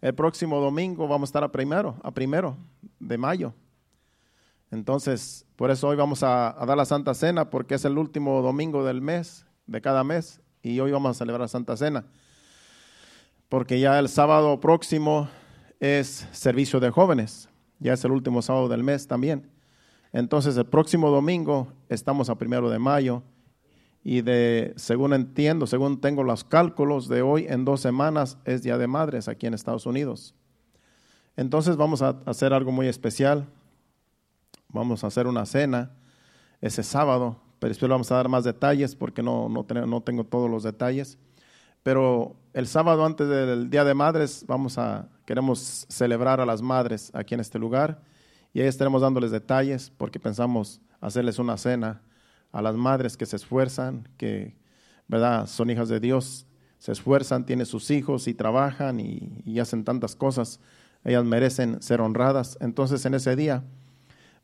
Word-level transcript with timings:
El 0.00 0.14
próximo 0.14 0.60
domingo 0.60 1.06
vamos 1.06 1.28
a 1.28 1.30
estar 1.30 1.44
a 1.44 1.52
primero, 1.52 1.96
a 2.02 2.10
primero 2.10 2.56
de 2.98 3.18
mayo. 3.18 3.54
Entonces, 4.70 5.46
por 5.56 5.70
eso 5.70 5.88
hoy 5.88 5.96
vamos 5.96 6.22
a, 6.22 6.56
dar 6.66 6.76
la 6.76 6.84
Santa 6.84 7.12
Cena, 7.12 7.50
porque 7.50 7.74
es 7.74 7.84
el 7.84 7.98
último 7.98 8.40
domingo 8.40 8.84
del 8.84 9.02
mes, 9.02 9.44
de 9.66 9.80
cada 9.80 10.04
mes, 10.04 10.40
y 10.62 10.80
hoy 10.80 10.92
vamos 10.92 11.10
a 11.10 11.18
celebrar 11.18 11.42
la 11.42 11.48
Santa 11.48 11.76
Cena. 11.76 12.06
Porque 13.48 13.80
ya 13.80 13.98
el 13.98 14.08
sábado 14.08 14.58
próximo 14.60 15.28
es 15.80 16.26
servicio 16.30 16.80
de 16.80 16.90
jóvenes, 16.90 17.48
ya 17.78 17.92
es 17.92 18.04
el 18.04 18.12
último 18.12 18.42
sábado 18.42 18.68
del 18.68 18.84
mes 18.84 19.06
también. 19.06 19.50
Entonces, 20.12 20.56
el 20.56 20.66
próximo 20.66 21.10
domingo 21.10 21.68
estamos 21.88 22.30
a 22.30 22.36
primero 22.36 22.70
de 22.70 22.78
mayo, 22.78 23.22
y 24.02 24.22
de, 24.22 24.72
según 24.76 25.12
entiendo, 25.12 25.66
según 25.66 26.00
tengo 26.00 26.22
los 26.22 26.44
cálculos 26.44 27.08
de 27.08 27.22
hoy, 27.22 27.46
en 27.48 27.64
dos 27.64 27.80
semanas 27.80 28.38
es 28.44 28.62
Día 28.62 28.78
de 28.78 28.86
Madres 28.86 29.28
aquí 29.28 29.46
en 29.46 29.54
Estados 29.54 29.86
Unidos. 29.86 30.34
Entonces 31.36 31.76
vamos 31.76 32.02
a 32.02 32.20
hacer 32.26 32.52
algo 32.52 32.72
muy 32.72 32.86
especial 32.88 33.46
vamos 34.72 35.04
a 35.04 35.08
hacer 35.08 35.26
una 35.26 35.46
cena 35.46 35.90
ese 36.60 36.82
sábado, 36.82 37.36
pero 37.58 37.70
después 37.70 37.90
vamos 37.90 38.10
a 38.10 38.16
dar 38.16 38.28
más 38.28 38.44
detalles 38.44 38.94
porque 38.94 39.22
no, 39.22 39.48
no, 39.48 39.64
no 39.86 40.02
tengo 40.02 40.24
todos 40.24 40.50
los 40.50 40.62
detalles. 40.62 41.18
Pero 41.82 42.36
el 42.52 42.66
sábado 42.66 43.04
antes 43.04 43.28
del 43.28 43.70
Día 43.70 43.84
de 43.84 43.94
Madres 43.94 44.44
vamos 44.46 44.78
a, 44.78 45.08
queremos 45.24 45.86
celebrar 45.88 46.40
a 46.40 46.46
las 46.46 46.60
madres 46.62 47.10
aquí 47.14 47.34
en 47.34 47.40
este 47.40 47.58
lugar 47.58 48.02
y 48.52 48.60
ahí 48.60 48.66
estaremos 48.66 49.02
dándoles 49.02 49.30
detalles 49.30 49.90
porque 49.96 50.20
pensamos 50.20 50.80
hacerles 51.00 51.38
una 51.38 51.56
cena 51.56 52.02
a 52.52 52.62
las 52.62 52.74
madres 52.74 53.16
que 53.16 53.26
se 53.26 53.36
esfuerzan, 53.36 54.08
que 54.16 54.56
verdad 55.08 55.46
son 55.46 55.70
hijas 55.70 55.88
de 55.88 56.00
Dios, 56.00 56.46
se 56.78 56.92
esfuerzan, 56.92 57.44
tienen 57.44 57.66
sus 57.66 57.90
hijos 57.90 58.26
y 58.26 58.34
trabajan 58.34 59.00
y, 59.00 59.58
hacen 59.60 59.84
tantas 59.84 60.16
cosas. 60.16 60.60
Ellas 61.04 61.24
merecen 61.24 61.82
ser 61.82 62.00
honradas. 62.00 62.56
Entonces 62.60 63.04
en 63.04 63.14
ese 63.14 63.36
día 63.36 63.62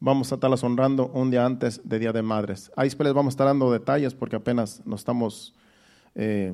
vamos 0.00 0.30
a 0.30 0.34
estarlas 0.34 0.62
honrando 0.62 1.08
un 1.08 1.30
día 1.30 1.46
antes 1.46 1.80
de 1.88 1.98
Día 1.98 2.12
de 2.12 2.22
Madres. 2.22 2.70
Ahí 2.76 2.90
les 2.90 3.14
vamos 3.14 3.32
a 3.32 3.34
estar 3.34 3.46
dando 3.46 3.72
detalles 3.72 4.14
porque 4.14 4.36
apenas 4.36 4.82
nos 4.84 5.00
estamos 5.00 5.54
eh, 6.14 6.52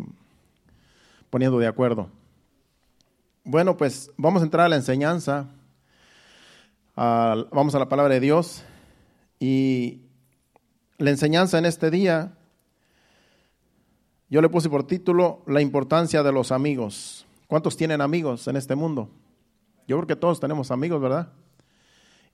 poniendo 1.31 1.59
de 1.59 1.67
acuerdo. 1.67 2.09
Bueno, 3.45 3.77
pues 3.77 4.13
vamos 4.17 4.43
a 4.43 4.45
entrar 4.45 4.67
a 4.67 4.69
la 4.69 4.77
enseñanza. 4.77 5.49
vamos 6.95 7.75
a 7.75 7.79
la 7.81 7.89
palabra 7.89 8.15
de 8.15 8.21
Dios. 8.21 8.63
Y 9.41 10.03
la 11.03 11.11
enseñanza 11.11 11.59
en 11.59 11.67
este 11.67 11.91
día, 11.91 12.33
yo 14.31 14.41
le 14.41 14.49
puse 14.49 14.71
por 14.71 14.87
título 14.87 15.43
La 15.47 15.61
importancia 15.61 16.23
de 16.23 16.31
los 16.31 16.53
amigos. 16.53 17.27
¿Cuántos 17.49 17.77
tienen 17.77 18.01
amigos 18.01 18.47
en 18.47 18.57
este 18.57 18.77
mundo? 18.77 19.11
Yo 19.89 19.97
creo 19.97 20.07
que 20.07 20.17
todos 20.17 20.39
tenemos 20.39 20.71
amigos, 20.71 21.03
¿verdad? 21.03 21.33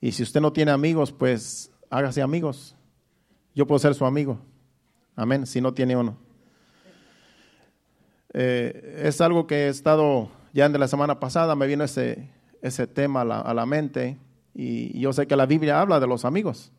Y 0.02 0.12
si 0.12 0.22
usted 0.22 0.42
no 0.42 0.52
tiene 0.52 0.70
amigos, 0.70 1.12
pues 1.12 1.70
hágase 1.89 2.20
amigos. 2.20 2.77
Yo 3.55 3.66
puedo 3.66 3.78
ser 3.78 3.94
su 3.94 4.05
amigo. 4.05 4.39
Amén, 5.16 5.46
si 5.46 5.62
no 5.62 5.72
tiene 5.72 5.96
uno. 5.96 6.19
Eh, 8.34 9.02
es 9.05 9.19
algo 9.22 9.46
que 9.46 9.64
he 9.64 9.69
estado, 9.69 10.28
ya 10.52 10.69
de 10.69 10.78
la 10.78 10.89
semana 10.89 11.19
pasada 11.19 11.56
me 11.56 11.66
vino 11.66 11.84
ese, 11.84 12.28
ese 12.61 12.86
tema 12.86 13.22
a 13.22 13.55
la, 13.55 13.66
mente 13.66 14.19
y 14.55 15.00
yo 15.00 15.14
sé 15.14 15.27
que 15.27 15.36
la 15.36 15.46
Biblia 15.46 15.80
habla 15.80 15.98
de 16.00 16.06
los 16.06 16.27
amigos. 16.27 16.70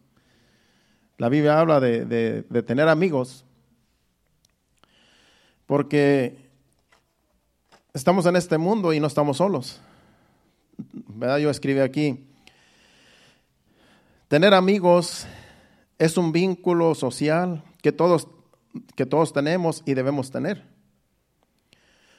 La 1.20 1.30
Biblia 1.30 1.60
habla 1.60 1.80
de, 1.80 2.06
de 2.50 2.64
tener 2.64 2.90
amigos 2.90 3.46
porque 5.68 6.50
estamos 7.94 8.26
en 8.26 8.36
este 8.36 8.58
mundo 8.58 8.92
y 8.92 9.00
no 9.00 9.06
estamos 9.06 9.38
solos. 9.38 9.80
Yo 11.40 11.52
escribí 11.52 11.82
aquí, 11.82 12.26
Tener 14.30 14.54
amigos 14.54 15.26
es 15.98 16.16
un 16.16 16.32
vínculo 16.32 16.94
social 16.94 17.64
que 17.82 17.92
todos, 17.92 18.28
que 18.96 19.08
todos 19.08 19.34
tenemos 19.34 19.82
y 19.88 19.96
debemos 19.96 20.30
tener. 20.30 20.64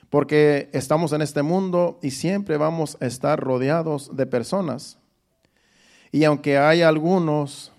Porque 0.08 0.70
estamos 0.72 1.12
en 1.12 1.22
este 1.22 1.42
mundo 1.42 2.00
y 2.02 2.10
siempre 2.10 2.56
vamos 2.56 2.98
a 3.00 3.06
estar 3.06 3.38
rodeados 3.38 4.16
de 4.16 4.26
personas. 4.26 4.98
Y 6.10 6.24
aunque 6.24 6.58
hay 6.58 6.82
algunos 6.82 7.70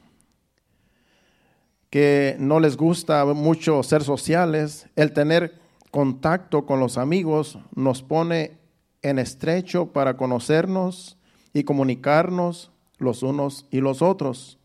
que 1.92 2.38
no 2.40 2.62
les 2.62 2.78
gusta 2.78 3.26
mucho 3.26 3.84
ser 3.84 4.02
sociales, 4.04 4.88
el 4.96 5.12
tener 5.12 5.60
contacto 5.92 6.66
con 6.66 6.80
los 6.80 6.98
amigos 6.98 7.60
nos 7.76 8.02
pone 8.02 8.58
en 9.02 9.20
estrecho 9.20 9.88
para 9.88 10.16
conocernos 10.16 11.18
y 11.54 11.64
comunicarnos 11.64 12.72
los 12.98 13.24
unos 13.24 13.66
y 13.72 13.82
los 13.82 14.02
otros. 14.02 14.58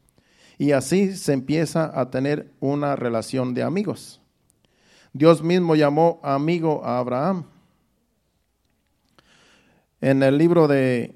Y 0.56 0.70
así 0.70 1.16
se 1.16 1.32
empieza 1.32 1.90
a 2.00 2.10
tener 2.10 2.52
una 2.60 2.94
relación 2.94 3.54
de 3.54 3.64
amigos. 3.64 4.20
Dios 5.12 5.42
mismo 5.42 5.74
llamó 5.74 6.20
amigo 6.22 6.82
a 6.84 6.98
Abraham. 6.98 7.46
En 10.00 10.22
el 10.22 10.38
libro 10.38 10.68
de 10.68 11.12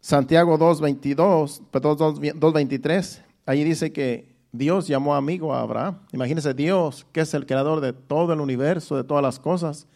Santiago 0.00 0.58
2.22, 0.58 1.62
2.23, 1.72 3.22
ahí 3.46 3.64
dice 3.64 3.92
que 3.92 4.34
Dios 4.52 4.86
llamó 4.88 5.14
amigo 5.14 5.54
a 5.54 5.60
Abraham. 5.60 5.98
Imagínense 6.12 6.54
Dios, 6.54 7.06
que 7.12 7.20
es 7.20 7.34
el 7.34 7.46
creador 7.46 7.80
de 7.80 7.92
todo 7.92 8.32
el 8.32 8.40
universo, 8.40 8.96
de 8.96 9.04
todas 9.04 9.22
las 9.22 9.38
cosas, 9.38 9.86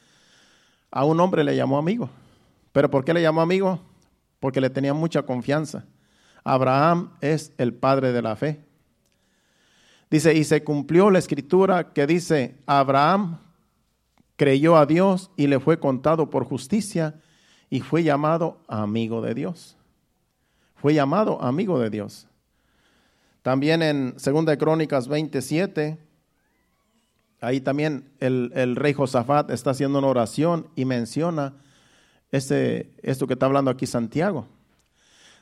a 0.91 1.05
un 1.05 1.21
hombre 1.21 1.45
le 1.45 1.57
llamó 1.57 1.79
amigo. 1.79 2.09
¿Pero 2.73 2.91
por 2.91 3.05
qué 3.05 3.13
le 3.13 3.23
llamó 3.23 3.41
amigo? 3.41 3.81
porque 4.41 4.61
le 4.61 4.71
tenía 4.71 4.95
mucha 4.95 5.23
confianza. 5.23 5.85
Abraham 6.45 7.11
es 7.21 7.53
el 7.59 7.75
padre 7.75 8.13
de 8.13 8.23
la 8.23 8.37
fe. 8.37 8.65
Dice, 10.11 10.35
y 10.35 10.45
se 10.45 10.63
cumplió 10.63 11.11
la 11.11 11.19
escritura 11.19 11.93
que 11.93 12.07
dice, 12.07 12.57
Abraham 12.67 13.39
creyó 14.37 14.77
a 14.77 14.87
Dios 14.87 15.31
y 15.37 15.49
le 15.49 15.59
fue 15.59 15.81
contado 15.81 16.31
por 16.31 16.45
justicia 16.45 17.21
y 17.69 17.81
fue 17.81 18.05
llamado 18.05 18.61
amigo 18.69 19.21
de 19.21 19.35
Dios. 19.35 19.77
Fue 20.77 20.95
llamado 20.95 21.43
amigo 21.43 21.81
de 21.81 21.91
Dios. 21.91 22.29
También 23.47 23.81
en 23.81 24.17
2 24.17 24.57
Crónicas 24.59 25.07
27, 25.07 25.99
ahí 27.41 27.61
también 27.61 28.11
el, 28.19 28.51
el 28.57 28.75
rey 28.75 28.93
Josafat 28.93 29.53
está 29.53 29.71
haciendo 29.71 30.01
una 30.01 30.09
oración 30.09 30.67
y 30.75 30.85
menciona 30.85 31.55
este, 32.33 32.93
esto 33.05 33.29
que 33.29 33.35
está 33.35 33.47
hablando 33.47 33.71
aquí 33.71 33.87
Santiago. 33.87 34.49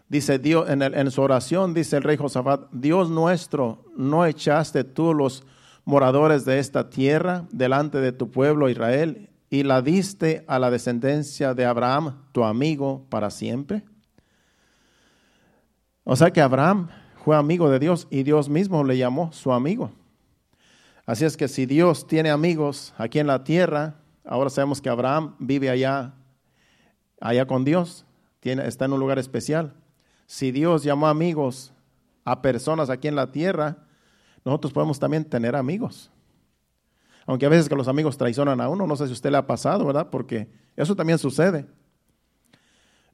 Dice 0.06 0.38
Dios, 0.38 0.68
en, 0.68 0.82
en 0.82 1.10
su 1.10 1.22
oración, 1.22 1.72
dice 1.72 1.96
el 1.96 2.02
rey 2.02 2.18
Josafat, 2.18 2.70
Dios 2.72 3.08
nuestro, 3.08 3.86
¿no 3.96 4.26
echaste 4.26 4.84
tú 4.84 5.14
los 5.14 5.42
moradores 5.86 6.44
de 6.44 6.58
esta 6.58 6.90
tierra 6.90 7.46
delante 7.52 8.02
de 8.02 8.12
tu 8.12 8.30
pueblo 8.30 8.68
Israel 8.68 9.30
y 9.48 9.62
la 9.62 9.80
diste 9.80 10.44
a 10.46 10.58
la 10.58 10.70
descendencia 10.70 11.54
de 11.54 11.64
Abraham, 11.64 12.18
tu 12.32 12.44
amigo, 12.44 13.06
para 13.08 13.30
siempre? 13.30 13.82
O 16.04 16.16
sea 16.16 16.30
que 16.30 16.42
Abraham 16.42 16.90
fue 17.24 17.36
amigo 17.36 17.70
de 17.70 17.78
Dios 17.78 18.06
y 18.10 18.22
Dios 18.22 18.50
mismo 18.50 18.84
le 18.84 18.98
llamó 18.98 19.32
su 19.32 19.50
amigo. 19.50 19.90
Así 21.06 21.24
es 21.24 21.38
que 21.38 21.48
si 21.48 21.64
Dios 21.64 22.06
tiene 22.06 22.30
amigos 22.30 22.92
aquí 22.98 23.18
en 23.18 23.26
la 23.26 23.44
tierra, 23.44 23.94
ahora 24.26 24.50
sabemos 24.50 24.82
que 24.82 24.90
Abraham 24.90 25.34
vive 25.38 25.70
allá 25.70 26.12
allá 27.20 27.46
con 27.46 27.64
Dios, 27.64 28.04
está 28.42 28.84
en 28.84 28.92
un 28.92 29.00
lugar 29.00 29.18
especial. 29.18 29.72
Si 30.26 30.52
Dios 30.52 30.82
llamó 30.82 31.06
amigos 31.06 31.72
a 32.26 32.42
personas 32.42 32.90
aquí 32.90 33.08
en 33.08 33.16
la 33.16 33.32
tierra, 33.32 33.78
nosotros 34.44 34.74
podemos 34.74 34.98
también 34.98 35.24
tener 35.24 35.56
amigos. 35.56 36.10
Aunque 37.24 37.46
a 37.46 37.48
veces 37.48 37.70
que 37.70 37.74
los 37.74 37.88
amigos 37.88 38.18
traicionan 38.18 38.60
a 38.60 38.68
uno, 38.68 38.86
no 38.86 38.96
sé 38.96 39.06
si 39.06 39.12
a 39.12 39.14
usted 39.14 39.30
le 39.30 39.38
ha 39.38 39.46
pasado, 39.46 39.86
¿verdad? 39.86 40.10
Porque 40.10 40.50
eso 40.76 40.94
también 40.94 41.18
sucede. 41.18 41.64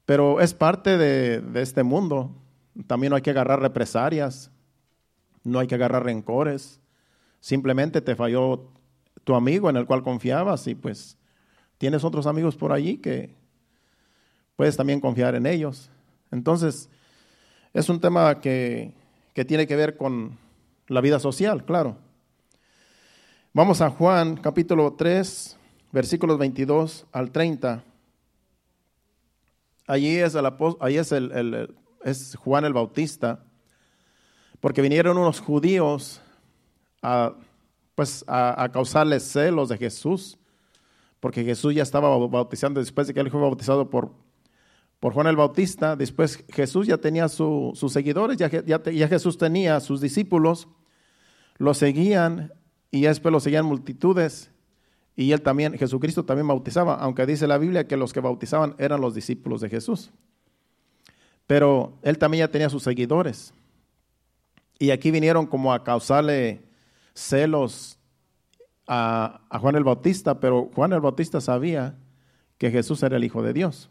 Pero 0.05 0.41
es 0.41 0.53
parte 0.53 0.97
de 0.97 1.61
este 1.61 1.83
mundo. 1.83 2.40
También 2.87 3.11
no 3.11 3.15
hay 3.15 3.21
que 3.21 3.31
agarrar 3.31 3.59
represalias, 3.59 4.51
no 5.43 5.59
hay 5.59 5.67
que 5.67 5.75
agarrar 5.75 6.03
rencores. 6.03 6.79
Simplemente 7.39 8.01
te 8.01 8.15
falló 8.15 8.69
tu 9.23 9.35
amigo 9.35 9.69
en 9.69 9.77
el 9.77 9.85
cual 9.85 10.03
confiabas 10.03 10.67
y 10.67 10.75
pues 10.75 11.17
tienes 11.77 12.03
otros 12.03 12.27
amigos 12.27 12.55
por 12.55 12.71
allí 12.71 12.97
que 12.97 13.33
puedes 14.55 14.77
también 14.77 15.01
confiar 15.01 15.35
en 15.35 15.45
ellos. 15.45 15.89
Entonces, 16.31 16.89
es 17.73 17.89
un 17.89 17.99
tema 17.99 18.39
que, 18.39 18.93
tiene 19.47 19.65
que 19.65 19.75
ver 19.75 19.97
con 19.97 20.37
la 20.87 21.01
vida 21.01 21.19
social, 21.19 21.65
claro. 21.65 21.97
Vamos 23.53 23.81
a 23.81 23.89
Juan 23.89 24.37
capítulo 24.37 24.93
3, 24.93 25.57
versículos 25.91 26.37
22 26.37 27.05
al 27.11 27.31
30. 27.31 27.83
Allí 29.87 30.17
es, 30.17 30.35
el, 30.35 30.45
es, 30.87 31.11
el, 31.11 31.75
es 32.03 32.35
Juan 32.35 32.65
el 32.65 32.73
Bautista, 32.73 33.43
porque 34.59 34.81
vinieron 34.81 35.17
unos 35.17 35.39
judíos 35.39 36.21
a, 37.01 37.35
pues, 37.95 38.23
a, 38.27 38.69
causarles 38.71 39.23
celos 39.23 39.69
de 39.69 39.77
Jesús 39.77 40.37
porque 41.21 41.43
Jesús 41.45 41.73
ya 41.73 41.83
estaba 41.83 42.17
bautizando 42.27 42.79
después 42.81 43.07
de 43.07 43.13
que 43.13 43.19
él 43.21 43.29
fue 43.29 43.39
bautizado 43.39 43.89
por, 43.89 44.11
por 44.99 45.13
Juan 45.13 45.27
el 45.27 45.35
Bautista. 45.35 45.95
Después 45.95 46.43
Jesús 46.49 46.87
ya 46.87 46.97
tenía 46.97 47.29
sus 47.29 47.79
seguidores, 47.93 48.37
ya, 48.37 48.49
ya, 48.49 48.81
ya, 48.83 49.07
Jesús 49.07 49.37
tenía 49.37 49.79
sus 49.79 50.01
discípulos, 50.01 50.67
lo 51.57 51.75
seguían 51.75 52.51
y 52.89 53.03
después 53.03 53.31
lo 53.31 53.39
seguían 53.39 53.67
multitudes. 53.67 54.51
Y 55.15 55.31
él 55.31 55.43
también, 55.43 55.77
Jesucristo 55.77 56.25
también 56.25 56.47
bautizaba, 56.47 56.95
aunque 56.95 57.27
dice 57.27 57.45
la 57.45 57.59
Biblia 57.59 57.87
que 57.87 57.97
los 57.97 58.13
que 58.13 58.19
bautizaban 58.19 58.73
eran 58.79 58.99
los 58.99 59.13
discípulos 59.13 59.61
de 59.61 59.69
Jesús. 59.69 60.11
Pero 61.51 61.91
él 62.01 62.17
también 62.17 62.47
ya 62.47 62.47
tenía 62.49 62.69
sus 62.69 62.81
seguidores. 62.81 63.53
Y 64.79 64.91
aquí 64.91 65.11
vinieron 65.11 65.45
como 65.45 65.73
a 65.73 65.83
causarle 65.83 66.61
celos 67.13 67.99
a, 68.87 69.41
Juan 69.59 69.75
el 69.75 69.83
Bautista, 69.83 70.39
pero 70.39 70.71
Juan 70.73 70.93
el 70.93 71.01
Bautista 71.01 71.41
sabía 71.41 71.97
que 72.57 72.71
Jesús 72.71 73.03
era 73.03 73.17
el 73.17 73.25
Hijo 73.25 73.43
de 73.43 73.51
Dios. 73.51 73.89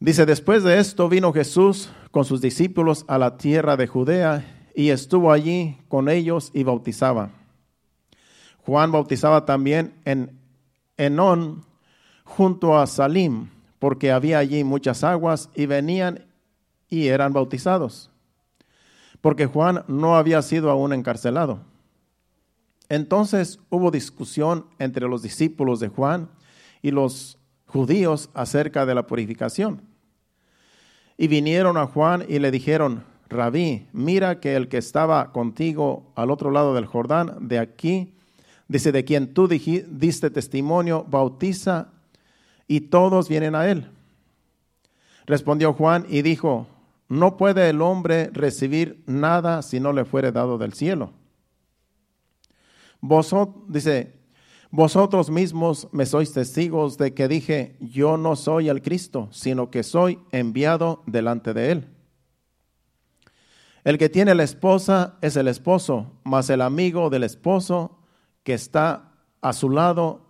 Dice, 0.00 0.26
después 0.26 0.64
de 0.64 0.80
esto 0.80 1.08
vino 1.08 1.32
Jesús 1.32 1.90
con 2.10 2.24
sus 2.24 2.40
discípulos 2.40 3.04
a 3.06 3.16
la 3.16 3.36
tierra 3.36 3.76
de 3.76 3.86
Judea 3.86 4.72
y 4.74 4.88
estuvo 4.88 5.30
allí 5.30 5.78
con 5.86 6.08
ellos 6.08 6.50
y 6.52 6.64
bautizaba. 6.64 7.30
Juan 8.66 8.90
bautizaba 8.90 9.44
también 9.44 9.94
en 10.04 10.40
Enón 10.96 11.64
junto 12.24 12.76
a 12.76 12.88
Salim, 12.88 13.53
porque 13.84 14.12
había 14.12 14.38
allí 14.38 14.64
muchas 14.64 15.04
aguas 15.04 15.50
y 15.54 15.66
venían 15.66 16.24
y 16.88 17.08
eran 17.08 17.34
bautizados, 17.34 18.10
porque 19.20 19.44
Juan 19.44 19.84
no 19.88 20.16
había 20.16 20.40
sido 20.40 20.70
aún 20.70 20.94
encarcelado. 20.94 21.60
Entonces 22.88 23.60
hubo 23.68 23.90
discusión 23.90 24.64
entre 24.78 25.06
los 25.06 25.20
discípulos 25.20 25.80
de 25.80 25.88
Juan 25.88 26.30
y 26.80 26.92
los 26.92 27.36
judíos 27.66 28.30
acerca 28.32 28.86
de 28.86 28.94
la 28.94 29.06
purificación. 29.06 29.82
Y 31.18 31.28
vinieron 31.28 31.76
a 31.76 31.86
Juan 31.86 32.24
y 32.26 32.38
le 32.38 32.50
dijeron, 32.50 33.04
Rabí, 33.28 33.86
mira 33.92 34.40
que 34.40 34.56
el 34.56 34.68
que 34.68 34.78
estaba 34.78 35.30
contigo 35.30 36.10
al 36.14 36.30
otro 36.30 36.50
lado 36.50 36.72
del 36.74 36.86
Jordán, 36.86 37.36
de 37.48 37.58
aquí, 37.58 38.14
dice, 38.66 38.92
de 38.92 39.04
quien 39.04 39.34
tú 39.34 39.46
diste 39.46 40.30
testimonio, 40.30 41.04
bautiza 41.06 41.93
y 42.66 42.80
todos 42.80 43.28
vienen 43.28 43.54
a 43.54 43.68
él. 43.68 43.90
Respondió 45.26 45.72
Juan 45.72 46.06
y 46.08 46.22
dijo, 46.22 46.66
no 47.08 47.36
puede 47.36 47.68
el 47.68 47.82
hombre 47.82 48.30
recibir 48.32 49.02
nada 49.06 49.62
si 49.62 49.80
no 49.80 49.92
le 49.92 50.04
fuere 50.04 50.32
dado 50.32 50.58
del 50.58 50.72
cielo. 50.72 51.12
Vosotros, 53.00 53.64
dice, 53.68 54.14
vosotros 54.70 55.30
mismos 55.30 55.88
me 55.92 56.06
sois 56.06 56.32
testigos 56.32 56.98
de 56.98 57.14
que 57.14 57.28
dije, 57.28 57.76
yo 57.80 58.16
no 58.16 58.34
soy 58.34 58.68
el 58.68 58.82
Cristo, 58.82 59.28
sino 59.30 59.70
que 59.70 59.82
soy 59.82 60.18
enviado 60.32 61.02
delante 61.06 61.52
de 61.52 61.70
él. 61.70 61.88
El 63.84 63.98
que 63.98 64.08
tiene 64.08 64.34
la 64.34 64.42
esposa 64.42 65.18
es 65.20 65.36
el 65.36 65.46
esposo, 65.46 66.18
mas 66.24 66.48
el 66.48 66.62
amigo 66.62 67.10
del 67.10 67.22
esposo 67.22 67.98
que 68.42 68.54
está 68.54 69.12
a 69.42 69.52
su 69.52 69.68
lado 69.68 70.26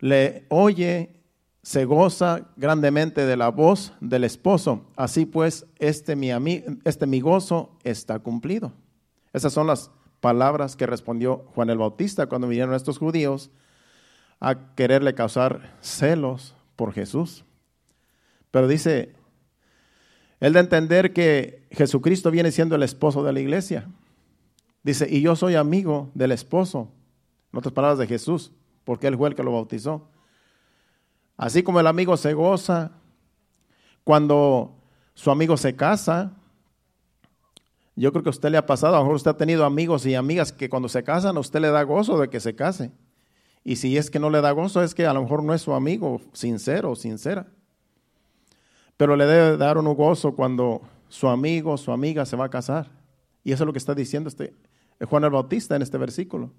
le 0.00 0.46
oye, 0.48 1.21
se 1.62 1.84
goza 1.84 2.48
grandemente 2.56 3.24
de 3.24 3.36
la 3.36 3.48
voz 3.48 3.92
del 4.00 4.24
esposo. 4.24 4.84
Así 4.96 5.26
pues, 5.26 5.66
este 5.78 6.16
mi, 6.16 6.30
este 6.84 7.06
mi 7.06 7.20
gozo 7.20 7.78
está 7.84 8.18
cumplido. 8.18 8.72
Esas 9.32 9.52
son 9.52 9.66
las 9.66 9.90
palabras 10.20 10.76
que 10.76 10.86
respondió 10.86 11.44
Juan 11.54 11.70
el 11.70 11.78
Bautista 11.78 12.26
cuando 12.26 12.48
vinieron 12.48 12.74
estos 12.74 12.98
judíos 12.98 13.50
a 14.40 14.74
quererle 14.74 15.14
causar 15.14 15.76
celos 15.80 16.54
por 16.74 16.92
Jesús. 16.92 17.44
Pero 18.50 18.66
dice, 18.66 19.14
él 20.40 20.52
de 20.52 20.60
entender 20.60 21.12
que 21.12 21.66
Jesucristo 21.70 22.32
viene 22.32 22.50
siendo 22.50 22.74
el 22.74 22.82
esposo 22.82 23.22
de 23.22 23.32
la 23.32 23.40
iglesia. 23.40 23.88
Dice, 24.82 25.06
y 25.08 25.20
yo 25.22 25.36
soy 25.36 25.54
amigo 25.54 26.10
del 26.14 26.32
esposo, 26.32 26.88
en 27.52 27.58
otras 27.58 27.72
palabras 27.72 27.98
de 27.98 28.08
Jesús, 28.08 28.50
porque 28.82 29.06
él 29.06 29.16
fue 29.16 29.28
el 29.28 29.36
que 29.36 29.44
lo 29.44 29.52
bautizó. 29.52 30.08
Así 31.42 31.64
como 31.64 31.80
el 31.80 31.88
amigo 31.88 32.16
se 32.16 32.34
goza 32.34 32.92
cuando 34.04 34.76
su 35.12 35.28
amigo 35.28 35.56
se 35.56 35.74
casa, 35.74 36.30
yo 37.96 38.12
creo 38.12 38.22
que 38.22 38.28
a 38.28 38.30
usted 38.30 38.48
le 38.48 38.58
ha 38.58 38.64
pasado, 38.64 38.94
a 38.94 38.98
lo 38.98 39.02
mejor 39.06 39.16
usted 39.16 39.32
ha 39.32 39.36
tenido 39.36 39.64
amigos 39.64 40.06
y 40.06 40.14
amigas 40.14 40.52
que 40.52 40.70
cuando 40.70 40.88
se 40.88 41.02
casan 41.02 41.36
a 41.36 41.40
usted 41.40 41.58
le 41.58 41.72
da 41.72 41.82
gozo 41.82 42.16
de 42.20 42.30
que 42.30 42.38
se 42.38 42.54
case. 42.54 42.92
Y 43.64 43.74
si 43.74 43.96
es 43.96 44.08
que 44.08 44.20
no 44.20 44.30
le 44.30 44.40
da 44.40 44.52
gozo, 44.52 44.84
es 44.84 44.94
que 44.94 45.04
a 45.04 45.12
lo 45.12 45.20
mejor 45.20 45.42
no 45.42 45.52
es 45.52 45.62
su 45.62 45.74
amigo 45.74 46.20
sincero 46.32 46.92
o 46.92 46.94
sincera. 46.94 47.48
Pero 48.96 49.16
le 49.16 49.26
debe 49.26 49.56
dar 49.56 49.78
un 49.78 49.94
gozo 49.96 50.36
cuando 50.36 50.82
su 51.08 51.26
amigo 51.26 51.76
su 51.76 51.90
amiga 51.90 52.24
se 52.24 52.36
va 52.36 52.44
a 52.44 52.50
casar. 52.50 52.88
Y 53.42 53.50
eso 53.50 53.64
es 53.64 53.66
lo 53.66 53.72
que 53.72 53.80
está 53.80 53.96
diciendo 53.96 54.28
este, 54.28 54.54
Juan 55.10 55.24
el 55.24 55.30
Bautista 55.30 55.74
en 55.74 55.82
este 55.82 55.98
versículo. 55.98 56.52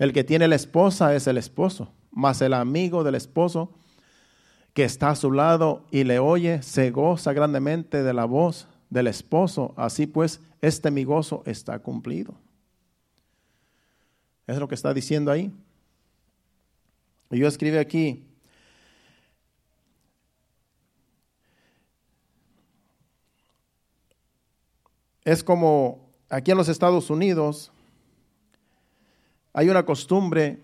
El 0.00 0.12
que 0.12 0.24
tiene 0.24 0.48
la 0.48 0.56
esposa 0.56 1.14
es 1.14 1.28
el 1.28 1.38
esposo, 1.38 1.92
más 2.10 2.40
el 2.42 2.54
amigo 2.54 3.04
del 3.04 3.14
esposo 3.14 3.72
que 4.74 4.84
está 4.84 5.10
a 5.10 5.16
su 5.16 5.32
lado 5.32 5.84
y 5.90 6.04
le 6.04 6.18
oye, 6.18 6.62
se 6.62 6.90
goza 6.90 7.32
grandemente 7.32 8.02
de 8.02 8.14
la 8.14 8.24
voz 8.24 8.68
del 8.90 9.08
esposo. 9.08 9.74
Así 9.76 10.06
pues, 10.06 10.40
este 10.60 10.90
mi 10.90 11.04
gozo 11.04 11.42
está 11.46 11.78
cumplido. 11.80 12.34
Es 14.46 14.58
lo 14.58 14.68
que 14.68 14.74
está 14.74 14.94
diciendo 14.94 15.30
ahí. 15.30 15.52
Y 17.30 17.38
yo 17.38 17.46
escribí 17.46 17.76
aquí, 17.76 18.24
es 25.24 25.44
como 25.44 26.08
aquí 26.30 26.52
en 26.52 26.56
los 26.56 26.68
Estados 26.68 27.10
Unidos 27.10 27.70
hay 29.52 29.68
una 29.68 29.84
costumbre 29.84 30.62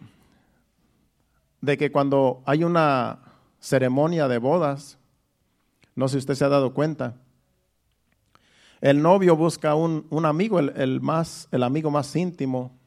de 1.64 1.78
que 1.78 1.90
cuando 1.90 2.43
hay 2.44 2.62
una 2.62 3.20
ceremonia 3.58 4.28
de 4.28 4.38
bodas, 4.38 4.99
no 5.94 6.08
sé 6.08 6.12
si 6.12 6.19
usted 6.19 6.34
se 6.34 6.44
ha 6.44 6.49
dado 6.50 6.75
cuenta, 6.75 7.16
el 8.82 9.00
novio 9.00 9.34
busca 9.34 9.75
un, 9.75 10.06
amigo, 10.26 10.58
el, 10.58 11.00
más, 11.00 11.49
el 11.52 11.62
amigo 11.62 11.90
más 11.90 12.14
íntimo, 12.14 12.78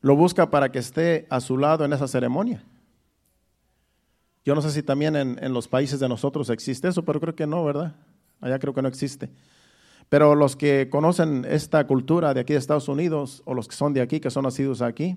lo 0.00 0.16
busca 0.16 0.50
para 0.50 0.72
que 0.72 0.80
esté 0.80 1.26
a 1.30 1.40
su 1.40 1.56
lado 1.56 1.84
en 1.84 1.92
esa 1.92 2.08
ceremonia. 2.08 2.64
Yo 4.44 4.56
no 4.56 4.62
sé 4.62 4.72
si 4.72 4.82
también 4.82 5.14
en, 5.14 5.38
en, 5.40 5.52
los 5.52 5.68
países 5.68 6.00
de 6.00 6.08
nosotros 6.08 6.50
existe 6.50 6.88
eso, 6.88 7.04
pero 7.04 7.20
creo 7.20 7.36
que 7.36 7.46
no, 7.46 7.64
¿verdad? 7.64 7.94
Allá 8.40 8.58
creo 8.58 8.74
que 8.74 8.82
no 8.82 8.88
existe. 8.88 9.30
Pero 10.08 10.34
los 10.34 10.56
que 10.56 10.88
conocen 10.90 11.46
esta 11.48 11.86
cultura 11.86 12.34
de 12.34 12.40
aquí 12.40 12.54
de 12.54 12.58
Estados 12.58 12.88
Unidos, 12.88 13.42
o 13.44 13.54
los 13.54 13.68
que 13.68 13.76
son 13.76 13.92
de 13.92 14.00
aquí, 14.00 14.18
que 14.18 14.30
son 14.30 14.42
nacidos 14.42 14.82
aquí, 14.82 15.16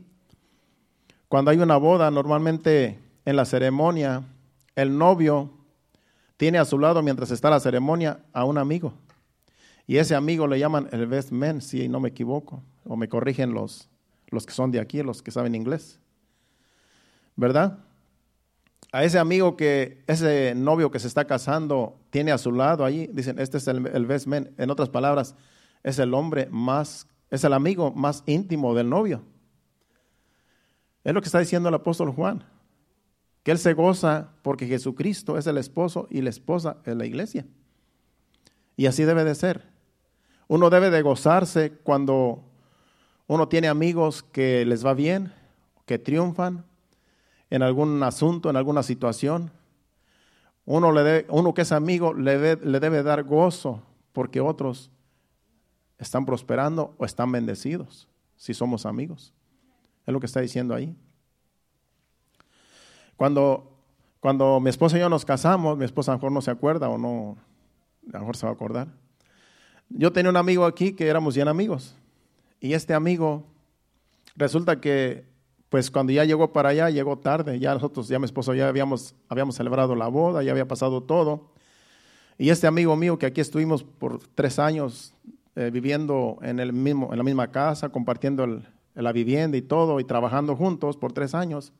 cuando 1.27 1.51
hay 1.51 1.57
una 1.57 1.77
boda, 1.77 2.11
normalmente 2.11 2.99
en 3.25 3.35
la 3.35 3.45
ceremonia, 3.45 4.23
el 4.75 4.97
novio 4.97 5.51
tiene 6.37 6.57
a 6.57 6.65
su 6.65 6.77
lado, 6.77 7.01
mientras 7.01 7.31
está 7.31 7.49
la 7.49 7.59
ceremonia, 7.59 8.19
a 8.33 8.45
un 8.45 8.57
amigo. 8.57 8.93
Y 9.87 9.97
ese 9.97 10.15
amigo 10.15 10.47
le 10.47 10.59
llaman 10.59 10.89
el 10.91 11.07
best 11.07 11.31
man, 11.31 11.61
si 11.61 11.87
no 11.87 11.99
me 11.99 12.09
equivoco, 12.09 12.63
o 12.83 12.95
me 12.95 13.07
corrigen 13.07 13.53
los, 13.53 13.89
los 14.27 14.45
que 14.45 14.53
son 14.53 14.71
de 14.71 14.79
aquí, 14.79 15.01
los 15.01 15.21
que 15.21 15.31
saben 15.31 15.55
inglés. 15.55 15.99
¿Verdad? 17.35 17.79
A 18.91 19.03
ese 19.03 19.19
amigo 19.19 19.57
que, 19.57 20.03
ese 20.07 20.53
novio 20.55 20.91
que 20.91 20.99
se 20.99 21.07
está 21.07 21.25
casando, 21.25 21.99
tiene 22.09 22.31
a 22.31 22.37
su 22.37 22.51
lado 22.51 22.85
ahí, 22.85 23.09
dicen, 23.13 23.39
este 23.39 23.57
es 23.57 23.67
el, 23.67 23.85
el 23.87 24.05
best 24.05 24.27
man. 24.27 24.51
En 24.57 24.69
otras 24.69 24.89
palabras, 24.89 25.35
es 25.83 25.99
el 25.99 26.13
hombre 26.13 26.47
más, 26.49 27.07
es 27.29 27.43
el 27.43 27.53
amigo 27.53 27.91
más 27.91 28.23
íntimo 28.25 28.73
del 28.73 28.89
novio. 28.89 29.21
Es 31.05 31.13
lo 31.13 31.21
que 31.21 31.27
está 31.27 31.39
diciendo 31.39 31.69
el 31.69 31.75
apóstol 31.75 32.11
Juan, 32.11 32.43
que 33.43 33.51
él 33.51 33.59
se 33.59 33.73
goza 33.73 34.31
porque 34.41 34.65
Jesucristo 34.65 35.37
es 35.37 35.45
el 35.45 35.59
esposo 35.59 36.07
y 36.09 36.21
la 36.21 36.31
esposa 36.31 36.77
es 36.83 36.95
la 36.95 37.05
iglesia. 37.05 37.45
Y 38.75 38.87
así 38.87 39.03
debe 39.03 39.23
de 39.23 39.35
ser. 39.35 39.69
Uno 40.47 40.71
debe 40.71 40.89
de 40.89 41.03
gozarse 41.03 41.73
cuando 41.83 42.43
uno 43.27 43.47
tiene 43.47 43.67
amigos 43.67 44.23
que 44.23 44.65
les 44.65 44.83
va 44.83 44.95
bien, 44.95 45.31
que 45.85 45.99
triunfan 45.99 46.65
en 47.51 47.61
algún 47.61 48.01
asunto, 48.01 48.49
en 48.49 48.55
alguna 48.55 48.81
situación. 48.81 49.51
Uno, 50.65 50.91
le 50.91 51.27
uno 51.29 51.53
que 51.53 51.61
es 51.61 51.71
amigo 51.71 52.15
le, 52.15 52.55
le 52.55 52.79
debe 52.79 53.03
dar 53.03 53.23
gozo 53.23 53.83
porque 54.11 54.41
otros 54.41 54.89
están 55.99 56.25
prosperando 56.25 56.95
o 56.97 57.05
están 57.05 57.31
bendecidos 57.31 58.07
si 58.35 58.55
somos 58.55 58.87
amigos. 58.87 59.35
Es 60.05 60.13
lo 60.13 60.19
que 60.19 60.25
está 60.25 60.41
diciendo 60.41 60.75
ahí. 60.75 60.95
Cuando, 63.15 63.71
cuando 64.19 64.59
mi 64.59 64.69
esposa 64.69 64.97
y 64.97 64.99
yo 64.99 65.09
nos 65.09 65.25
casamos, 65.25 65.77
mi 65.77 65.85
esposa 65.85 66.11
a 66.11 66.15
lo 66.15 66.19
mejor 66.19 66.31
no 66.31 66.41
se 66.41 66.51
acuerda 66.51 66.89
o 66.89 66.97
no, 66.97 67.37
a 68.09 68.13
lo 68.13 68.19
mejor 68.19 68.35
se 68.35 68.45
va 68.45 68.51
a 68.51 68.55
acordar. 68.55 68.87
Yo 69.89 70.11
tenía 70.11 70.29
un 70.29 70.37
amigo 70.37 70.65
aquí 70.65 70.93
que 70.93 71.07
éramos 71.07 71.35
bien 71.35 71.47
amigos. 71.47 71.95
Y 72.59 72.73
este 72.73 72.93
amigo 72.93 73.45
resulta 74.35 74.81
que 74.81 75.25
pues 75.69 75.91
cuando 75.91 76.13
ya 76.13 76.23
llegó 76.23 76.53
para 76.53 76.69
allá, 76.69 76.89
llegó 76.89 77.17
tarde, 77.17 77.59
ya 77.59 77.73
nosotros, 77.73 78.07
ya 78.07 78.19
mi 78.19 78.25
esposo, 78.25 78.53
ya 78.53 78.67
habíamos, 78.67 79.15
habíamos 79.27 79.55
celebrado 79.55 79.95
la 79.95 80.07
boda, 80.07 80.41
ya 80.43 80.51
había 80.51 80.67
pasado 80.67 81.03
todo. 81.03 81.51
Y 82.37 82.49
este 82.49 82.67
amigo 82.67 82.95
mío 82.95 83.17
que 83.17 83.25
aquí 83.25 83.41
estuvimos 83.41 83.83
por 83.83 84.19
tres 84.35 84.59
años 84.59 85.13
eh, 85.55 85.71
viviendo 85.73 86.37
en, 86.41 86.59
el 86.59 86.71
mismo, 86.71 87.09
en 87.11 87.17
la 87.17 87.23
misma 87.23 87.51
casa, 87.51 87.89
compartiendo 87.89 88.61
la 89.03 89.11
vivienda 89.11 89.57
y 89.57 89.61
todo, 89.61 89.99
y 89.99 90.03
trabajando 90.03 90.55
juntos 90.55 90.97
por 90.97 91.11
tres 91.11 91.35
años, 91.35 91.73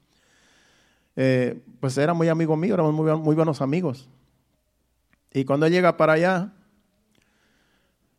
eh, 1.15 1.61
pues 1.79 1.97
era 1.97 2.13
muy 2.13 2.27
amigo 2.27 2.57
mío, 2.57 2.73
éramos 2.73 2.93
muy, 2.93 3.35
buenos 3.35 3.61
amigos. 3.61 4.09
Y 5.31 5.45
cuando 5.45 5.65
él 5.65 5.71
llega 5.71 5.97
para 5.97 6.13
allá, 6.13 6.53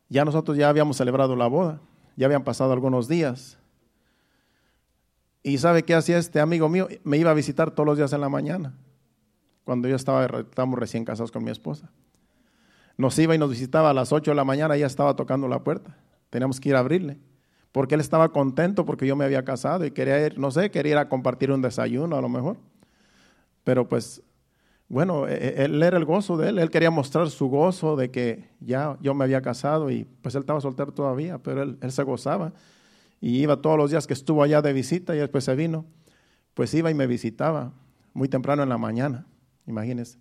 ya 0.09 0.25
nosotros 0.25 0.57
ya 0.57 0.69
habíamos 0.69 0.97
celebrado 0.97 1.35
la 1.35 1.47
boda, 1.47 1.79
ya 2.15 2.25
habían 2.25 2.43
pasado 2.43 2.73
algunos 2.73 3.07
días. 3.07 3.57
Y 5.43 5.59
sabe 5.59 5.83
qué 5.83 5.93
hacía 5.93 6.17
este 6.17 6.39
amigo 6.39 6.69
mío, 6.69 6.87
me 7.03 7.17
iba 7.17 7.31
a 7.31 7.35
visitar 7.35 7.71
todos 7.71 7.85
los 7.85 7.97
días 7.97 8.13
en 8.13 8.21
la 8.21 8.29
mañana, 8.29 8.73
cuando 9.63 9.87
yo 9.87 9.95
estaba, 9.95 10.25
estábamos 10.25 10.79
recién 10.79 11.05
casados 11.05 11.31
con 11.31 11.43
mi 11.43 11.51
esposa. 11.51 11.91
Nos 12.97 13.17
iba 13.19 13.35
y 13.35 13.37
nos 13.37 13.51
visitaba 13.51 13.91
a 13.91 13.93
las 13.93 14.11
8 14.11 14.31
de 14.31 14.35
la 14.35 14.43
mañana, 14.43 14.75
ya 14.75 14.87
estaba 14.87 15.15
tocando 15.15 15.47
la 15.47 15.63
puerta. 15.63 15.95
Teníamos 16.31 16.59
que 16.59 16.69
ir 16.69 16.75
a 16.75 16.79
abrirle, 16.79 17.19
porque 17.77 17.93
él 17.93 18.01
estaba 18.01 18.29
contento 18.29 18.87
porque 18.87 19.05
yo 19.05 19.15
me 19.15 19.23
había 19.23 19.45
casado 19.45 19.85
y 19.85 19.91
quería 19.91 20.25
ir, 20.25 20.39
no 20.39 20.49
sé, 20.49 20.71
quería 20.71 20.93
ir 20.93 20.97
a 20.97 21.09
compartir 21.09 21.51
un 21.51 21.61
desayuno 21.61 22.15
a 22.15 22.21
lo 22.21 22.27
mejor. 22.27 22.57
Pero 23.63 23.87
pues 23.87 24.23
bueno, 24.89 25.27
e, 25.27 25.35
e, 25.35 25.65
él 25.65 25.83
era 25.83 25.95
el 25.95 26.03
gozo 26.03 26.37
de 26.37 26.49
él, 26.49 26.57
él 26.57 26.71
quería 26.71 26.89
mostrar 26.89 27.29
su 27.29 27.49
gozo 27.49 27.95
de 27.95 28.09
que 28.09 28.49
ya 28.61 28.97
yo 28.99 29.13
me 29.13 29.25
había 29.25 29.43
casado 29.43 29.91
y 29.91 30.05
pues 30.23 30.33
él 30.33 30.39
estaba 30.41 30.59
soltero 30.59 30.91
todavía, 30.91 31.37
pero 31.37 31.61
él, 31.61 31.91
se 31.91 32.01
gozaba 32.01 32.51
y 33.21 33.37
iba 33.43 33.61
todos 33.61 33.77
los 33.77 33.91
días 33.91 34.07
que 34.07 34.13
estuvo 34.13 34.41
allá 34.41 34.63
de 34.63 34.73
visita 34.73 35.15
y 35.15 35.19
después 35.19 35.43
se 35.43 35.53
vino, 35.53 35.85
pues 36.55 36.73
iba 36.73 36.89
y 36.89 36.95
me 36.95 37.05
visitaba 37.05 37.73
muy 38.11 38.27
temprano 38.27 38.63
en 38.63 38.69
la 38.69 38.79
mañana, 38.79 39.27
imagínense, 39.67 40.17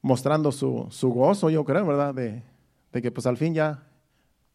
mostrando 0.00 0.52
su, 0.52 0.86
su 0.90 1.10
gozo, 1.10 1.50
yo 1.50 1.64
creo, 1.64 1.84
¿verdad? 1.84 2.14
De, 2.14 2.44
de, 2.92 3.02
que 3.02 3.10
pues 3.10 3.26
al 3.26 3.36
fin 3.36 3.52
ya, 3.52 3.82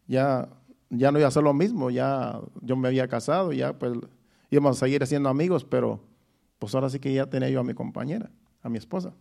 ya, 0.08 0.48
ya 0.96 1.12
no 1.12 1.20
iba 1.20 1.28
a 1.28 1.32
ser 1.32 1.44
lo 1.44 1.54
mismo, 1.54 1.90
ya 1.90 2.40
yo 2.62 2.76
me 2.76 2.88
había 2.88 3.08
casado, 3.08 3.52
ya 3.52 3.74
pues 3.78 3.94
íbamos 4.50 4.78
a 4.78 4.80
seguir 4.80 5.06
siendo 5.08 5.30
amigos, 5.30 5.66
pero 5.66 6.00
pues 6.60 6.74
ahora 6.76 6.90
sí 6.90 7.00
que 7.00 7.14
ya 7.14 7.26
tenía 7.26 7.50
yo 7.50 7.60
a 7.60 7.64
mi 7.64 7.74
compañera 7.74 8.30
a 8.62 8.70
mi 8.70 8.78
esposa. 8.78 9.14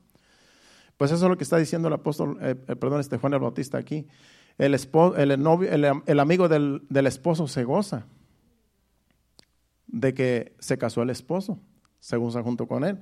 Pues 0.97 1.11
eso 1.11 1.25
es 1.25 1.29
lo 1.29 1.37
que 1.37 1.45
está 1.45 1.57
diciendo 1.57 1.89
el 1.89 1.95
apóstol, 1.95 2.39
eh, 2.41 2.55
eh, 2.69 2.77
perdón, 2.77 3.01
este 3.01 3.19
Juan 3.19 3.35
el 3.35 3.41
Bautista 3.41 3.79
aquí. 3.79 4.07
El, 4.59 4.75
esposo, 4.75 5.17
el, 5.17 5.43
novio, 5.43 5.71
el, 5.71 6.21
amigo 6.21 6.49
del, 6.49 6.83
del, 6.89 7.07
esposo 7.07 7.49
se 7.49 7.65
goza 7.65 8.07
de 9.87 10.15
que 10.15 10.55
se 10.59 10.77
casó 10.79 11.03
el 11.03 11.11
esposo, 11.11 11.59
se 11.99 12.17
goza 12.17 12.43
junto 12.43 12.69
con 12.69 12.85
él. 12.85 12.99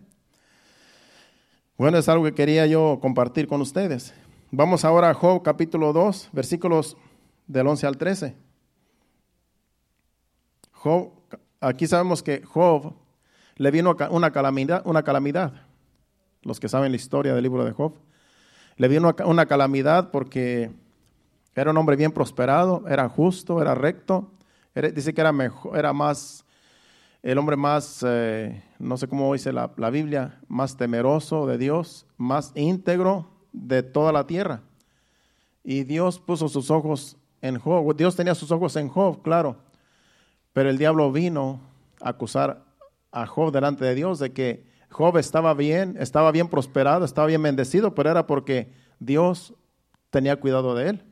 Bueno, 1.77 1.99
es 1.99 2.09
algo 2.09 2.25
que 2.25 2.35
quería 2.35 2.67
yo 2.67 3.01
compartir 3.03 3.49
con 3.49 3.61
ustedes. 3.61 4.15
Vamos 4.53 4.85
ahora 4.85 5.11
a 5.11 5.15
Job 5.15 5.43
capítulo 5.43 5.93
2, 5.93 6.31
versículos 6.33 6.97
del 7.47 7.67
11 7.67 7.87
al 7.87 7.99
13. 7.99 8.50
Job, 10.83 11.13
aquí 11.61 11.87
sabemos 11.87 12.23
que 12.23 12.43
Job 12.43 12.95
le 13.57 13.71
vino 13.71 13.95
una 14.11 14.31
calamidad, 14.31 14.81
una 14.87 15.03
calamidad 15.03 15.53
los 16.43 16.59
que 16.59 16.71
saben 16.71 16.93
la 16.93 16.97
historia 16.97 17.35
del 17.35 17.43
libro 17.43 17.67
de 17.67 17.73
Job. 17.73 17.97
Le 18.77 18.89
vino 18.89 19.15
una 19.27 19.45
calamidad 19.45 20.11
porque 20.11 20.71
era 21.55 21.71
un 21.71 21.77
hombre 21.77 21.97
bien 21.97 22.13
prosperado, 22.13 22.85
era 22.89 23.11
justo, 23.11 23.61
era 23.61 23.75
recto. 23.75 24.31
dice 24.95 25.13
que 25.13 25.21
era, 25.21 25.33
mejor, 25.33 25.77
era 25.77 25.93
más, 25.93 26.47
el 27.23 27.37
hombre 27.37 27.57
más, 27.57 28.03
eh, 28.09 28.65
no 28.79 28.97
sé 28.97 29.07
cómo 29.07 29.31
dice 29.35 29.53
la, 29.53 29.71
la, 29.77 29.91
Biblia, 29.91 30.41
más 30.49 30.79
temeroso 30.79 31.47
de 31.47 31.59
Dios, 31.59 32.07
más 32.17 32.53
íntegro 32.55 33.29
de 33.53 33.83
toda 33.83 34.13
la 34.13 34.27
tierra. 34.27 34.63
Y 35.63 35.85
Dios 35.85 36.19
puso 36.19 36.49
sus 36.49 36.71
ojos 36.71 37.19
en 37.43 37.59
Job. 37.59 37.95
Dios 37.95 38.17
tenía 38.17 38.35
sus 38.35 38.51
ojos 38.51 38.77
en 38.77 38.89
Job, 38.89 39.21
claro. 39.21 39.59
Pero 40.53 40.71
el 40.71 40.79
diablo 40.79 41.13
vino 41.13 41.61
a 42.01 42.11
acusar 42.11 42.65
a 43.13 43.27
Job 43.27 43.53
delante 43.53 43.85
de 43.85 43.95
Dios 43.95 44.19
de 44.19 44.33
que 44.33 44.65
Job 44.91 45.17
estaba 45.19 45.55
bien, 45.55 45.97
estaba 45.99 46.33
bien 46.33 46.49
prosperado, 46.49 47.05
estaba 47.05 47.27
bien 47.29 47.43
bendecido, 47.43 47.95
pero 47.95 48.11
era 48.11 48.27
porque 48.27 48.73
Dios 48.99 49.55
tenía 50.11 50.37
cuidado 50.37 50.75
de 50.75 50.91
él. 50.91 51.05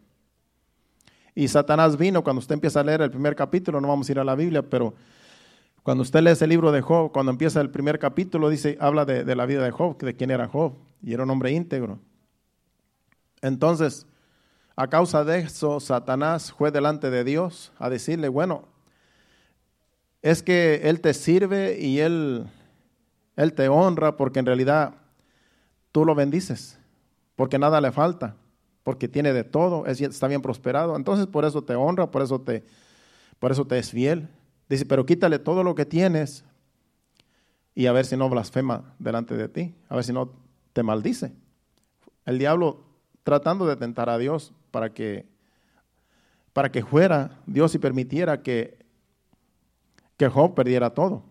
Y 1.34 1.46
Satanás 1.46 1.96
vino, 1.96 2.24
cuando 2.24 2.40
usted 2.40 2.54
empieza 2.54 2.80
a 2.80 2.84
leer 2.84 3.00
el 3.00 3.10
primer 3.10 3.36
capítulo, 3.36 3.80
no 3.80 3.86
vamos 3.86 4.08
a 4.08 4.12
ir 4.12 4.18
a 4.18 4.24
la 4.24 4.34
Biblia, 4.34 4.62
pero 4.62 4.94
cuando 5.84 6.02
usted 6.02 6.20
lee 6.20 6.32
ese 6.32 6.48
libro 6.48 6.72
de 6.72 6.82
Job, 6.82 7.12
cuando 7.12 7.30
empieza 7.30 7.60
el 7.60 7.70
primer 7.70 8.00
capítulo, 8.00 8.50
dice, 8.50 8.76
habla 8.80 9.04
de, 9.04 9.36
la 9.36 9.46
vida 9.46 9.62
de 9.62 9.70
Job, 9.70 9.96
de 9.98 10.14
quién 10.14 10.32
era 10.32 10.48
Job, 10.48 10.74
y 11.00 11.14
era 11.14 11.22
un 11.22 11.30
hombre 11.30 11.52
íntegro. 11.52 12.00
Entonces, 13.40 14.06
a 14.74 14.88
causa 14.88 15.24
de 15.24 15.38
eso, 15.38 15.78
Satanás 15.78 16.52
fue 16.52 16.72
delante 16.72 17.08
de 17.08 17.22
Dios 17.22 17.72
a 17.78 17.88
decirle, 17.88 18.28
bueno, 18.28 18.64
es 20.22 20.42
que 20.42 20.80
Él 20.84 21.00
te 21.00 21.14
sirve 21.14 21.78
y 21.80 22.00
Él 22.00 22.46
él 23.38 23.52
te 23.52 23.68
honra 23.68 24.16
porque 24.16 24.40
en 24.40 24.46
realidad 24.46 24.94
tú 25.92 26.04
lo 26.04 26.16
bendices, 26.16 26.76
porque 27.36 27.56
nada 27.56 27.80
le 27.80 27.92
falta, 27.92 28.34
porque 28.82 29.06
tiene 29.06 29.32
de 29.32 29.44
todo, 29.44 29.86
está 29.86 30.26
bien 30.26 30.42
prosperado. 30.42 30.96
Entonces 30.96 31.28
por 31.28 31.44
eso 31.44 31.62
te 31.62 31.76
honra, 31.76 32.10
por 32.10 32.22
eso 32.22 32.40
te, 32.40 32.64
por 33.38 33.52
eso 33.52 33.64
te 33.64 33.78
es 33.78 33.92
fiel. 33.92 34.28
Dice, 34.68 34.84
pero 34.86 35.06
quítale 35.06 35.38
todo 35.38 35.62
lo 35.62 35.76
que 35.76 35.86
tienes 35.86 36.44
y 37.76 37.86
a 37.86 37.92
ver 37.92 38.06
si 38.06 38.16
no 38.16 38.28
blasfema 38.28 38.92
delante 38.98 39.36
de 39.36 39.48
ti, 39.48 39.72
a 39.88 39.94
ver 39.94 40.02
si 40.02 40.12
no 40.12 40.32
te 40.72 40.82
maldice. 40.82 41.32
El 42.26 42.40
diablo 42.40 42.86
tratando 43.22 43.66
de 43.66 43.76
tentar 43.76 44.10
a 44.10 44.18
Dios 44.18 44.52
para 44.72 44.92
que, 44.92 45.28
para 46.52 46.72
que 46.72 46.84
fuera 46.84 47.38
Dios 47.46 47.72
y 47.76 47.78
permitiera 47.78 48.42
que, 48.42 48.77
que 50.18 50.28
Job 50.28 50.54
perdiera 50.54 50.90
todo. 50.90 51.22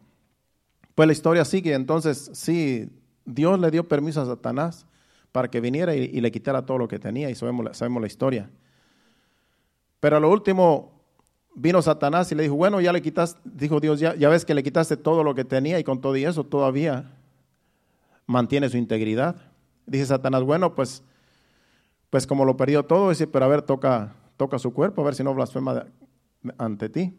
Pues 0.96 1.06
la 1.06 1.14
historia 1.14 1.46
sigue, 1.46 1.76
entonces 1.76 2.32
sí, 2.34 2.90
Dios 3.26 3.60
le 3.60 3.70
dio 3.70 3.88
permiso 3.88 4.22
a 4.22 4.26
Satanás 4.26 4.88
para 5.32 5.52
que 5.52 5.62
viniera 5.62 5.94
y, 5.94 6.20
le 6.20 6.32
quitara 6.32 6.66
todo 6.66 6.80
lo 6.80 6.88
que 6.88 6.98
tenía 6.98 7.30
y 7.30 7.36
sabemos, 7.36 7.66
la 8.02 8.08
historia. 8.08 8.50
Pero 10.00 10.18
a 10.18 10.20
lo 10.20 10.32
último 10.32 11.04
vino 11.54 11.82
Satanás 11.82 12.32
y 12.32 12.36
le 12.36 12.44
dijo, 12.44 12.56
bueno, 12.56 12.82
ya 12.82 12.92
le 12.94 13.02
quitaste, 13.02 13.40
dijo 13.44 13.80
Dios, 13.80 14.00
ya, 14.00 14.16
ya 14.16 14.30
ves 14.30 14.46
que 14.46 14.56
le 14.56 14.64
quitaste 14.64 14.98
todo 14.98 15.24
lo 15.24 15.36
que 15.36 15.44
tenía 15.44 15.78
y 15.78 15.84
con 15.84 16.02
todo 16.02 16.16
y 16.16 16.24
eso 16.24 16.44
todavía 16.44 17.12
mantiene 18.26 18.70
su 18.70 18.78
integridad. 18.78 19.36
Dice 19.86 20.06
Satanás, 20.06 20.44
bueno, 20.44 20.74
pues, 20.74 21.04
pues 22.10 22.26
como 22.26 22.46
lo 22.46 22.58
perdió 22.58 22.84
todo, 22.84 23.10
dice, 23.10 23.28
pero 23.28 23.46
a 23.46 23.48
ver, 23.50 23.62
toca, 23.62 24.16
toca 24.38 24.58
su 24.58 24.74
cuerpo, 24.74 25.02
a 25.02 25.06
ver 25.06 25.16
si 25.16 25.24
no 25.24 25.34
blasfema 25.34 25.88
ante 26.58 26.90
ti. 26.90 27.14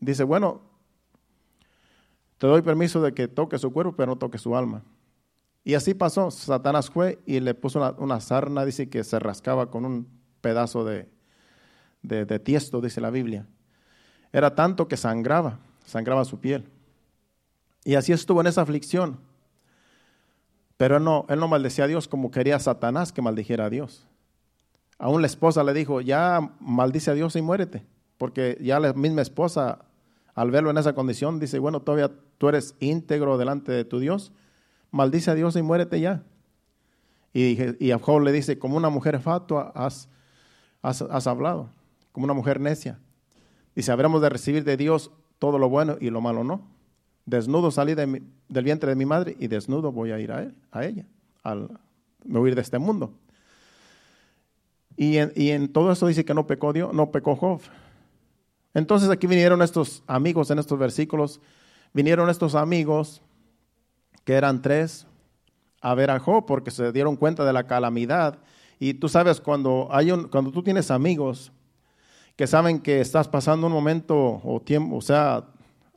Dice, 0.00 0.24
bueno, 0.24 0.73
te 2.38 2.46
doy 2.46 2.62
permiso 2.62 3.00
de 3.00 3.14
que 3.14 3.28
toque 3.28 3.58
su 3.58 3.72
cuerpo, 3.72 3.94
pero 3.96 4.12
no 4.12 4.18
toque 4.18 4.38
su 4.38 4.56
alma. 4.56 4.82
Y 5.64 5.74
así 5.74 5.94
pasó. 5.94 6.30
Satanás 6.30 6.90
fue 6.90 7.18
y 7.26 7.40
le 7.40 7.54
puso 7.54 7.94
una, 7.98 8.20
sarna, 8.20 8.64
dice 8.64 8.88
que 8.88 9.02
se 9.02 9.18
rascaba 9.18 9.70
con 9.70 9.84
un 9.84 10.08
pedazo 10.40 10.84
de, 10.84 11.08
de, 12.02 12.38
tiesto, 12.38 12.80
dice 12.80 13.00
la 13.00 13.10
Biblia. 13.10 13.46
Era 14.32 14.54
tanto 14.54 14.88
que 14.88 14.96
sangraba, 14.96 15.58
sangraba 15.86 16.24
su 16.24 16.38
piel. 16.38 16.64
Y 17.84 17.94
así 17.94 18.12
estuvo 18.12 18.40
en 18.40 18.46
esa 18.46 18.62
aflicción. 18.62 19.18
Pero 20.76 20.98
él 20.98 21.04
no, 21.04 21.24
él 21.28 21.38
no 21.38 21.48
maldecía 21.48 21.84
a 21.84 21.88
Dios 21.88 22.08
como 22.08 22.30
quería 22.30 22.58
Satanás 22.58 23.12
que 23.12 23.22
maldijera 23.22 23.66
a 23.66 23.70
Dios. 23.70 24.06
Aún 24.98 25.22
la 25.22 25.26
esposa 25.26 25.64
le 25.64 25.72
dijo, 25.72 26.00
ya 26.00 26.52
maldice 26.60 27.10
a 27.10 27.14
Dios 27.14 27.36
y 27.36 27.42
muérete. 27.42 27.86
Porque 28.18 28.58
ya 28.60 28.80
la 28.80 28.92
misma 28.92 29.22
esposa 29.22 29.84
al 30.34 30.50
verlo 30.50 30.70
en 30.70 30.78
esa 30.78 30.94
condición, 30.94 31.38
dice, 31.38 31.58
bueno, 31.58 31.80
todavía 31.80 32.10
tú 32.38 32.48
eres 32.48 32.74
íntegro 32.80 33.38
delante 33.38 33.72
de 33.72 33.84
tu 33.84 33.98
Dios, 33.98 34.32
maldice 34.90 35.30
a 35.30 35.34
Dios 35.34 35.56
y 35.56 35.62
muérete 35.62 36.00
ya. 36.00 36.22
Y, 37.32 37.58
y 37.84 37.90
a 37.90 37.98
Job 37.98 38.20
le 38.20 38.32
dice, 38.32 38.58
como 38.58 38.76
una 38.76 38.90
mujer 38.90 39.20
fatua 39.20 39.72
has, 39.74 40.08
has, 40.82 41.26
hablado, 41.26 41.70
como 42.12 42.24
una 42.24 42.34
mujer 42.34 42.60
necia. 42.60 42.98
Dice, 43.74 43.90
habremos 43.90 44.22
de 44.22 44.28
recibir 44.28 44.64
de 44.64 44.76
Dios 44.76 45.10
todo 45.38 45.58
lo 45.58 45.68
bueno 45.68 45.96
y 46.00 46.10
lo 46.10 46.20
malo 46.20 46.44
no. 46.44 46.68
Desnudo 47.26 47.70
salí 47.70 47.94
del 47.94 48.64
vientre 48.64 48.90
de 48.90 48.96
mi 48.96 49.06
madre 49.06 49.36
y 49.38 49.48
desnudo 49.48 49.92
voy 49.92 50.12
a 50.12 50.20
ir 50.20 50.30
a, 50.30 50.42
él, 50.42 50.54
a 50.70 50.84
ella, 50.84 51.06
al 51.42 51.70
me 52.24 52.38
huir 52.38 52.54
de 52.54 52.60
este 52.60 52.78
mundo. 52.78 53.14
Y 54.96 55.16
en, 55.16 55.32
y 55.34 55.50
en, 55.50 55.72
todo 55.72 55.90
eso 55.90 56.06
dice 56.06 56.24
que 56.24 56.34
no 56.34 56.46
pecó 56.46 56.72
Dios, 56.72 56.92
no 56.92 57.10
pecó 57.10 57.34
Job. 57.34 57.60
Entonces 58.74 59.08
aquí 59.08 59.26
vinieron 59.26 59.62
estos 59.62 60.02
amigos 60.06 60.50
en 60.50 60.58
estos 60.58 60.78
versículos, 60.78 61.40
vinieron 61.92 62.28
estos 62.28 62.56
amigos, 62.56 63.22
que 64.24 64.34
eran 64.34 64.60
tres, 64.62 65.06
a 65.80 65.94
ver 65.94 66.10
a 66.10 66.18
Job 66.18 66.44
porque 66.46 66.70
se 66.70 66.92
dieron 66.92 67.16
cuenta 67.16 67.44
de 67.44 67.52
la 67.52 67.66
calamidad. 67.66 68.38
Y 68.80 68.94
tú 68.94 69.08
sabes, 69.08 69.40
cuando, 69.40 69.88
hay 69.90 70.10
un, 70.10 70.28
cuando 70.28 70.50
tú 70.50 70.62
tienes 70.62 70.90
amigos 70.90 71.52
que 72.36 72.46
saben 72.46 72.80
que 72.80 73.00
estás 73.00 73.28
pasando 73.28 73.68
un 73.68 73.72
momento 73.72 74.40
o 74.42 74.60
tiempo, 74.60 74.96
o 74.96 75.00
sea, 75.00 75.44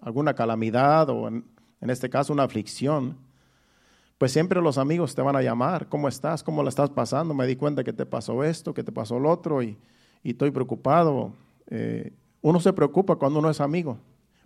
alguna 0.02 0.36
calamidad 0.36 1.10
o 1.10 1.28
en, 1.28 1.44
este 1.82 2.10
caso 2.10 2.34
una 2.34 2.44
aflicción, 2.44 3.18
pues 4.18 4.32
siempre 4.32 4.62
los 4.62 4.78
amigos 4.78 5.16
te 5.16 5.22
van 5.22 5.36
a 5.36 5.42
llamar, 5.42 5.88
¿cómo 5.88 6.08
estás? 6.08 6.44
¿Cómo 6.44 6.64
la 6.64 6.70
estás 6.70 6.90
pasando? 6.90 7.34
Me 7.34 7.48
di 7.48 7.56
cuenta 7.56 7.84
que 7.84 7.94
te 7.94 8.06
pasó 8.06 8.44
esto, 8.44 8.74
que 8.74 8.84
te 8.84 8.92
pasó 8.92 9.20
lo 9.20 9.32
otro 9.32 9.64
y, 9.64 9.78
estoy 10.24 10.52
preocupado. 10.52 11.32
Eh, 11.70 12.12
uno 12.48 12.62
se 12.62 12.72
preocupa 12.72 13.18
cuando 13.18 13.40
uno 13.40 13.50
es 13.50 13.60
amigo. 13.60 13.98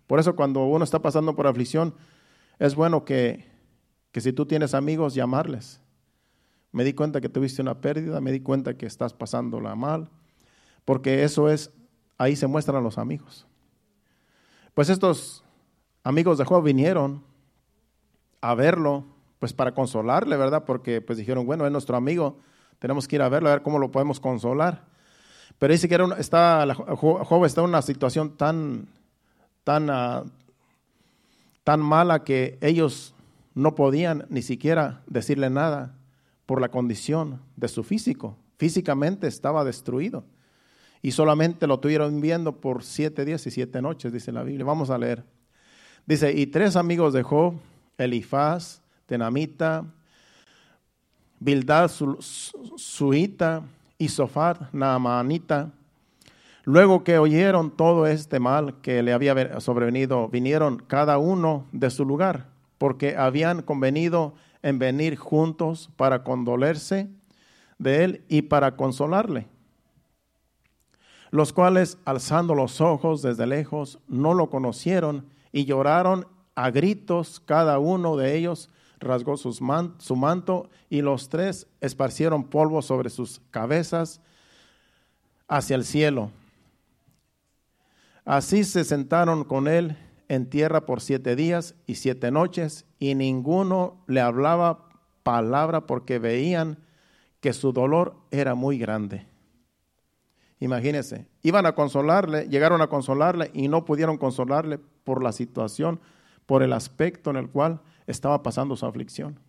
Por 0.08 0.20
eso 0.20 0.36
cuando 0.36 0.66
uno 0.66 0.84
está 0.84 1.04
pasando 1.04 1.36
por 1.36 1.46
aflicción, 1.46 1.94
es 2.58 2.74
bueno 2.74 3.06
que, 3.06 3.46
que 4.12 4.22
si 4.22 4.34
tú 4.34 4.48
tienes 4.48 4.74
amigos, 4.74 5.14
llamarles. 5.14 5.80
Me 6.72 6.84
di 6.84 6.94
cuenta 6.94 7.22
que 7.22 7.30
tuviste 7.30 7.62
una 7.62 7.80
pérdida, 7.80 8.20
me 8.20 8.32
di 8.32 8.40
cuenta 8.40 8.76
que 8.76 8.88
estás 8.88 9.14
pasándola 9.14 9.76
mal, 9.76 10.10
porque 10.84 11.24
eso 11.24 11.48
es, 11.48 11.70
ahí 12.18 12.36
se 12.36 12.48
muestran 12.48 12.84
los 12.84 12.98
amigos. 12.98 13.46
Pues 14.74 14.90
estos 14.90 15.44
amigos 16.04 16.40
de 16.40 16.46
Job 16.46 16.64
vinieron 16.64 17.24
a 18.42 18.56
verlo, 18.56 19.06
pues 19.38 19.54
para 19.54 19.76
consolarle, 19.76 20.38
¿verdad? 20.38 20.66
Porque 20.66 21.02
pues 21.02 21.20
dijeron, 21.20 21.46
bueno, 21.46 21.68
es 21.68 21.72
nuestro 21.72 21.98
amigo, 21.98 22.40
tenemos 22.80 23.08
que 23.08 23.18
ir 23.18 23.22
a 23.22 23.30
verlo, 23.30 23.50
a 23.50 23.52
ver 23.52 23.62
cómo 23.62 23.78
lo 23.78 23.92
podemos 23.92 24.20
consolar. 24.20 24.90
Pero 25.60 25.74
dice 25.74 25.88
que 25.88 25.96
era 25.96 26.06
está, 26.18 26.66
Job 26.76 27.46
en 27.46 27.64
una 27.64 27.82
situación 27.82 28.36
tan, 28.38 28.88
tan, 29.64 29.90
ah, 29.90 30.24
tan 31.64 31.80
mala 31.80 32.24
que 32.24 32.58
ellos 32.62 33.14
no 33.54 33.76
podían 33.76 34.26
ni 34.30 34.42
siquiera 34.42 35.02
decirle 35.08 35.50
nada 35.50 35.96
por 36.46 36.62
la 36.62 36.70
condición 36.70 37.42
de 37.56 37.68
su 37.68 37.84
físico. 37.84 38.38
Físicamente 38.58 39.28
estaba 39.28 39.64
destruido. 39.64 40.24
Y 41.02 41.12
solamente 41.12 41.66
lo 41.68 41.80
tuvieron 41.80 42.22
viendo 42.22 42.60
por 42.60 42.84
siete 42.84 43.26
días 43.26 43.46
y 43.48 43.52
siete 43.52 43.82
noches, 43.82 44.14
dice 44.14 44.32
la 44.32 44.44
Biblia. 44.44 44.66
Vamos 44.66 44.90
a 44.90 44.98
leer. 44.98 45.24
Dice, 46.06 46.32
y 46.32 46.48
tres 46.48 46.76
amigos 46.76 47.14
de 47.14 47.24
Job, 47.24 47.56
Elifaz, 47.98 48.82
Tenamita, 49.06 49.86
Bildad, 51.40 51.90
Suita 51.90 53.64
y 54.02 54.10
Sofar, 54.10 54.70
Naamanita, 54.74 55.72
luego 56.64 57.04
que 57.04 57.20
oyeron 57.20 57.70
todo 57.70 58.08
este 58.08 58.40
mal 58.40 58.82
que 58.82 59.04
le 59.04 59.14
había 59.14 59.60
sobrevenido, 59.60 60.28
vinieron 60.28 60.78
cada 60.88 61.20
uno 61.20 61.68
de 61.72 61.92
su 61.92 62.04
lugar, 62.04 62.48
porque 62.80 63.16
habían 63.16 63.62
convenido 63.62 64.34
en 64.64 64.80
venir 64.80 65.18
juntos 65.18 65.92
para 65.98 66.24
condolerse 66.24 67.10
de 67.78 68.04
él 68.04 68.26
y 68.28 68.42
para 68.42 68.76
consolarle 68.76 69.48
los 71.30 71.54
cuales, 71.54 71.98
alzando 72.04 72.56
los 72.56 72.82
ojos 72.82 73.22
desde 73.22 73.48
lejos, 73.48 74.00
no 74.08 74.34
lo 74.34 74.50
conocieron 74.50 75.28
y 75.54 75.64
lloraron 75.64 76.28
a 76.56 76.72
gritos, 76.72 77.40
cada 77.40 77.80
uno 77.80 78.18
de 78.18 78.36
ellos 78.36 78.70
rasgó 79.02 79.36
su 79.36 80.16
manto 80.16 80.70
y 80.90 81.02
los 81.02 81.28
tres 81.30 81.68
esparcieron 81.82 82.46
polvo 82.46 82.82
sobre 82.82 83.10
sus 83.10 83.42
cabezas 83.52 84.22
hacia 85.48 85.76
el 85.76 85.84
cielo. 85.84 86.32
Así 88.24 88.64
se 88.64 88.84
sentaron 88.86 89.44
con 89.44 89.68
él 89.68 89.98
en 90.30 90.50
tierra 90.50 90.86
por 90.86 91.02
siete 91.02 91.36
días 91.36 91.76
y 91.88 91.96
siete 91.96 92.32
noches 92.32 92.86
y 93.00 93.16
ninguno 93.16 94.04
le 94.08 94.22
hablaba 94.22 94.88
palabra 95.24 95.88
porque 95.88 96.20
veían 96.20 96.78
que 97.42 97.52
su 97.52 97.74
dolor 97.74 98.16
era 98.32 98.56
muy 98.56 98.78
grande. 98.78 99.26
Imagínense, 100.60 101.28
iban 101.42 101.66
a 101.66 101.74
consolarle, 101.74 102.48
llegaron 102.48 102.82
a 102.82 102.88
consolarle 102.88 103.50
y 103.54 103.68
no 103.68 103.84
pudieron 103.84 104.18
consolarle 104.18 104.78
por 104.78 105.24
la 105.24 105.32
situación, 105.32 106.00
por 106.46 106.62
el 106.62 106.72
aspecto 106.72 107.32
en 107.32 107.38
el 107.38 107.50
cual 107.50 107.82
estaba 108.08 108.44
pasando 108.44 108.76
su 108.76 108.86
aflicción. 108.86 109.40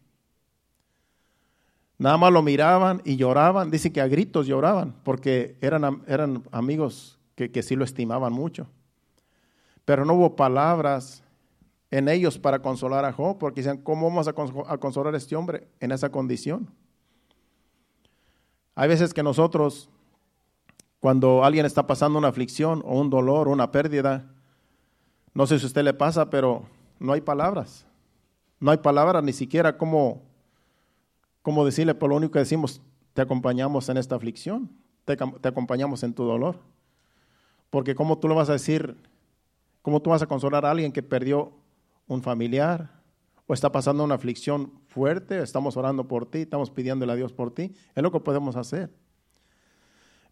Nada 1.98 2.16
más 2.16 2.32
lo 2.32 2.42
miraban 2.42 3.00
y 3.04 3.16
lloraban, 3.16 3.70
dice 3.70 3.92
que 3.92 4.00
a 4.00 4.08
gritos 4.08 4.46
lloraban, 4.46 4.94
porque 5.04 5.56
eran, 5.60 6.02
eran 6.06 6.42
amigos 6.50 7.18
que, 7.34 7.50
que 7.50 7.62
sí 7.62 7.76
lo 7.76 7.84
estimaban 7.84 8.32
mucho. 8.32 8.66
Pero 9.84 10.04
no 10.04 10.14
hubo 10.14 10.36
palabras 10.36 11.22
en 11.90 12.08
ellos 12.08 12.38
para 12.38 12.60
consolar 12.60 13.04
a 13.04 13.12
Job, 13.12 13.38
porque 13.38 13.60
decían, 13.60 13.78
¿cómo 13.78 14.08
vamos 14.08 14.26
a 14.26 14.32
consolar 14.78 15.14
a 15.14 15.18
este 15.18 15.36
hombre 15.36 15.68
en 15.80 15.92
esa 15.92 16.10
condición? 16.10 16.70
Hay 18.74 18.88
veces 18.88 19.12
que 19.12 19.22
nosotros 19.22 19.90
cuando 21.02 21.44
alguien 21.44 21.66
está 21.66 21.84
pasando 21.84 22.16
una 22.16 22.28
aflicción 22.28 22.80
o 22.84 23.00
un 23.00 23.10
dolor 23.10 23.48
o 23.48 23.50
una 23.50 23.72
pérdida, 23.72 24.24
no 25.34 25.48
sé 25.48 25.58
si 25.58 25.64
a 25.64 25.66
usted 25.66 25.82
le 25.82 25.94
pasa, 25.94 26.30
pero 26.30 26.62
no 27.00 27.12
hay 27.12 27.20
palabras. 27.20 27.84
No 28.62 28.70
hay 28.70 28.78
palabras 28.78 29.24
ni 29.24 29.32
siquiera 29.32 29.76
como, 29.76 30.22
como 31.42 31.64
decirle, 31.64 31.96
por 31.96 32.10
lo 32.10 32.16
único 32.16 32.34
que 32.34 32.38
decimos, 32.38 32.80
te 33.12 33.20
acompañamos 33.20 33.88
en 33.88 33.96
esta 33.96 34.14
aflicción, 34.14 34.70
te, 35.04 35.14
acompañamos 35.48 36.04
en 36.04 36.14
tu 36.14 36.22
dolor. 36.22 36.60
Porque 37.70 37.96
¿cómo 37.96 38.18
tú 38.18 38.28
lo 38.28 38.36
vas 38.36 38.50
a 38.50 38.52
decir? 38.52 38.96
¿Cómo 39.82 40.00
tú 40.00 40.10
vas 40.10 40.22
a 40.22 40.28
consolar 40.28 40.64
a 40.64 40.70
alguien 40.70 40.92
que 40.92 41.02
perdió 41.02 41.50
un 42.06 42.22
familiar 42.22 43.00
o 43.48 43.52
está 43.52 43.72
pasando 43.72 44.04
una 44.04 44.14
aflicción 44.14 44.72
fuerte? 44.86 45.42
Estamos 45.42 45.76
orando 45.76 46.06
por 46.06 46.26
ti, 46.26 46.42
estamos 46.42 46.70
pidiéndole 46.70 47.10
a 47.10 47.16
Dios 47.16 47.32
por 47.32 47.52
ti. 47.52 47.74
Es 47.96 48.02
lo 48.04 48.12
que 48.12 48.20
podemos 48.20 48.54
hacer. 48.54 48.94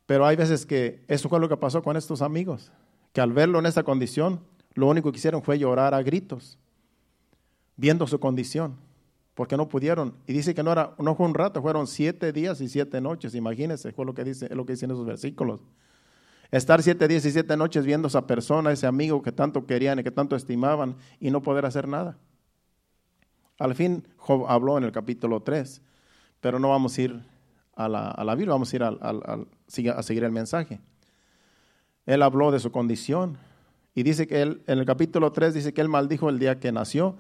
Pero 0.07 0.25
hay 0.25 0.37
veces 0.37 0.65
que 0.65 1.05
eso 1.09 1.29
fue 1.29 1.41
lo 1.41 1.49
que 1.49 1.57
pasó 1.57 1.83
con 1.83 1.97
estos 1.97 2.23
amigos, 2.23 2.71
que 3.13 3.21
al 3.21 3.33
verlo 3.33 3.59
en 3.59 3.67
esa 3.67 3.83
condición, 3.83 4.39
lo 4.75 4.87
único 4.87 5.11
que 5.11 5.19
hicieron 5.19 5.43
fue 5.43 5.59
llorar 5.59 5.95
a 5.95 6.03
gritos, 6.05 6.61
viendo 7.81 8.07
su 8.07 8.21
condición, 8.21 8.77
porque 9.35 9.57
no 9.57 9.67
pudieron. 9.67 10.15
Y 10.27 10.35
dice 10.35 10.55
que 10.55 10.63
no, 10.63 10.71
era, 10.71 10.95
no 10.99 11.15
fue 11.15 11.27
un 11.27 11.33
rato, 11.33 11.63
fueron 11.63 11.87
siete 11.87 12.31
días 12.31 12.61
y 12.61 12.69
siete 12.69 13.01
noches, 13.01 13.35
imagínense, 13.35 13.91
fue 13.93 14.05
lo 14.05 14.13
que 14.13 14.23
dice, 14.23 14.47
es 14.47 14.55
lo 14.55 14.67
que 14.67 14.75
dicen 14.75 14.91
esos 14.91 15.07
versículos. 15.07 15.63
Estar 16.51 16.83
siete 16.83 17.09
días 17.09 17.25
y 17.25 17.31
siete 17.31 17.57
noches 17.57 17.87
viendo 17.87 18.07
a 18.07 18.11
esa 18.11 18.27
persona, 18.27 18.71
ese 18.71 18.87
amigo 18.87 19.23
que 19.23 19.33
tanto 19.33 19.65
querían 19.65 19.99
y 19.99 20.03
que 20.03 20.11
tanto 20.11 20.37
estimaban, 20.37 20.97
y 21.21 21.31
no 21.31 21.41
poder 21.41 21.65
hacer 21.65 21.89
nada. 21.89 22.19
Al 23.59 23.75
fin, 23.75 24.07
Job 24.19 24.45
habló 24.47 24.77
en 24.77 24.85
el 24.85 24.93
capítulo 24.93 25.41
3, 25.41 25.81
pero 26.43 26.59
no 26.59 26.69
vamos 26.69 26.99
a 26.99 27.01
ir 27.01 27.21
a 27.77 27.89
la, 27.89 28.11
a 28.11 28.25
la 28.25 28.35
Biblia, 28.35 28.53
vamos 28.53 28.71
a 28.75 28.77
ir 28.77 28.83
a 28.83 30.03
seguir 30.03 30.25
el 30.25 30.33
mensaje. 30.33 30.81
Él 32.05 32.23
habló 32.23 32.51
de 32.51 32.61
su 32.61 32.71
condición 32.71 33.39
y 33.95 34.03
dice 34.03 34.27
que 34.27 34.43
él, 34.43 34.63
en 34.67 34.79
el 34.81 34.85
capítulo 34.85 35.33
3 35.33 35.55
dice 35.55 35.73
que 35.73 35.81
él 35.81 35.89
maldijo 35.89 36.29
el 36.29 36.39
día 36.39 36.61
que 36.61 36.73
nació 36.73 37.17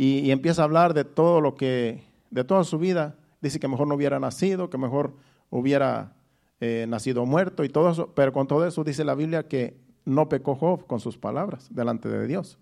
y, 0.00 0.30
empieza 0.30 0.62
a 0.62 0.64
hablar 0.64 0.94
de 0.94 1.04
todo 1.04 1.40
lo 1.40 1.56
que, 1.56 2.04
de 2.30 2.44
toda 2.44 2.62
su 2.62 2.78
vida. 2.78 3.16
Dice 3.40 3.58
que 3.58 3.66
mejor 3.66 3.88
no 3.88 3.96
hubiera 3.96 4.20
nacido, 4.20 4.70
que 4.70 4.78
mejor 4.78 5.12
hubiera 5.50 6.12
eh, 6.60 6.86
nacido 6.88 7.26
muerto 7.26 7.64
y 7.64 7.68
todo 7.68 7.90
eso, 7.90 8.12
pero 8.14 8.32
con 8.32 8.46
todo 8.46 8.64
eso 8.64 8.84
dice 8.84 9.04
la 9.04 9.16
Biblia 9.16 9.48
que 9.48 9.76
no 10.04 10.28
pecó 10.28 10.54
Job 10.54 10.86
con 10.86 11.00
sus 11.00 11.18
palabras 11.18 11.66
delante 11.74 12.08
de 12.08 12.28
Dios. 12.28 12.58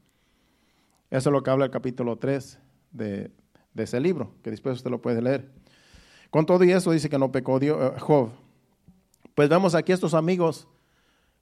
Eso 1.10 1.28
es 1.28 1.32
lo 1.32 1.42
que 1.42 1.50
habla 1.50 1.66
el 1.66 1.70
capítulo 1.70 2.16
3 2.16 2.58
de, 2.92 3.30
de 3.74 3.82
ese 3.82 4.00
libro, 4.00 4.32
que 4.42 4.50
después 4.50 4.76
usted 4.76 4.90
lo 4.90 5.02
puede 5.02 5.20
leer. 5.20 5.50
Con 6.30 6.46
todo 6.46 6.64
y 6.64 6.72
eso 6.72 6.90
dice 6.90 7.10
que 7.10 7.18
no 7.18 7.32
pecó 7.32 7.58
Dios, 7.60 7.78
eh, 7.80 8.00
Job. 8.00 8.30
Pues 9.34 9.50
vemos 9.50 9.74
aquí 9.74 9.92
estos 9.92 10.14
amigos 10.14 10.66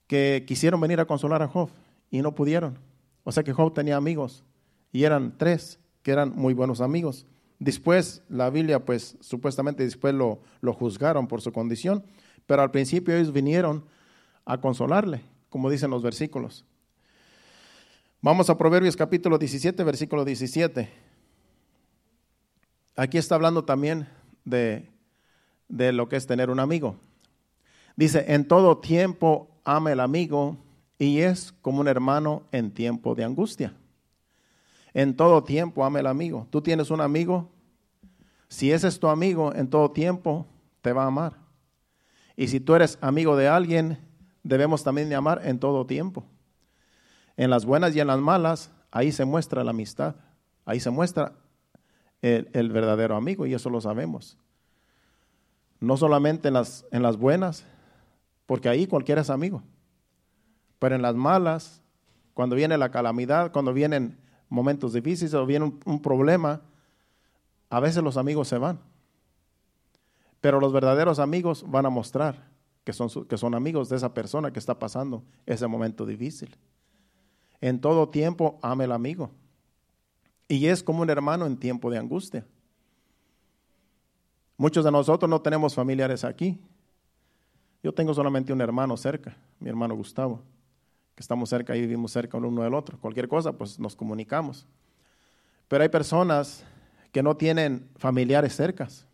que 0.08 0.44
quisieron 0.44 0.80
venir 0.80 0.98
a 0.98 1.06
consolar 1.06 1.40
a 1.42 1.48
Job 1.48 1.70
y 2.10 2.20
no 2.20 2.34
pudieron. 2.34 2.78
O 3.22 3.30
sea 3.30 3.44
que 3.44 3.52
Job 3.52 3.72
tenía 3.72 3.96
amigos 3.96 4.44
y 4.90 5.04
eran 5.04 5.38
tres 5.38 5.78
que 6.04 6.12
eran 6.12 6.32
muy 6.36 6.54
buenos 6.54 6.80
amigos. 6.80 7.26
Después 7.58 8.22
la 8.28 8.50
Biblia, 8.50 8.84
pues 8.84 9.16
supuestamente 9.20 9.82
después 9.82 10.14
lo, 10.14 10.40
lo 10.60 10.74
juzgaron 10.74 11.26
por 11.26 11.40
su 11.40 11.50
condición, 11.50 12.04
pero 12.46 12.62
al 12.62 12.70
principio 12.70 13.16
ellos 13.16 13.32
vinieron 13.32 13.84
a 14.44 14.60
consolarle, 14.60 15.22
como 15.48 15.70
dicen 15.70 15.90
los 15.90 16.02
versículos. 16.02 16.66
Vamos 18.20 18.50
a 18.50 18.58
Proverbios 18.58 18.96
capítulo 18.96 19.38
17, 19.38 19.82
versículo 19.82 20.26
17. 20.26 20.90
Aquí 22.96 23.16
está 23.16 23.34
hablando 23.34 23.64
también 23.64 24.06
de, 24.44 24.90
de 25.68 25.92
lo 25.92 26.08
que 26.10 26.16
es 26.16 26.26
tener 26.26 26.50
un 26.50 26.60
amigo. 26.60 26.96
Dice, 27.96 28.26
en 28.28 28.46
todo 28.46 28.76
tiempo 28.76 29.48
ama 29.64 29.90
el 29.90 30.00
amigo 30.00 30.58
y 30.98 31.20
es 31.20 31.52
como 31.62 31.80
un 31.80 31.88
hermano 31.88 32.42
en 32.52 32.72
tiempo 32.72 33.14
de 33.14 33.24
angustia. 33.24 33.74
En 34.94 35.16
todo 35.16 35.42
tiempo 35.42 35.84
ama 35.84 35.98
el 35.98 36.06
amigo. 36.06 36.46
Tú 36.50 36.62
tienes 36.62 36.90
un 36.90 37.00
amigo, 37.00 37.50
si 38.48 38.70
ese 38.70 38.86
es 38.86 39.00
tu 39.00 39.08
amigo, 39.08 39.52
en 39.52 39.68
todo 39.68 39.90
tiempo 39.90 40.46
te 40.80 40.92
va 40.92 41.02
a 41.02 41.08
amar. 41.08 41.34
Y 42.36 42.46
si 42.46 42.60
tú 42.60 42.76
eres 42.76 42.96
amigo 43.00 43.36
de 43.36 43.48
alguien, 43.48 43.98
debemos 44.44 44.84
también 44.84 45.08
de 45.08 45.16
amar 45.16 45.40
en 45.44 45.58
todo 45.58 45.84
tiempo. 45.84 46.24
En 47.36 47.50
las 47.50 47.64
buenas 47.64 47.94
y 47.96 48.00
en 48.00 48.06
las 48.06 48.20
malas, 48.20 48.70
ahí 48.92 49.10
se 49.10 49.24
muestra 49.24 49.64
la 49.64 49.70
amistad, 49.70 50.14
ahí 50.64 50.78
se 50.78 50.90
muestra 50.90 51.32
el, 52.22 52.48
el 52.52 52.70
verdadero 52.70 53.16
amigo 53.16 53.46
y 53.46 53.54
eso 53.54 53.70
lo 53.70 53.80
sabemos. 53.80 54.38
No 55.80 55.96
solamente 55.96 56.48
en 56.48 56.54
las, 56.54 56.86
en 56.92 57.02
las 57.02 57.16
buenas, 57.16 57.66
porque 58.46 58.68
ahí 58.68 58.86
cualquiera 58.86 59.22
es 59.22 59.30
amigo. 59.30 59.64
Pero 60.78 60.94
en 60.94 61.02
las 61.02 61.16
malas, 61.16 61.82
cuando 62.34 62.54
viene 62.54 62.78
la 62.78 62.90
calamidad, 62.90 63.50
cuando 63.50 63.72
vienen 63.72 64.18
momentos 64.54 64.92
difíciles 64.92 65.34
o 65.34 65.44
viene 65.44 65.72
un, 65.84 66.00
problema, 66.00 66.62
a 67.68 67.80
veces 67.80 68.02
los 68.02 68.16
amigos 68.16 68.48
se 68.48 68.56
van. 68.56 68.78
Pero 70.40 70.60
los 70.60 70.72
verdaderos 70.72 71.18
amigos 71.18 71.64
van 71.68 71.86
a 71.86 71.90
mostrar 71.90 72.48
que 72.84 72.92
son, 72.92 73.08
que 73.26 73.36
son 73.36 73.54
amigos 73.54 73.88
de 73.88 73.96
esa 73.96 74.14
persona 74.14 74.52
que 74.52 74.60
está 74.60 74.78
pasando 74.78 75.24
ese 75.44 75.66
momento 75.66 76.06
difícil. 76.06 76.56
En 77.60 77.80
todo 77.80 78.08
tiempo 78.08 78.58
ame 78.62 78.84
el 78.84 78.92
amigo. 78.92 79.30
Y 80.46 80.66
es 80.66 80.82
como 80.82 81.02
un 81.02 81.10
hermano 81.10 81.46
en 81.46 81.56
tiempo 81.56 81.90
de 81.90 81.98
angustia. 81.98 82.46
Muchos 84.56 84.84
de 84.84 84.92
nosotros 84.92 85.28
no 85.28 85.40
tenemos 85.40 85.74
familiares 85.74 86.22
aquí. 86.22 86.60
Yo 87.82 87.92
tengo 87.92 88.14
solamente 88.14 88.52
un 88.52 88.60
hermano 88.60 88.96
cerca, 88.96 89.36
mi 89.58 89.68
hermano 89.68 89.96
Gustavo, 89.96 90.42
que 91.14 91.22
estamos 91.22 91.48
cerca 91.48 91.76
y 91.76 91.80
vivimos 91.80 92.12
cerca 92.12 92.36
uno 92.38 92.62
del 92.62 92.74
otro. 92.74 92.98
Cualquier 92.98 93.28
cosa, 93.28 93.52
pues 93.52 93.78
nos 93.78 93.94
comunicamos. 93.94 94.66
Pero 95.68 95.82
hay 95.82 95.88
personas 95.88 96.64
que 97.12 97.22
no 97.22 97.36
tienen 97.36 97.88
familiares 97.96 98.54
cercas. 98.56 99.06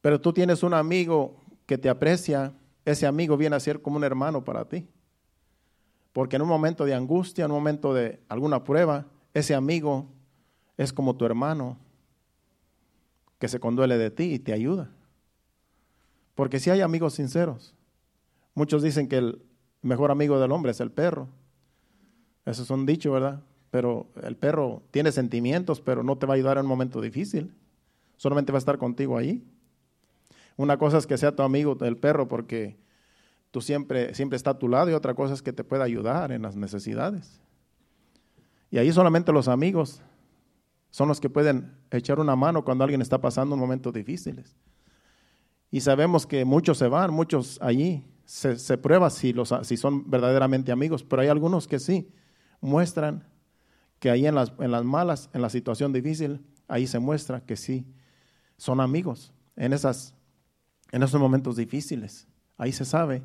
Pero 0.00 0.20
tú 0.20 0.32
tienes 0.32 0.62
un 0.62 0.74
amigo 0.74 1.42
que 1.66 1.76
te 1.76 1.88
aprecia, 1.88 2.54
ese 2.84 3.06
amigo 3.06 3.36
viene 3.36 3.56
a 3.56 3.60
ser 3.60 3.82
como 3.82 3.96
un 3.96 4.04
hermano 4.04 4.44
para 4.44 4.64
ti. 4.64 4.88
Porque 6.12 6.36
en 6.36 6.42
un 6.42 6.48
momento 6.48 6.84
de 6.84 6.94
angustia, 6.94 7.44
en 7.44 7.50
un 7.50 7.58
momento 7.58 7.92
de 7.92 8.20
alguna 8.28 8.64
prueba, 8.64 9.06
ese 9.34 9.54
amigo 9.54 10.06
es 10.76 10.92
como 10.92 11.16
tu 11.16 11.24
hermano 11.26 11.78
que 13.38 13.48
se 13.48 13.60
conduele 13.60 13.98
de 13.98 14.10
ti 14.10 14.34
y 14.34 14.38
te 14.38 14.52
ayuda. 14.52 14.90
Porque 16.34 16.60
si 16.60 16.70
hay 16.70 16.80
amigos 16.80 17.14
sinceros, 17.14 17.74
muchos 18.54 18.82
dicen 18.82 19.08
que 19.08 19.18
el 19.18 19.42
mejor 19.82 20.10
amigo 20.10 20.38
del 20.40 20.52
hombre 20.52 20.72
es 20.72 20.80
el 20.80 20.90
perro. 20.90 21.28
Eso 22.44 22.62
es 22.62 22.70
un 22.70 22.86
dicho, 22.86 23.12
¿verdad? 23.12 23.42
Pero 23.70 24.06
el 24.22 24.36
perro 24.36 24.82
tiene 24.90 25.12
sentimientos, 25.12 25.80
pero 25.80 26.02
no 26.02 26.16
te 26.16 26.26
va 26.26 26.34
a 26.34 26.36
ayudar 26.36 26.56
en 26.56 26.64
un 26.64 26.68
momento 26.68 27.00
difícil. 27.00 27.54
Solamente 28.16 28.52
va 28.52 28.56
a 28.56 28.60
estar 28.60 28.78
contigo 28.78 29.16
ahí. 29.16 29.44
Una 30.56 30.78
cosa 30.78 30.98
es 30.98 31.06
que 31.06 31.18
sea 31.18 31.36
tu 31.36 31.42
amigo 31.42 31.76
el 31.82 31.96
perro 31.96 32.26
porque 32.26 32.76
tú 33.50 33.60
siempre, 33.60 34.14
siempre 34.14 34.36
está 34.36 34.50
a 34.50 34.58
tu 34.58 34.68
lado 34.68 34.90
y 34.90 34.94
otra 34.94 35.14
cosa 35.14 35.34
es 35.34 35.42
que 35.42 35.52
te 35.52 35.64
pueda 35.64 35.84
ayudar 35.84 36.32
en 36.32 36.42
las 36.42 36.56
necesidades. 36.56 37.40
Y 38.70 38.78
ahí 38.78 38.92
solamente 38.92 39.32
los 39.32 39.48
amigos 39.48 40.02
son 40.90 41.08
los 41.08 41.20
que 41.20 41.30
pueden 41.30 41.76
echar 41.90 42.18
una 42.18 42.36
mano 42.36 42.64
cuando 42.64 42.84
alguien 42.84 43.02
está 43.02 43.20
pasando 43.20 43.56
momentos 43.56 43.92
difíciles. 43.92 44.56
Y 45.70 45.80
sabemos 45.80 46.26
que 46.26 46.44
muchos 46.44 46.78
se 46.78 46.88
van, 46.88 47.12
muchos 47.12 47.58
allí. 47.60 48.04
Se, 48.28 48.76
prueba 48.76 49.08
si, 49.08 49.32
los, 49.32 49.54
si 49.62 49.78
son 49.78 50.10
verdaderamente 50.10 50.70
amigos, 50.70 51.02
pero 51.02 51.22
hay 51.22 51.28
algunos 51.28 51.66
que 51.66 51.78
sí 51.78 52.12
muestran 52.60 53.24
que 54.00 54.10
ahí 54.10 54.26
en 54.26 54.34
las, 54.34 54.52
en 54.58 54.70
las 54.70 54.84
malas, 54.84 55.30
en 55.32 55.40
la 55.40 55.48
situación 55.48 55.94
difícil, 55.94 56.44
ahí 56.68 56.86
se 56.86 56.98
muestra 56.98 57.40
que 57.40 57.56
sí 57.56 57.86
son 58.58 58.82
amigos 58.82 59.32
en, 59.56 59.72
esas, 59.72 60.14
en 60.92 61.02
esos 61.02 61.18
momentos 61.18 61.56
difíciles. 61.56 62.28
Ahí 62.58 62.70
se 62.72 62.84
sabe 62.84 63.22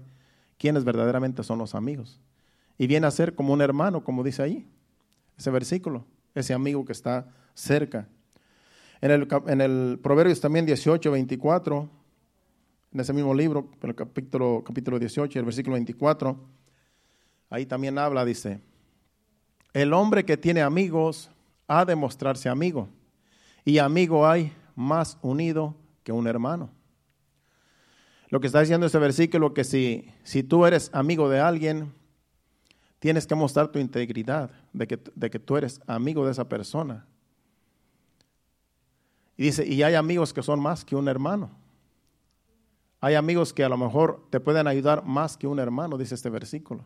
quiénes 0.58 0.86
verdaderamente 0.86 1.44
son 1.44 1.60
los 1.60 1.76
amigos. 1.76 2.22
Y 2.78 2.88
viene 2.88 3.06
a 3.06 3.12
ser 3.12 3.36
como 3.36 3.52
un 3.52 3.62
hermano, 3.62 4.06
como 4.06 4.24
dice 4.24 4.42
ahí, 4.42 4.72
ese 5.38 5.52
versículo, 5.52 6.06
ese 6.34 6.54
amigo 6.54 6.86
que 6.86 6.94
está 6.94 7.28
cerca. 7.54 8.08
En 9.02 9.12
el, 9.12 9.28
en 9.48 9.60
el 9.60 10.00
Proverbios 10.02 10.40
también 10.40 10.66
18, 10.66 11.12
24, 11.12 11.90
en 12.94 13.00
ese 13.00 13.12
mismo 13.12 13.34
libro, 13.34 13.70
el 13.82 13.96
capítulo, 13.96 14.64
capítulo 14.64 15.00
18, 15.00 15.40
el 15.40 15.46
versículo 15.46 15.74
24, 15.74 16.38
ahí 17.50 17.66
también 17.66 17.98
habla, 17.98 18.24
dice, 18.24 18.62
el 19.74 19.94
hombre 19.94 20.24
que 20.24 20.38
tiene 20.38 20.62
amigos 20.62 21.32
ha 21.68 21.86
de 21.86 21.96
mostrarse 21.96 22.50
amigo, 22.50 22.88
y 23.66 23.80
amigo 23.80 24.28
hay 24.28 24.54
más 24.76 25.18
unido 25.24 25.76
que 26.04 26.12
un 26.12 26.28
hermano. 26.28 26.70
Lo 28.30 28.40
que 28.40 28.48
está 28.48 28.60
diciendo 28.60 28.86
este 28.86 29.00
versículo 29.00 29.54
que 29.54 29.64
si, 29.64 30.12
si 30.24 30.44
tú 30.44 30.66
eres 30.66 30.90
amigo 30.94 31.30
de 31.30 31.40
alguien, 31.40 31.94
tienes 33.00 33.26
que 33.26 33.36
mostrar 33.36 33.70
tu 33.70 33.80
integridad 33.80 34.52
de 34.72 34.88
que, 34.88 35.00
de 35.16 35.30
que 35.30 35.40
tú 35.40 35.58
eres 35.58 35.82
amigo 35.88 36.26
de 36.26 36.32
esa 36.32 36.48
persona. 36.48 37.06
Y 39.38 39.44
dice, 39.44 39.66
y 39.66 39.82
hay 39.82 39.96
amigos 39.96 40.34
que 40.34 40.44
son 40.44 40.60
más 40.60 40.86
que 40.86 40.96
un 40.96 41.08
hermano. 41.08 41.63
Hay 43.04 43.16
amigos 43.16 43.52
que 43.52 43.66
a 43.66 43.68
lo 43.68 43.76
mejor 43.76 44.26
te 44.30 44.40
pueden 44.40 44.66
ayudar 44.66 45.04
más 45.04 45.36
que 45.36 45.46
un 45.46 45.60
hermano, 45.60 45.98
dice 45.98 46.16
este 46.16 46.30
versículo. 46.30 46.86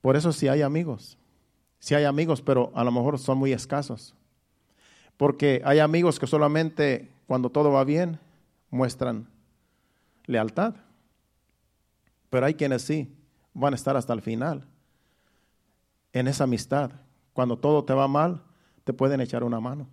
Por 0.00 0.16
eso 0.16 0.32
sí 0.32 0.48
hay 0.48 0.62
amigos. 0.62 1.16
Sí 1.78 1.94
hay 1.94 2.02
amigos, 2.02 2.42
pero 2.42 2.72
a 2.74 2.82
lo 2.82 2.90
mejor 2.90 3.20
son 3.20 3.38
muy 3.38 3.52
escasos. 3.52 4.16
Porque 5.16 5.62
hay 5.64 5.78
amigos 5.78 6.18
que 6.18 6.26
solamente 6.26 7.14
cuando 7.28 7.48
todo 7.48 7.70
va 7.70 7.84
bien 7.84 8.18
muestran 8.70 9.28
lealtad. 10.26 10.74
Pero 12.28 12.44
hay 12.44 12.54
quienes 12.54 12.82
sí 12.82 13.14
van 13.54 13.72
a 13.72 13.76
estar 13.76 13.96
hasta 13.96 14.12
el 14.14 14.20
final 14.20 14.66
en 16.12 16.26
esa 16.26 16.42
amistad. 16.42 16.90
Cuando 17.34 17.56
todo 17.56 17.84
te 17.84 17.94
va 17.94 18.08
mal, 18.08 18.42
te 18.82 18.92
pueden 18.92 19.20
echar 19.20 19.44
una 19.44 19.60
mano. 19.60 19.86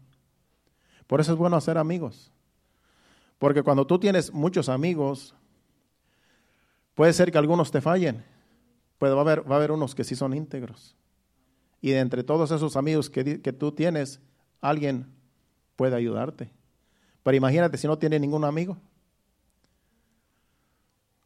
Por 1.07 1.21
eso 1.21 1.31
es 1.31 1.37
bueno 1.37 1.55
hacer 1.55 1.77
amigos. 1.77 2.31
Porque 3.39 3.63
cuando 3.63 3.87
tú 3.87 3.99
tienes 3.99 4.33
muchos 4.33 4.69
amigos, 4.69 5.33
puede 6.95 7.13
ser 7.13 7.31
que 7.31 7.37
algunos 7.37 7.71
te 7.71 7.81
fallen. 7.81 8.23
Puede, 8.97 9.13
va, 9.13 9.19
a 9.19 9.21
haber, 9.21 9.49
va 9.49 9.55
a 9.55 9.57
haber 9.57 9.71
unos 9.71 9.95
que 9.95 10.03
sí 10.03 10.15
son 10.15 10.33
íntegros. 10.33 10.95
Y 11.81 11.91
de 11.91 11.99
entre 11.99 12.23
todos 12.23 12.51
esos 12.51 12.75
amigos 12.75 13.09
que, 13.09 13.41
que 13.41 13.53
tú 13.53 13.71
tienes, 13.71 14.19
alguien 14.61 15.07
puede 15.75 15.95
ayudarte. 15.95 16.51
Pero 17.23 17.37
imagínate 17.37 17.77
si 17.77 17.87
no 17.87 17.97
tiene 17.97 18.19
ningún 18.19 18.43
amigo. 18.43 18.77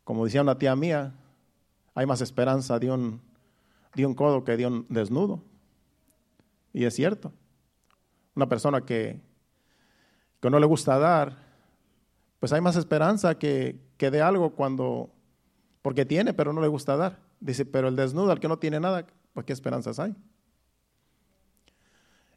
Como 0.03 0.25
decía 0.25 0.41
una 0.41 0.57
tía 0.57 0.75
mía, 0.75 1.13
hay 1.95 2.05
más 2.05 2.21
esperanza 2.21 2.77
un, 2.91 3.21
de 3.95 4.05
un 4.05 4.13
codo 4.13 4.43
que 4.43 4.57
de 4.57 4.67
un 4.67 4.85
desnudo. 4.89 5.41
Y 6.73 6.85
es 6.85 6.95
cierto. 6.95 7.31
Una 8.35 8.47
persona 8.47 8.81
que, 8.81 9.19
que 10.41 10.49
no 10.49 10.59
le 10.59 10.65
gusta 10.65 10.97
dar, 10.97 11.37
pues 12.39 12.51
hay 12.51 12.61
más 12.61 12.75
esperanza 12.75 13.37
que, 13.37 13.79
que 13.97 14.11
de 14.11 14.21
algo 14.21 14.51
cuando, 14.51 15.11
porque 15.81 16.05
tiene, 16.05 16.33
pero 16.33 16.51
no 16.51 16.61
le 16.61 16.67
gusta 16.67 16.97
dar. 16.97 17.19
Dice, 17.39 17.65
pero 17.65 17.87
el 17.87 17.95
desnudo, 17.95 18.31
al 18.31 18.39
que 18.39 18.47
no 18.47 18.59
tiene 18.59 18.79
nada, 18.79 19.05
pues 19.33 19.45
qué 19.45 19.53
esperanzas 19.53 19.99
hay. 19.99 20.15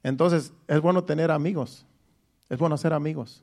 Entonces, 0.03 0.53
es 0.69 0.81
bueno 0.81 1.05
tener 1.05 1.31
amigos, 1.31 1.87
es 2.51 2.59
bueno 2.59 2.75
hacer 2.75 2.93
amigos. 2.93 3.43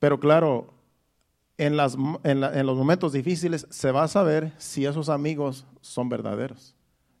Pero 0.00 0.18
claro, 0.18 0.74
en, 1.56 1.76
las, 1.76 1.96
en, 2.24 2.42
en, 2.42 2.66
los 2.66 2.76
momentos 2.76 3.12
difíciles 3.12 3.66
se 3.70 3.92
va 3.92 4.02
a 4.02 4.08
saber 4.08 4.52
si 4.58 4.84
esos 4.84 5.08
amigos 5.08 5.64
son 5.80 6.08
verdaderos. 6.08 6.74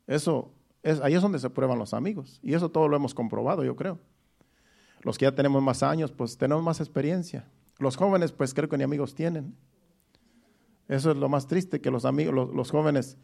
Eso 0.08 0.50
ahí 1.02 1.14
es 1.14 1.22
donde 1.22 1.38
se 1.38 1.50
prueban 1.50 1.78
los 1.78 1.94
amigos. 1.94 2.40
Y 2.42 2.54
eso 2.54 2.68
todo 2.68 2.88
lo 2.88 2.96
hemos 2.96 3.14
comprobado, 3.14 3.64
yo 3.64 3.76
creo. 3.76 3.98
Los 5.06 5.18
que 5.18 5.24
ya 5.24 5.32
tenemos 5.32 5.62
más 5.62 5.84
años, 5.84 6.10
pues 6.10 6.36
tenemos 6.36 6.64
más 6.64 6.80
experiencia. 6.80 7.44
Los 7.78 7.96
jóvenes, 7.96 8.32
pues 8.32 8.52
creo 8.52 8.68
que 8.68 8.76
ni 8.76 8.82
amigos 8.82 9.14
tienen. 9.14 9.54
Eso 10.88 11.12
es 11.12 11.16
lo 11.16 11.28
más 11.28 11.46
triste, 11.46 11.80
que 11.80 11.92
los 11.92 12.04
amigos, 12.04 12.34
los, 12.52 12.72
jóvenes 12.72 13.16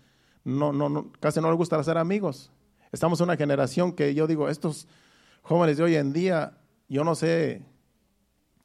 no, 0.44 0.72
no, 0.72 1.10
casi 1.18 1.40
no 1.40 1.48
les 1.48 1.56
gusta 1.56 1.74
hacer 1.74 1.98
amigos. 1.98 2.52
Estamos 2.92 3.18
en 3.18 3.24
una 3.24 3.36
generación 3.36 3.94
que 3.94 4.14
yo 4.14 4.28
digo, 4.28 4.48
estos 4.48 4.86
jóvenes 5.42 5.76
de 5.76 5.82
hoy 5.82 5.96
en 5.96 6.12
día, 6.12 6.56
yo 6.88 7.02
no 7.02 7.16
sé 7.16 7.66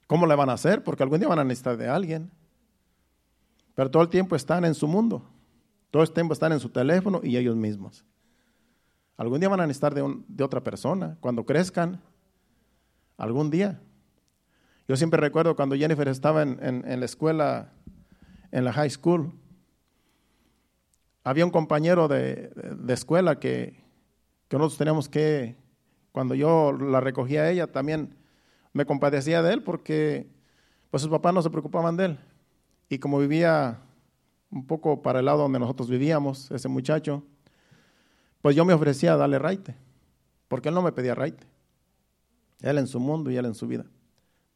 cómo 0.05 0.27
le 0.27 0.35
van 0.35 0.51
a 0.51 0.53
hacer, 0.53 0.83
porque 0.83 1.01
algún 1.01 1.17
día 1.17 1.27
van 1.27 1.39
a 1.39 1.43
necesitar 1.43 1.75
de 1.75 1.89
alguien. 1.89 2.29
Pero 3.73 3.89
todo 3.89 4.03
el 4.03 4.09
tiempo 4.09 4.35
están 4.35 4.63
en 4.63 4.75
su 4.75 4.87
mundo. 4.87 5.23
Todo 5.89 6.03
el 6.03 6.11
tiempo 6.11 6.33
están 6.33 6.51
en 6.51 6.59
su 6.59 6.69
teléfono 6.69 7.21
y 7.23 7.35
ellos 7.35 7.55
mismos. 7.55 8.05
Algún 9.17 9.39
día 9.39 9.49
van 9.49 9.61
a 9.61 9.65
necesitar 9.65 9.95
de, 9.95 10.21
de 10.27 10.43
otra 10.43 10.63
persona. 10.63 11.17
Cuando 11.19 11.47
crezcan, 11.47 11.99
algún 13.17 13.49
día. 13.49 13.81
Yo 14.87 14.95
siempre 14.95 15.19
recuerdo 15.19 15.55
cuando 15.55 15.75
Jennifer 15.75 16.07
estaba 16.07 16.43
en, 16.43 16.99
la 16.99 17.05
escuela, 17.05 17.73
en 18.51 18.63
la 18.63 18.71
high 18.71 18.89
school, 18.89 19.33
había 21.23 21.43
un 21.43 21.51
compañero 21.51 22.07
de, 22.07 22.51
escuela 22.87 23.37
que, 23.37 23.83
nosotros 24.49 24.77
teníamos 24.77 25.09
que, 25.09 25.57
cuando 26.13 26.35
yo 26.35 26.71
la 26.71 27.01
recogía 27.01 27.41
a 27.41 27.49
ella, 27.49 27.67
también 27.67 28.15
me 28.71 28.85
compadecía 28.85 29.41
de 29.41 29.53
él 29.53 29.63
porque 29.63 30.29
pues 30.89 31.01
sus 31.01 31.11
papás 31.11 31.33
no 31.33 31.41
se 31.41 31.49
preocupaban 31.49 31.97
de 31.97 32.05
él. 32.05 32.19
Y 32.87 32.99
como 32.99 33.19
vivía 33.19 33.81
un 34.49 34.65
poco 34.65 35.01
para 35.01 35.19
el 35.19 35.25
lado 35.25 35.39
donde 35.39 35.59
nosotros 35.59 35.89
vivíamos, 35.89 36.49
ese 36.51 36.69
muchacho, 36.69 37.23
pues 38.41 38.55
yo 38.55 38.63
me 38.63 38.73
ofrecía 38.73 39.13
a 39.13 39.17
darle 39.17 39.37
raite, 39.37 39.75
porque 40.47 40.69
él 40.69 40.75
no 40.75 40.81
me 40.81 40.93
pedía 40.93 41.13
raite. 41.13 41.45
Él 42.61 42.77
en 42.77 42.87
su 42.87 42.99
mundo 42.99 43.29
y 43.31 43.37
él 43.37 43.45
en 43.45 43.55
su 43.55 43.67
vida. 43.67 43.85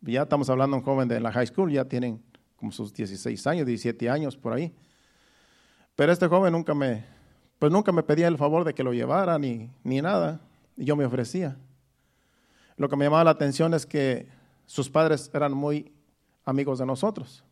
Ya 0.02 0.24
estamos 0.24 0.50
hablando 0.50 0.76
de 0.76 0.80
un 0.80 0.86
joven 0.86 1.08
de 1.08 1.20
la 1.20 1.32
high 1.32 1.46
school, 1.46 1.72
ya 1.72 1.86
tienen 1.86 2.22
como 2.56 2.72
sus 2.72 2.94
16 2.94 3.46
años, 3.48 3.66
17 3.66 4.10
años 4.10 4.36
por 4.36 4.54
ahí. 4.54 4.74
Pero 5.96 6.12
este 6.12 6.28
joven 6.28 6.54
nunca 6.54 6.74
me, 6.74 7.06
pues 7.60 7.72
nunca 7.72 7.92
me 7.92 8.02
pedía 8.02 8.28
el 8.28 8.38
favor 8.38 8.64
de 8.64 8.74
que 8.74 8.84
lo 8.84 8.94
llevara 8.94 9.38
ni, 9.38 9.70
ni 9.84 10.02
nada, 10.02 10.42
y 10.76 10.86
yo 10.86 10.96
me 10.96 11.06
ofrecía. 11.06 11.58
Lo 12.78 12.90
que 12.90 12.96
me 12.96 13.06
llamaba 13.06 13.26
la 13.26 13.32
atención 13.32 13.74
es 13.74 13.86
que 13.86 14.28
sus 14.66 14.90
padres 14.90 15.30
eran 15.34 15.54
muy 15.54 15.92
amigos 16.46 16.80
de 16.80 16.86
nosotros. 16.86 17.44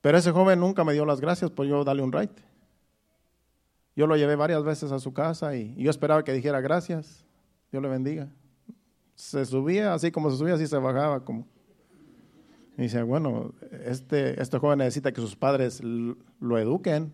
Pero 0.00 0.18
ese 0.18 0.32
joven 0.32 0.60
nunca 0.60 0.84
me 0.84 0.92
dio 0.92 1.06
las 1.06 1.20
gracias 1.20 1.50
por 1.50 1.66
yo 1.66 1.84
darle 1.84 2.02
un 2.02 2.12
ride. 2.12 2.34
Yo 3.96 4.06
lo 4.06 4.16
llevé 4.16 4.34
varias 4.34 4.64
veces 4.64 4.90
a 4.90 4.98
su 4.98 5.12
casa 5.12 5.54
y 5.54 5.74
yo 5.76 5.90
esperaba 5.90 6.24
que 6.24 6.32
dijera 6.32 6.60
gracias, 6.60 7.24
Dios 7.70 7.82
le 7.82 7.88
bendiga. 7.88 8.28
Se 9.14 9.44
subía, 9.44 9.94
así 9.94 10.10
como 10.10 10.30
se 10.30 10.36
subía, 10.36 10.54
así 10.54 10.66
se 10.66 10.76
bajaba. 10.78 11.24
Como. 11.24 11.46
Y 12.76 12.82
dice, 12.82 13.02
bueno, 13.02 13.54
este, 13.84 14.40
este 14.40 14.58
joven 14.58 14.78
necesita 14.78 15.12
que 15.12 15.20
sus 15.20 15.36
padres 15.36 15.80
lo 15.82 16.58
eduquen. 16.58 17.12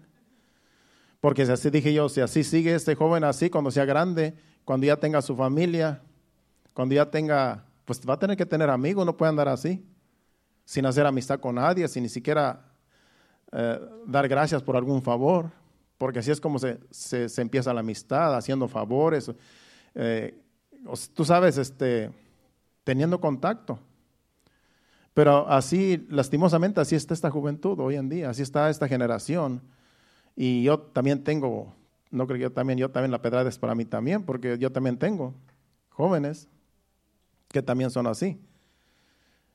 Porque 1.20 1.44
si 1.44 1.52
así 1.52 1.68
dije 1.68 1.92
yo, 1.92 2.08
si 2.08 2.20
así 2.22 2.42
sigue 2.42 2.74
este 2.74 2.94
joven 2.94 3.24
así, 3.24 3.50
cuando 3.50 3.70
sea 3.70 3.84
grande, 3.84 4.34
cuando 4.64 4.86
ya 4.86 4.96
tenga 4.96 5.20
su 5.20 5.36
familia, 5.36 6.00
cuando 6.72 6.94
ya 6.94 7.10
tenga, 7.10 7.66
pues 7.84 8.00
va 8.08 8.14
a 8.14 8.18
tener 8.18 8.38
que 8.38 8.46
tener 8.46 8.70
amigos, 8.70 9.04
no 9.04 9.16
puede 9.16 9.28
andar 9.28 9.48
así, 9.48 9.84
sin 10.64 10.86
hacer 10.86 11.04
amistad 11.04 11.38
con 11.38 11.56
nadie, 11.56 11.86
sin 11.88 12.04
ni 12.04 12.08
siquiera 12.08 12.72
eh, 13.52 13.78
dar 14.06 14.28
gracias 14.28 14.62
por 14.62 14.76
algún 14.76 15.02
favor 15.02 15.50
porque 16.00 16.20
así 16.20 16.30
es 16.30 16.40
como 16.40 16.58
se, 16.58 16.78
se, 16.88 17.42
empieza 17.42 17.74
la 17.74 17.80
amistad, 17.80 18.34
haciendo 18.34 18.66
favores, 18.66 19.30
eh, 19.94 20.34
tú 21.14 21.24
sabes, 21.24 21.58
este, 21.58 22.10
teniendo 22.84 23.20
contacto. 23.20 23.78
Pero 25.14 25.48
así, 25.48 26.06
lastimosamente, 26.08 26.80
así 26.80 26.94
está 26.94 27.14
esta 27.14 27.30
juventud 27.30 27.78
hoy 27.80 27.96
en 27.96 28.08
día, 28.08 28.30
así 28.30 28.42
está 28.42 28.70
esta 28.70 28.88
generación. 28.88 29.60
Y 30.36 30.62
yo 30.62 30.78
también 30.78 31.24
tengo, 31.24 31.74
no 32.10 32.26
creo 32.26 32.38
que 32.38 32.42
yo 32.42 32.52
también, 32.52 32.78
yo 32.78 32.90
también 32.90 33.10
la 33.10 33.20
pedrada 33.20 33.48
es 33.48 33.58
para 33.58 33.74
mí 33.74 33.84
también, 33.84 34.22
porque 34.22 34.56
yo 34.58 34.70
también 34.70 34.96
tengo 34.96 35.34
jóvenes 35.90 36.48
que 37.48 37.62
también 37.62 37.90
son 37.90 38.06
así. 38.06 38.40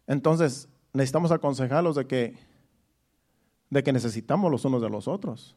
Entonces, 0.08 0.68
necesitamos 0.94 1.32
aconsejarlos 1.32 1.96
de 1.96 2.06
que, 2.06 2.38
de 3.70 3.84
que 3.84 3.94
necesitamos 3.94 4.52
los 4.52 4.66
unos 4.66 4.82
de 4.82 4.90
los 4.90 5.08
otros 5.08 5.56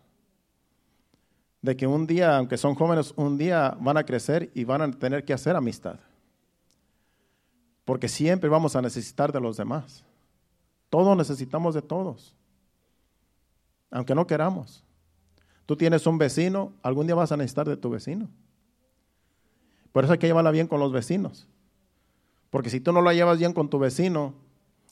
de 1.62 1.76
que 1.76 1.86
un 1.86 2.06
día, 2.06 2.36
aunque 2.36 2.56
son 2.56 2.74
jóvenes, 2.74 3.12
un 3.16 3.36
día 3.36 3.76
van 3.80 3.96
a 3.96 4.04
crecer 4.04 4.50
y 4.54 4.64
van 4.64 4.82
a 4.82 4.90
tener 4.92 5.24
que 5.24 5.32
hacer 5.32 5.56
amistad. 5.56 5.98
Porque 7.84 8.08
siempre 8.08 8.48
vamos 8.48 8.76
a 8.76 8.82
necesitar 8.82 9.32
de 9.32 9.40
los 9.40 9.56
demás. 9.56 10.04
Todos 10.90 11.16
necesitamos 11.16 11.74
de 11.74 11.82
todos. 11.82 12.36
Aunque 13.90 14.14
no 14.14 14.26
queramos. 14.26 14.84
Tú 15.66 15.76
tienes 15.76 16.06
un 16.06 16.18
vecino, 16.18 16.72
algún 16.82 17.06
día 17.06 17.14
vas 17.14 17.32
a 17.32 17.36
necesitar 17.36 17.68
de 17.68 17.76
tu 17.76 17.90
vecino. 17.90 18.28
Por 19.92 20.04
eso 20.04 20.12
hay 20.12 20.18
que 20.18 20.26
llevarla 20.26 20.50
bien 20.50 20.66
con 20.66 20.80
los 20.80 20.92
vecinos. 20.92 21.48
Porque 22.50 22.70
si 22.70 22.80
tú 22.80 22.92
no 22.92 23.02
la 23.02 23.14
llevas 23.14 23.38
bien 23.38 23.52
con 23.52 23.68
tu 23.68 23.78
vecino, 23.78 24.34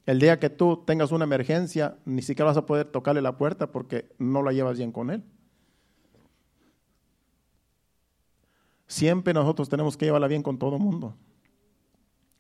el 0.05 0.19
día 0.19 0.39
que 0.39 0.51
tú 0.51 0.83
tengas 0.87 1.13
una 1.13 1.25
emergencia, 1.25 1.97
ni 2.05 2.23
siquiera 2.23 2.47
vas 2.47 2.57
a 2.57 2.67
poder 2.67 2.87
tocarle 2.87 3.23
la 3.23 3.37
puerta 3.37 3.73
porque 3.73 4.11
no 4.19 4.43
la 4.43 4.53
llevas 4.53 4.79
bien 4.79 4.93
con 4.93 5.11
él. 5.11 5.23
Siempre 8.87 9.35
nosotros 9.35 9.69
tenemos 9.69 9.97
que 9.97 10.07
llevarla 10.07 10.29
bien 10.29 10.43
con 10.43 10.59
todo 10.59 10.77
el 10.77 10.83
mundo. 10.83 11.17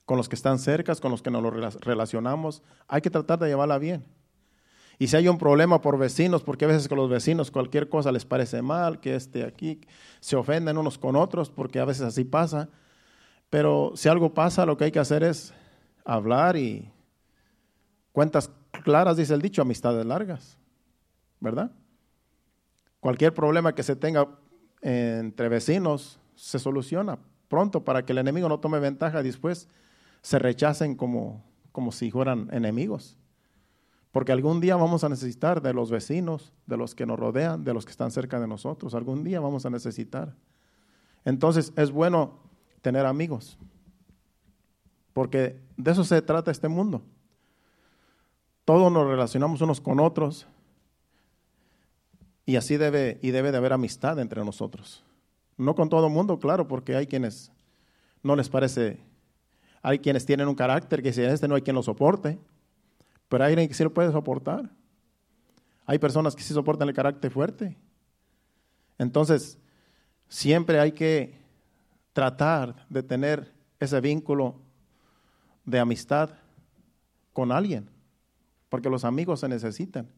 Con 0.04 0.16
los 0.16 0.28
que 0.28 0.36
están 0.36 0.58
cerca, 0.58 0.94
con 0.96 1.10
los 1.10 1.22
que 1.22 1.30
nos 1.30 1.80
relacionamos. 1.80 2.62
Hay 2.86 3.00
que 3.00 3.10
tratar 3.10 3.38
de 3.38 3.48
llevarla 3.48 3.78
bien. 3.78 4.04
Y 4.98 5.08
si 5.08 5.16
hay 5.16 5.28
un 5.28 5.36
problema 5.36 5.80
por 5.80 5.98
vecinos, 5.98 6.42
porque 6.42 6.64
a 6.64 6.68
veces 6.68 6.88
con 6.88 6.96
los 6.96 7.10
vecinos 7.10 7.50
cualquier 7.50 7.88
cosa 7.88 8.12
les 8.12 8.24
parece 8.24 8.62
mal, 8.62 8.98
que 9.00 9.14
este 9.14 9.44
aquí 9.44 9.80
se 10.20 10.36
ofenden 10.36 10.78
unos 10.78 10.96
con 10.96 11.16
otros, 11.16 11.50
porque 11.50 11.80
a 11.80 11.84
veces 11.84 12.02
así 12.02 12.24
pasa. 12.24 12.70
Pero 13.50 13.92
si 13.94 14.08
algo 14.08 14.32
pasa, 14.32 14.64
lo 14.64 14.76
que 14.76 14.84
hay 14.84 14.92
que 14.92 14.98
hacer 14.98 15.22
es 15.22 15.52
hablar 16.04 16.56
y 16.56 16.90
cuentas 18.12 18.50
claras, 18.84 19.16
dice 19.16 19.34
el 19.34 19.42
dicho, 19.42 19.60
amistades 19.60 20.06
largas, 20.06 20.56
¿verdad? 21.40 21.70
Cualquier 23.00 23.34
problema 23.34 23.74
que 23.74 23.82
se 23.82 23.96
tenga 23.96 24.28
entre 24.80 25.48
vecinos, 25.48 26.18
se 26.36 26.58
soluciona 26.58 27.18
pronto 27.48 27.84
para 27.84 28.04
que 28.04 28.12
el 28.12 28.18
enemigo 28.18 28.48
no 28.48 28.60
tome 28.60 28.78
ventaja 28.78 29.20
y 29.20 29.24
después 29.24 29.68
se 30.22 30.38
rechacen 30.38 30.94
como, 30.96 31.44
como 31.72 31.92
si 31.92 32.10
fueran 32.10 32.48
enemigos. 32.52 33.16
Porque 34.10 34.32
algún 34.32 34.60
día 34.60 34.76
vamos 34.76 35.04
a 35.04 35.08
necesitar 35.08 35.60
de 35.60 35.74
los 35.74 35.90
vecinos, 35.90 36.52
de 36.66 36.76
los 36.76 36.94
que 36.94 37.06
nos 37.06 37.18
rodean, 37.18 37.64
de 37.64 37.74
los 37.74 37.84
que 37.84 37.90
están 37.90 38.10
cerca 38.10 38.40
de 38.40 38.48
nosotros. 38.48 38.94
Algún 38.94 39.24
día 39.24 39.40
vamos 39.40 39.66
a 39.66 39.70
necesitar. 39.70 40.34
Entonces 41.24 41.72
es 41.76 41.90
bueno 41.90 42.38
tener 42.80 43.04
amigos. 43.04 43.58
Porque 45.12 45.60
de 45.76 45.90
eso 45.90 46.04
se 46.04 46.22
trata 46.22 46.50
este 46.50 46.68
mundo. 46.68 47.02
Todos 48.64 48.90
nos 48.90 49.06
relacionamos 49.06 49.60
unos 49.60 49.80
con 49.80 50.00
otros. 50.00 50.46
Y 52.46 52.56
así 52.56 52.76
debe, 52.76 53.18
y 53.22 53.30
debe 53.30 53.52
de 53.52 53.58
haber 53.58 53.72
amistad 53.72 54.18
entre 54.18 54.44
nosotros. 54.44 55.05
No 55.56 55.74
con 55.74 55.88
todo 55.88 56.06
el 56.06 56.12
mundo, 56.12 56.38
claro, 56.38 56.68
porque 56.68 56.96
hay 56.96 57.06
quienes 57.06 57.50
no 58.22 58.36
les 58.36 58.48
parece, 58.48 59.00
hay 59.82 59.98
quienes 59.98 60.26
tienen 60.26 60.48
un 60.48 60.54
carácter 60.54 61.02
que 61.02 61.12
si 61.12 61.22
este 61.22 61.48
no 61.48 61.54
hay 61.54 61.62
quien 61.62 61.76
lo 61.76 61.82
soporte, 61.82 62.38
pero 63.28 63.44
hay 63.44 63.52
alguien 63.52 63.68
que 63.68 63.74
sí 63.74 63.82
lo 63.82 63.92
puede 63.92 64.12
soportar. 64.12 64.70
Hay 65.86 65.98
personas 65.98 66.34
que 66.34 66.42
sí 66.42 66.52
soportan 66.52 66.88
el 66.88 66.94
carácter 66.94 67.30
fuerte. 67.30 67.76
Entonces, 68.98 69.58
siempre 70.28 70.80
hay 70.80 70.92
que 70.92 71.38
tratar 72.12 72.86
de 72.88 73.02
tener 73.02 73.52
ese 73.78 74.00
vínculo 74.00 74.60
de 75.64 75.78
amistad 75.78 76.30
con 77.32 77.52
alguien, 77.52 77.90
porque 78.68 78.90
los 78.90 79.04
amigos 79.04 79.40
se 79.40 79.48
necesitan. 79.48 80.08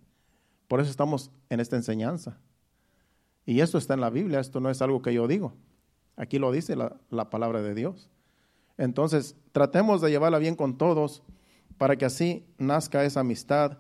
Por 0.69 0.81
eso 0.81 0.91
estamos 0.91 1.31
en 1.49 1.61
esta 1.61 1.77
enseñanza. 1.77 2.39
Y 3.49 3.63
esto 3.63 3.79
está 3.79 3.95
en 3.95 4.03
la 4.03 4.11
Biblia, 4.11 4.41
esto 4.41 4.61
no 4.61 4.69
es 4.69 4.83
algo 4.83 5.01
que 5.01 5.15
yo 5.15 5.27
digo. 5.27 5.55
Aquí 6.17 6.39
lo 6.39 6.53
dice 6.53 6.77
la, 6.77 7.31
palabra 7.31 7.63
de 7.63 7.75
Dios. 7.75 8.11
Entonces, 8.77 9.37
tratemos 9.53 10.03
de 10.03 10.11
llevarla 10.11 10.37
bien 10.37 10.55
con 10.55 10.77
todos 10.77 11.23
para 11.79 11.97
que 11.97 12.05
así 12.05 12.45
nazca 12.59 13.05
esa 13.05 13.21
amistad. 13.21 13.79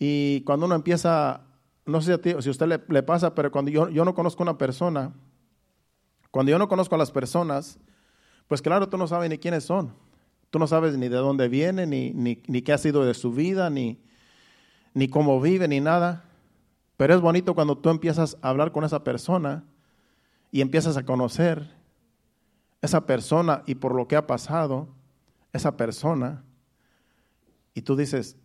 Y 0.00 0.40
cuando 0.40 0.66
uno 0.66 0.74
empieza, 0.74 1.42
no 1.86 2.00
sé 2.02 2.18
si 2.20 2.48
a 2.48 2.50
usted 2.50 2.80
le, 2.88 3.02
pasa, 3.04 3.36
pero 3.36 3.52
cuando 3.52 3.70
yo, 3.70 3.88
yo 3.88 4.04
no 4.04 4.16
conozco 4.16 4.42
a 4.42 4.46
una 4.46 4.58
persona, 4.58 5.12
cuando 6.32 6.50
yo 6.50 6.58
no 6.58 6.66
conozco 6.66 6.96
a 6.96 6.98
las 6.98 7.12
personas, 7.12 7.78
pues 8.48 8.60
claro, 8.60 8.88
tú 8.88 8.98
no 8.98 9.06
sabes 9.06 9.30
ni 9.30 9.38
quiénes 9.38 9.62
son. 9.62 9.94
Tú 10.50 10.58
no 10.58 10.66
sabes 10.66 10.98
ni 10.98 11.08
de 11.08 11.18
dónde 11.18 11.46
vienen, 11.46 11.90
ni, 11.90 12.10
ni, 12.10 12.42
ni 12.48 12.62
qué 12.62 12.72
ha 12.72 12.78
sido 12.78 13.04
de 13.04 13.14
su 13.14 13.30
vida, 13.30 13.70
ni, 13.70 14.02
ni 14.92 15.06
cómo 15.06 15.40
vive, 15.40 15.68
ni 15.68 15.78
nada. 15.78 16.27
Pero 16.98 17.14
es 17.14 17.20
bonito 17.20 17.54
cuando 17.54 17.78
tú 17.78 17.90
empiezas 17.90 18.36
a 18.42 18.48
hablar 18.48 18.72
con 18.72 18.82
esa 18.82 19.04
persona 19.04 19.64
y 20.50 20.60
empiezas 20.60 20.96
a 20.96 21.04
conocer 21.04 21.70
esa 22.82 23.06
persona 23.06 23.62
y 23.66 23.76
por 23.76 23.94
lo 23.94 24.08
que 24.08 24.16
ha 24.16 24.26
pasado, 24.26 24.88
esa 25.52 25.76
persona, 25.76 26.42
y 27.72 27.82
tú 27.82 27.94
dices, 27.94 28.36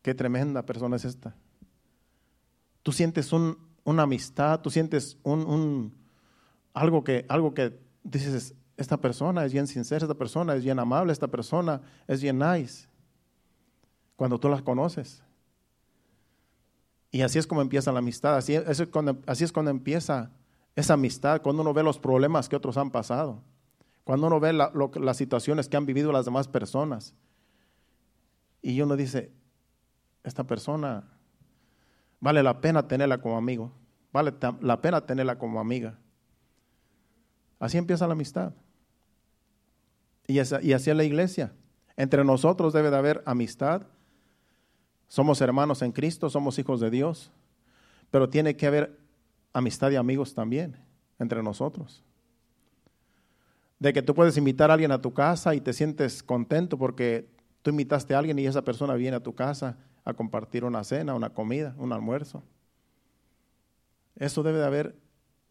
qué 0.00 0.14
tremenda 0.14 0.64
persona 0.64 0.94
es 0.94 1.04
esta. 1.04 1.34
Tú 2.84 2.92
sientes 2.92 3.32
una 3.32 4.02
amistad, 4.04 4.60
tú 4.60 4.70
sientes 4.70 5.18
un, 5.24 5.92
algo, 6.72 7.02
que, 7.02 7.26
algo 7.28 7.52
que 7.52 7.76
dices, 8.04 8.54
esta 8.76 8.98
persona 8.98 9.44
es 9.44 9.52
bien 9.52 9.66
sincera, 9.66 10.04
esta 10.04 10.14
persona 10.14 10.54
es 10.54 10.62
bien 10.62 10.78
amable, 10.78 11.12
esta 11.12 11.26
persona 11.26 11.80
es 12.06 12.22
bien 12.22 12.38
nice. 12.38 12.86
Cuando 14.14 14.38
tú 14.38 14.48
las 14.48 14.62
conoces. 14.62 15.24
Y 17.14 17.22
así 17.22 17.38
es 17.38 17.46
como 17.46 17.62
empieza 17.62 17.92
la 17.92 18.00
amistad, 18.00 18.34
así 18.34 18.56
es, 18.56 18.82
cuando, 18.88 19.70
empieza 19.70 20.32
esa 20.74 20.94
amistad, 20.94 21.42
cuando 21.42 21.62
uno 21.62 21.72
ve 21.72 21.84
los 21.84 21.96
problemas 21.96 22.48
que 22.48 22.56
otros 22.56 22.76
han 22.76 22.90
pasado, 22.90 23.40
cuando 24.02 24.26
uno 24.26 24.40
ve 24.40 24.52
las 24.52 25.16
situaciones 25.16 25.68
que 25.68 25.76
han 25.76 25.86
vivido 25.86 26.10
las 26.10 26.24
demás 26.24 26.48
personas. 26.48 27.14
Y 28.62 28.80
uno 28.80 28.96
dice, 28.96 29.30
esta 30.24 30.42
persona 30.42 31.04
vale 32.18 32.42
la 32.42 32.60
pena 32.60 32.88
tenerla 32.88 33.18
como 33.18 33.36
amigo, 33.36 33.70
vale 34.12 34.34
la 34.60 34.82
pena 34.82 35.06
tenerla 35.06 35.38
como 35.38 35.60
amiga. 35.60 35.96
Así 37.60 37.78
empieza 37.78 38.08
la 38.08 38.14
amistad. 38.14 38.54
Y, 40.26 40.34
y 40.34 40.72
así 40.72 40.90
es 40.90 40.96
la 40.96 41.04
iglesia. 41.04 41.52
Entre 41.96 42.24
nosotros 42.24 42.72
debe 42.72 42.90
de 42.90 42.96
haber 42.96 43.22
amistad 43.24 43.86
somos 45.08 45.40
hermanos 45.40 45.82
en 45.82 45.92
Cristo, 45.92 46.30
somos 46.30 46.58
hijos 46.58 46.80
de 46.80 46.90
Dios, 46.90 47.30
pero 48.10 48.28
tiene 48.28 48.56
que 48.56 48.66
haber 48.66 48.98
amistad 49.52 49.90
y 49.90 49.96
amigos 49.96 50.34
también 50.34 50.76
entre 51.18 51.42
nosotros. 51.42 52.02
De 53.78 53.92
que 53.92 54.02
tú 54.02 54.14
puedes 54.14 54.36
invitar 54.36 54.70
a 54.70 54.74
alguien 54.74 54.92
a 54.92 55.02
tu 55.02 55.12
casa 55.12 55.54
y 55.54 55.60
te 55.60 55.72
sientes 55.72 56.22
contento 56.22 56.78
porque 56.78 57.28
Tú 57.64 57.70
invitaste 57.70 58.14
a 58.14 58.18
alguien 58.18 58.38
y 58.38 58.46
esa 58.46 58.60
persona 58.60 58.92
viene 58.92 59.16
a 59.16 59.22
tu 59.22 59.34
casa 59.34 59.78
a 60.04 60.12
compartir 60.12 60.64
una 60.64 60.84
cena, 60.84 61.14
una 61.14 61.30
comida, 61.30 61.74
un 61.78 61.94
almuerzo. 61.94 62.42
Eso 64.16 64.42
debe 64.42 64.58
de 64.58 64.66
haber, 64.66 64.94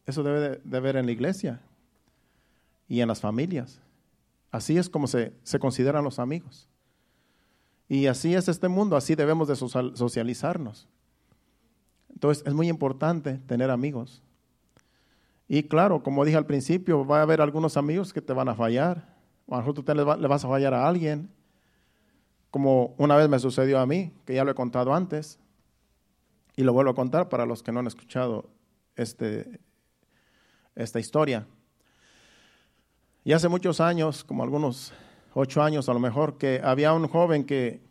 eso 0.06 0.22
debe 0.22 0.62
de 0.63 0.78
haber 0.78 0.96
en 0.96 1.08
la 1.08 1.12
iglesia 1.12 1.60
y 2.88 3.02
en 3.02 3.08
las 3.08 3.20
familias. 3.20 3.82
Así 4.52 4.78
es 4.78 4.92
como 4.92 5.08
se, 5.08 5.34
se 5.42 5.58
consideran 5.58 6.04
los 6.04 6.20
amigos. 6.20 6.70
Y 7.88 8.08
así 8.08 8.34
es 8.34 8.48
este 8.48 8.67
mundo, 8.67 8.96
así 8.96 9.15
debemos 9.15 9.48
de 9.48 9.56
socializarnos. 9.56 10.88
Entonces 12.10 12.43
es 12.46 12.54
muy 12.54 12.69
importante 12.69 13.39
tener 13.39 13.69
amigos. 13.69 14.22
Y 15.48 15.63
claro, 15.63 16.02
como 16.02 16.24
dije 16.26 16.38
al 16.38 16.46
principio, 16.46 17.06
va 17.06 17.19
a 17.19 17.22
haber 17.24 17.41
algunos 17.41 17.78
amigos 17.78 18.13
que 18.13 18.22
te 18.22 18.34
van 18.34 18.50
a 18.50 18.56
fallar. 18.56 19.13
A 19.48 19.56
lo 19.56 19.58
mejor 19.58 19.74
tú 19.74 19.84
le 19.93 20.28
vas 20.28 20.46
a 20.46 20.48
fallar 20.48 20.74
a 20.74 20.88
alguien. 20.88 21.30
Como 22.50 22.96
una 22.98 23.15
vez 23.17 23.28
me 23.28 23.39
sucedió 23.39 23.80
a 23.80 23.86
mí, 23.86 24.13
que 24.26 24.36
ya 24.36 24.43
lo 24.43 24.52
he 24.52 24.56
contado 24.56 24.93
antes. 24.93 25.39
Y 26.56 26.63
lo 26.63 26.72
vuelvo 26.72 26.91
a 26.91 26.96
contar 26.96 27.30
para 27.30 27.46
los 27.46 27.62
que 27.62 27.72
no 27.72 27.80
han 27.80 27.88
escuchado 27.88 28.50
este, 28.96 29.60
esta 30.76 31.00
historia. 31.00 31.46
Y 33.26 33.34
hace 33.34 33.50
muchos 33.50 33.82
años, 33.82 34.24
como 34.24 34.43
algunos 34.43 34.93
ocho 35.34 35.62
años 35.62 35.89
a 35.89 35.93
lo 35.93 36.00
mejor, 36.00 36.38
que 36.38 36.62
había 36.63 36.93
un 36.93 37.08
joven 37.08 37.43
que 37.46 37.82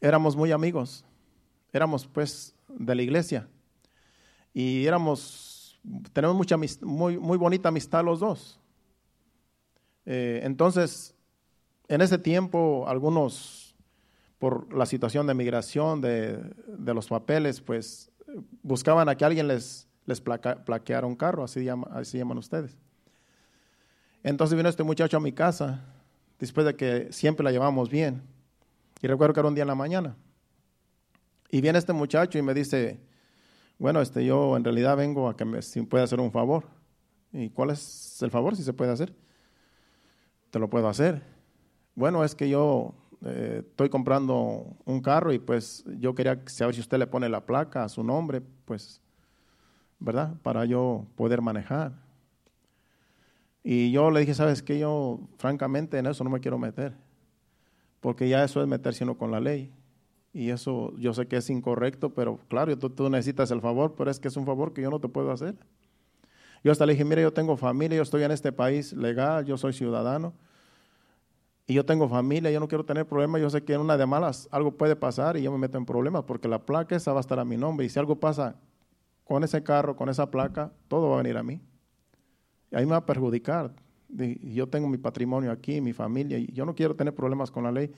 éramos 0.00 0.36
muy 0.36 0.52
amigos, 0.52 1.04
éramos 1.72 2.06
pues 2.06 2.54
de 2.68 2.94
la 2.94 3.02
iglesia 3.02 3.48
y 4.52 4.86
éramos, 4.86 5.80
tenemos 6.12 6.36
mucha 6.36 6.56
muy, 6.56 7.18
muy 7.18 7.38
bonita 7.38 7.68
amistad 7.68 8.04
los 8.04 8.20
dos. 8.20 8.60
Eh, 10.06 10.40
entonces, 10.44 11.14
en 11.88 12.00
ese 12.00 12.18
tiempo, 12.18 12.84
algunos, 12.88 13.74
por 14.38 14.72
la 14.72 14.86
situación 14.86 15.26
de 15.26 15.34
migración, 15.34 16.00
de, 16.00 16.38
de 16.66 16.94
los 16.94 17.08
papeles, 17.08 17.60
pues 17.60 18.10
buscaban 18.62 19.08
a 19.08 19.16
que 19.16 19.24
alguien 19.24 19.48
les, 19.48 19.88
les 20.06 20.20
plaqueara 20.20 21.06
un 21.06 21.16
carro, 21.16 21.44
así, 21.44 21.66
así 21.90 22.18
llaman 22.18 22.38
ustedes. 22.38 22.76
Entonces 24.22 24.56
vino 24.56 24.68
este 24.68 24.82
muchacho 24.82 25.16
a 25.16 25.20
mi 25.20 25.32
casa, 25.32 25.84
después 26.38 26.66
de 26.66 26.76
que 26.76 27.12
siempre 27.12 27.44
la 27.44 27.52
llevamos 27.52 27.88
bien. 27.88 28.22
Y 29.00 29.06
recuerdo 29.06 29.34
que 29.34 29.40
era 29.40 29.48
un 29.48 29.54
día 29.54 29.62
en 29.62 29.68
la 29.68 29.74
mañana. 29.74 30.16
Y 31.50 31.60
viene 31.60 31.78
este 31.78 31.92
muchacho 31.92 32.38
y 32.38 32.42
me 32.42 32.54
dice, 32.54 32.98
bueno, 33.78 34.00
este, 34.00 34.24
yo 34.24 34.56
en 34.56 34.64
realidad 34.64 34.96
vengo 34.96 35.28
a 35.28 35.36
que 35.36 35.44
me 35.44 35.62
si 35.62 35.82
puede 35.82 36.04
hacer 36.04 36.20
un 36.20 36.32
favor. 36.32 36.64
¿Y 37.32 37.50
cuál 37.50 37.70
es 37.70 38.22
el 38.22 38.30
favor 38.30 38.56
si 38.56 38.62
se 38.62 38.72
puede 38.72 38.92
hacer? 38.92 39.14
Te 40.50 40.58
lo 40.58 40.70
puedo 40.70 40.88
hacer. 40.88 41.22
Bueno, 41.94 42.24
es 42.24 42.34
que 42.34 42.48
yo 42.48 42.94
eh, 43.24 43.62
estoy 43.68 43.88
comprando 43.88 44.76
un 44.84 45.00
carro 45.00 45.32
y 45.32 45.38
pues 45.38 45.84
yo 45.98 46.14
quería 46.14 46.42
saber 46.46 46.74
si 46.74 46.80
usted 46.80 46.98
le 46.98 47.06
pone 47.06 47.28
la 47.28 47.44
placa 47.44 47.84
a 47.84 47.88
su 47.88 48.04
nombre, 48.04 48.40
pues, 48.64 49.00
¿verdad? 49.98 50.34
Para 50.42 50.64
yo 50.64 51.06
poder 51.16 51.40
manejar. 51.40 52.03
Y 53.66 53.90
yo 53.90 54.10
le 54.10 54.20
dije, 54.20 54.34
¿sabes 54.34 54.62
qué? 54.62 54.78
Yo 54.78 55.20
francamente 55.38 55.98
en 55.98 56.04
eso 56.04 56.22
no 56.22 56.28
me 56.28 56.40
quiero 56.40 56.58
meter, 56.58 56.92
porque 58.00 58.28
ya 58.28 58.44
eso 58.44 58.60
es 58.60 58.68
meterse 58.68 59.04
uno 59.04 59.16
con 59.16 59.30
la 59.30 59.40
ley. 59.40 59.72
Y 60.34 60.50
eso 60.50 60.92
yo 60.98 61.14
sé 61.14 61.26
que 61.26 61.38
es 61.38 61.48
incorrecto, 61.48 62.10
pero 62.10 62.38
claro, 62.48 62.76
tú, 62.78 62.90
tú, 62.90 63.08
necesitas 63.08 63.50
el 63.50 63.62
favor, 63.62 63.94
pero 63.96 64.10
es 64.10 64.20
que 64.20 64.28
es 64.28 64.36
un 64.36 64.44
favor 64.44 64.74
que 64.74 64.82
yo 64.82 64.90
no 64.90 65.00
te 65.00 65.08
puedo 65.08 65.30
hacer. 65.30 65.54
Yo 66.62 66.72
hasta 66.72 66.84
le 66.84 66.92
dije, 66.92 67.06
mire, 67.06 67.22
yo 67.22 67.32
tengo 67.32 67.56
familia, 67.56 67.96
yo 67.96 68.02
estoy 68.02 68.22
en 68.22 68.32
este 68.32 68.52
país 68.52 68.92
legal, 68.92 69.46
yo 69.46 69.56
soy 69.56 69.72
ciudadano, 69.72 70.34
y 71.66 71.72
yo 71.72 71.86
tengo 71.86 72.06
familia, 72.06 72.50
yo 72.50 72.60
no 72.60 72.68
quiero 72.68 72.84
tener 72.84 73.06
problemas, 73.06 73.40
yo 73.40 73.48
sé 73.48 73.64
que 73.64 73.72
en 73.72 73.80
una 73.80 73.96
de 73.96 74.04
malas 74.04 74.46
algo 74.50 74.72
puede 74.72 74.96
pasar 74.96 75.38
y 75.38 75.42
yo 75.42 75.52
me 75.52 75.56
meto 75.56 75.78
en 75.78 75.86
problemas, 75.86 76.24
porque 76.24 76.48
la 76.48 76.66
placa 76.66 76.96
esa 76.96 77.12
va 77.12 77.20
a 77.20 77.22
estar 77.22 77.38
a 77.38 77.44
mi 77.46 77.56
nombre, 77.56 77.86
y 77.86 77.88
si 77.88 77.98
algo 77.98 78.20
pasa 78.20 78.56
con 79.24 79.42
ese 79.42 79.62
carro, 79.62 79.96
con 79.96 80.10
esa 80.10 80.30
placa, 80.30 80.70
todo 80.88 81.08
va 81.08 81.14
a 81.14 81.22
venir 81.22 81.38
a 81.38 81.42
mí 81.42 81.62
ahí 82.74 82.84
me 82.84 82.92
va 82.92 82.98
a 82.98 83.06
perjudicar. 83.06 83.74
Yo 84.08 84.68
tengo 84.68 84.88
mi 84.88 84.98
patrimonio 84.98 85.50
aquí, 85.50 85.80
mi 85.80 85.92
familia, 85.92 86.38
y 86.38 86.52
yo 86.52 86.64
no 86.64 86.74
quiero 86.74 86.94
tener 86.94 87.14
problemas 87.14 87.50
con 87.50 87.64
la 87.64 87.72
ley. 87.72 87.90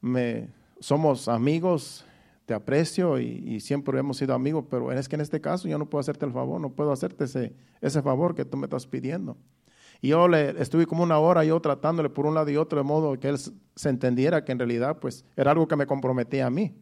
Me, 0.00 0.48
somos 0.80 1.28
amigos, 1.28 2.04
te 2.46 2.52
aprecio 2.52 3.18
y, 3.18 3.60
siempre 3.60 3.98
hemos 3.98 4.18
sido 4.18 4.34
amigos, 4.34 4.66
pero 4.68 4.92
es 4.92 5.08
que 5.08 5.16
en 5.16 5.22
este 5.22 5.40
caso 5.40 5.66
yo 5.66 5.78
no 5.78 5.86
puedo 5.88 6.00
hacerte 6.00 6.26
el 6.26 6.32
favor, 6.32 6.60
no 6.60 6.70
puedo 6.70 6.92
hacerte 6.92 7.24
ese, 7.24 8.02
favor 8.02 8.34
que 8.34 8.44
tú 8.44 8.56
me 8.56 8.64
estás 8.64 8.86
pidiendo. 8.86 9.36
Y 10.02 10.08
yo 10.08 10.28
le 10.28 10.60
estuve 10.60 10.86
como 10.86 11.02
una 11.02 11.18
hora 11.18 11.44
yo 11.44 11.58
tratándole 11.60 12.10
por 12.10 12.26
un 12.26 12.34
lado 12.34 12.50
y 12.50 12.56
otro 12.56 12.78
de 12.78 12.84
modo 12.84 13.18
que 13.18 13.28
él 13.28 13.38
se 13.38 13.88
entendiera 13.88 14.44
que 14.44 14.52
en 14.52 14.58
realidad 14.58 14.98
pues 14.98 15.24
era 15.36 15.52
algo 15.52 15.66
que 15.66 15.76
me 15.76 15.86
comprometía 15.86 16.46
a 16.46 16.50
mí. 16.50 16.74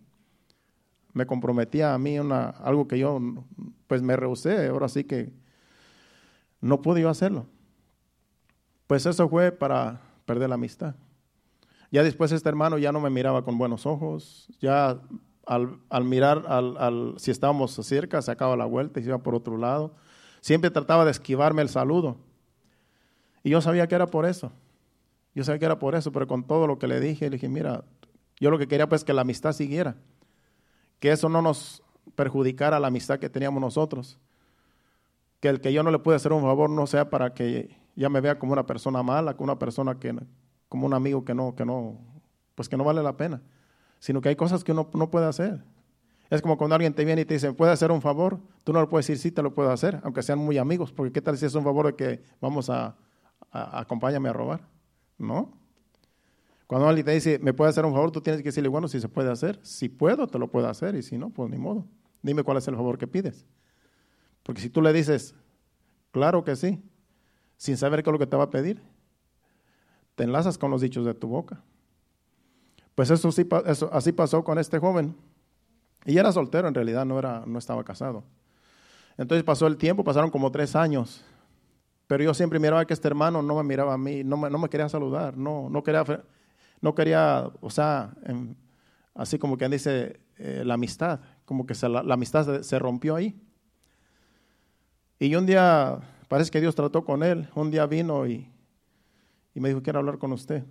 Me 1.12 1.26
comprometía 1.26 1.94
a 1.94 1.98
mí 1.98 2.18
una, 2.18 2.46
algo 2.50 2.88
que 2.88 2.98
yo 2.98 3.20
pues 3.86 4.02
me 4.02 4.16
rehusé, 4.16 4.66
ahora 4.66 4.88
sí 4.88 5.04
que 5.04 5.30
no 6.62 6.80
pude 6.80 7.02
yo 7.02 7.10
hacerlo. 7.10 7.46
Pues 8.86 9.04
eso 9.04 9.28
fue 9.28 9.52
para 9.52 10.00
perder 10.24 10.48
la 10.48 10.54
amistad. 10.54 10.94
Ya 11.90 12.02
después 12.02 12.32
este 12.32 12.48
hermano 12.48 12.78
ya 12.78 12.92
no 12.92 13.00
me 13.00 13.10
miraba 13.10 13.44
con 13.44 13.58
buenos 13.58 13.84
ojos, 13.84 14.48
ya 14.60 14.98
al, 15.44 16.04
mirar, 16.04 16.46
al, 16.48 17.14
si 17.18 17.30
estábamos 17.30 17.72
cerca, 17.72 18.22
sacaba 18.22 18.56
la 18.56 18.64
vuelta 18.64 19.00
y 19.00 19.02
se 19.02 19.10
iba 19.10 19.18
por 19.18 19.34
otro 19.34 19.58
lado. 19.58 19.92
Siempre 20.40 20.70
trataba 20.70 21.04
de 21.04 21.10
esquivarme 21.10 21.60
el 21.60 21.68
saludo. 21.68 22.16
Y 23.42 23.50
yo 23.50 23.60
sabía 23.60 23.86
que 23.88 23.96
era 23.96 24.06
por 24.06 24.24
eso. 24.24 24.52
Yo 25.34 25.44
sabía 25.44 25.58
que 25.58 25.64
era 25.66 25.78
por 25.78 25.94
eso, 25.94 26.12
pero 26.12 26.26
con 26.26 26.46
todo 26.46 26.66
lo 26.66 26.78
que 26.78 26.86
le 26.86 27.00
dije, 27.00 27.28
le 27.28 27.36
dije, 27.36 27.48
mira, 27.48 27.84
yo 28.38 28.50
lo 28.50 28.58
que 28.58 28.68
quería 28.68 28.88
pues 28.88 29.04
que 29.04 29.12
la 29.12 29.22
amistad 29.22 29.52
siguiera, 29.52 29.96
que 31.00 31.10
eso 31.10 31.28
no 31.28 31.42
nos 31.42 31.82
perjudicara 32.14 32.78
la 32.78 32.88
amistad 32.88 33.18
que 33.18 33.28
teníamos 33.28 33.60
nosotros 33.60 34.18
que 35.42 35.48
el 35.48 35.60
que 35.60 35.72
yo 35.72 35.82
no 35.82 35.90
le 35.90 35.98
pude 35.98 36.14
hacer 36.14 36.32
un 36.32 36.40
favor 36.40 36.70
no 36.70 36.86
sea 36.86 37.10
para 37.10 37.34
que 37.34 37.76
ya 37.96 38.08
me 38.08 38.20
vea 38.20 38.38
como 38.38 38.52
una 38.52 38.64
persona 38.64 39.02
mala, 39.02 39.34
como 39.34 39.46
una 39.50 39.58
persona 39.58 39.98
que, 39.98 40.14
como 40.68 40.86
un 40.86 40.94
amigo 40.94 41.24
que 41.24 41.34
no, 41.34 41.56
que 41.56 41.64
no, 41.64 41.98
pues 42.54 42.68
que 42.68 42.76
no 42.76 42.84
vale 42.84 43.02
la 43.02 43.16
pena, 43.16 43.42
sino 43.98 44.20
que 44.20 44.28
hay 44.28 44.36
cosas 44.36 44.62
que 44.62 44.70
uno 44.70 44.88
no 44.94 45.10
puede 45.10 45.26
hacer. 45.26 45.64
Es 46.30 46.42
como 46.42 46.56
cuando 46.56 46.76
alguien 46.76 46.94
te 46.94 47.04
viene 47.04 47.22
y 47.22 47.24
te 47.24 47.34
dice, 47.34 47.52
¿puede 47.54 47.72
hacer 47.72 47.90
un 47.90 48.00
favor? 48.00 48.38
Tú 48.62 48.72
no 48.72 48.80
le 48.80 48.86
puedes 48.86 49.08
decir, 49.08 49.20
sí, 49.20 49.32
te 49.32 49.42
lo 49.42 49.52
puedo 49.52 49.72
hacer, 49.72 50.00
aunque 50.04 50.22
sean 50.22 50.38
muy 50.38 50.58
amigos, 50.58 50.92
porque 50.92 51.10
¿qué 51.10 51.20
tal 51.20 51.36
si 51.36 51.44
es 51.44 51.56
un 51.56 51.64
favor 51.64 51.86
de 51.86 51.96
que 51.96 52.22
vamos 52.40 52.70
a, 52.70 52.96
a 53.50 53.80
acompáñame 53.80 54.28
a 54.28 54.32
robar? 54.32 54.68
¿No? 55.18 55.58
Cuando 56.68 56.86
alguien 56.86 57.04
te 57.04 57.12
dice, 57.14 57.40
¿me 57.40 57.52
puede 57.52 57.70
hacer 57.70 57.84
un 57.84 57.92
favor? 57.92 58.12
Tú 58.12 58.20
tienes 58.20 58.42
que 58.42 58.50
decirle, 58.50 58.68
bueno, 58.68 58.86
si 58.86 59.00
se 59.00 59.08
puede 59.08 59.28
hacer, 59.32 59.58
si 59.64 59.88
puedo, 59.88 60.28
te 60.28 60.38
lo 60.38 60.48
puedo 60.52 60.68
hacer, 60.68 60.94
y 60.94 61.02
si 61.02 61.18
no, 61.18 61.30
pues 61.30 61.50
ni 61.50 61.58
modo. 61.58 61.84
Dime 62.22 62.44
cuál 62.44 62.58
es 62.58 62.68
el 62.68 62.76
favor 62.76 62.96
que 62.96 63.08
pides. 63.08 63.44
Porque 64.42 64.60
si 64.60 64.70
tú 64.70 64.82
le 64.82 64.92
dices, 64.92 65.34
claro 66.10 66.44
que 66.44 66.56
sí, 66.56 66.82
sin 67.56 67.76
saber 67.76 68.02
qué 68.02 68.10
es 68.10 68.12
lo 68.12 68.18
que 68.18 68.26
te 68.26 68.36
va 68.36 68.44
a 68.44 68.50
pedir, 68.50 68.82
te 70.14 70.24
enlazas 70.24 70.58
con 70.58 70.70
los 70.70 70.80
dichos 70.80 71.04
de 71.04 71.14
tu 71.14 71.28
boca. 71.28 71.62
Pues 72.94 73.10
eso 73.10 73.32
sí, 73.32 73.46
eso, 73.66 73.88
así 73.92 74.12
pasó 74.12 74.44
con 74.44 74.58
este 74.58 74.78
joven. 74.78 75.16
Y 76.04 76.18
era 76.18 76.32
soltero 76.32 76.68
en 76.68 76.74
realidad, 76.74 77.04
no, 77.04 77.18
era, 77.18 77.44
no 77.46 77.58
estaba 77.58 77.84
casado. 77.84 78.24
Entonces 79.16 79.44
pasó 79.44 79.66
el 79.66 79.76
tiempo, 79.76 80.04
pasaron 80.04 80.30
como 80.30 80.50
tres 80.50 80.74
años. 80.74 81.24
Pero 82.06 82.24
yo 82.24 82.34
siempre 82.34 82.58
miraba 82.58 82.84
que 82.84 82.92
este 82.92 83.08
hermano 83.08 83.40
no 83.40 83.56
me 83.56 83.62
miraba 83.62 83.94
a 83.94 83.98
mí, 83.98 84.24
no 84.24 84.36
me, 84.36 84.50
no 84.50 84.58
me 84.58 84.68
quería 84.68 84.88
saludar, 84.88 85.36
no, 85.36 85.70
no, 85.70 85.82
quería, 85.82 86.04
no 86.80 86.94
quería, 86.94 87.50
o 87.60 87.70
sea, 87.70 88.14
así 89.14 89.38
como 89.38 89.56
quien 89.56 89.70
dice, 89.70 90.20
eh, 90.36 90.62
la 90.64 90.74
amistad, 90.74 91.20
como 91.44 91.64
que 91.64 91.74
la, 91.88 92.02
la, 92.02 92.14
amistad 92.14 92.62
se 92.62 92.78
rompió 92.78 93.14
ahí. 93.14 93.40
Y 95.22 95.36
un 95.36 95.46
día, 95.46 96.00
parece 96.26 96.50
que 96.50 96.60
Dios 96.60 96.74
trató 96.74 97.04
con 97.04 97.22
él, 97.22 97.48
un 97.54 97.70
día 97.70 97.86
vino 97.86 98.26
y, 98.26 98.50
me 99.54 99.68
dijo, 99.68 99.80
quiero 99.80 100.00
hablar 100.00 100.18
con 100.18 100.32
usted. 100.32 100.64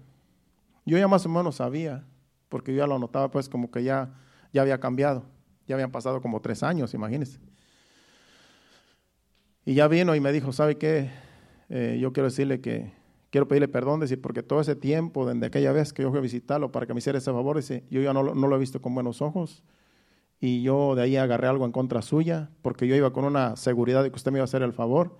Yo 0.86 0.98
ya 0.98 1.08
más 1.08 1.26
o 1.26 1.30
menos 1.30 1.56
sabía, 1.56 2.04
porque 2.50 2.74
yo 2.74 2.80
ya 2.80 2.88
lo 2.88 3.00
notaba 3.00 3.32
pues 3.32 3.48
como 3.48 3.72
que 3.72 3.82
ya, 3.82 4.14
ya 4.52 4.64
había 4.64 4.78
cambiado, 4.78 5.24
ya 5.68 5.76
habían 5.76 5.89
pasado 5.89 6.22
como 6.22 6.41
tres 6.41 6.64
años, 6.64 6.93
imagínense. 6.93 7.39
Y 9.64 9.74
ya 9.76 9.88
vino 9.88 10.16
y 10.16 10.20
me 10.20 10.34
dijo, 10.34 10.52
¿sabe 10.52 10.78
qué? 10.78 11.10
Eh, 11.70 11.97
yo 12.02 12.12
quiero 12.12 12.28
decirle 12.28 12.60
que 12.60 12.91
quiero 13.30 13.47
pedirle 13.47 13.70
perdón, 13.70 14.02
decir, 14.02 14.20
porque 14.20 14.43
todo 14.43 14.60
ese 14.60 14.76
tiempo, 14.76 15.26
desde 15.26 15.45
aquella 15.45 15.72
vez 15.72 15.93
que 15.93 16.02
yo 16.02 16.10
fui 16.10 16.20
a 16.20 16.22
visitarlo 16.22 16.74
para 16.74 16.86
que 16.86 16.93
me 16.93 16.97
hiciera 16.97 17.20
ese 17.20 17.32
favor, 17.32 17.56
dice, 17.56 17.86
yo 17.89 18.02
ya 18.02 18.12
no, 18.12 18.36
no 18.36 18.47
lo 18.49 18.56
he 18.58 18.60
visto 18.60 18.82
con 18.82 18.93
buenos 18.93 19.22
ojos 19.22 19.64
y 20.42 20.64
yo 20.64 20.96
de 20.96 21.04
ahí 21.04 21.16
agarré 21.16 21.48
algo 21.48 21.66
en 21.66 21.72
contra 21.72 22.02
suya, 22.02 22.50
porque 22.64 22.88
yo 22.88 22.96
iba 22.96 23.14
con 23.14 23.24
una 23.24 23.56
seguridad 23.56 24.04
de 24.04 24.10
que 24.10 24.16
usted 24.16 24.32
me 24.32 24.39
iba 24.39 24.44
a 24.44 24.46
hacer 24.46 24.64
el 24.64 24.74
favor, 24.74 25.18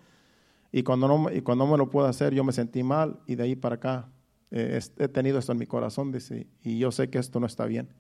y 0.72 0.82
cuando 0.84 1.08
no, 1.08 1.32
y 1.32 1.42
cuando 1.42 1.68
me 1.68 1.78
lo 1.78 1.90
pudo 1.90 2.06
hacer 2.06 2.34
yo 2.34 2.44
me 2.44 2.52
sentí 2.52 2.82
mal, 2.82 3.20
y 3.28 3.36
de 3.36 3.44
ahí 3.44 3.56
para 3.56 3.76
acá 3.76 4.10
eh, 4.50 4.82
he 4.98 5.08
tenido 5.08 5.38
esto 5.38 5.52
en 5.52 5.60
mi 5.60 5.68
corazón, 5.68 6.12
dice, 6.12 6.48
y 6.64 6.80
yo 6.80 6.92
sé 6.92 7.10
que 7.12 7.20
esto 7.20 7.40
no 7.40 7.46
está 7.46 7.66
bien. 7.66 7.94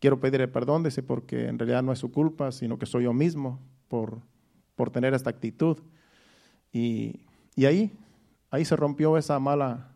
Quiero 0.00 0.20
pedirle 0.20 0.46
perdón, 0.46 0.82
dice, 0.82 1.02
porque 1.02 1.48
en 1.48 1.58
realidad 1.58 1.82
no 1.82 1.92
es 1.92 1.98
su 1.98 2.12
culpa, 2.12 2.52
sino 2.52 2.78
que 2.78 2.84
soy 2.84 3.04
yo 3.04 3.14
mismo 3.14 3.58
por, 3.88 4.20
por 4.76 4.90
tener 4.90 5.14
esta 5.14 5.30
actitud. 5.30 5.78
Y, 6.72 7.20
y 7.56 7.64
ahí, 7.64 7.96
ahí 8.50 8.66
se 8.66 8.76
rompió 8.76 9.16
esa 9.16 9.38
mala, 9.38 9.92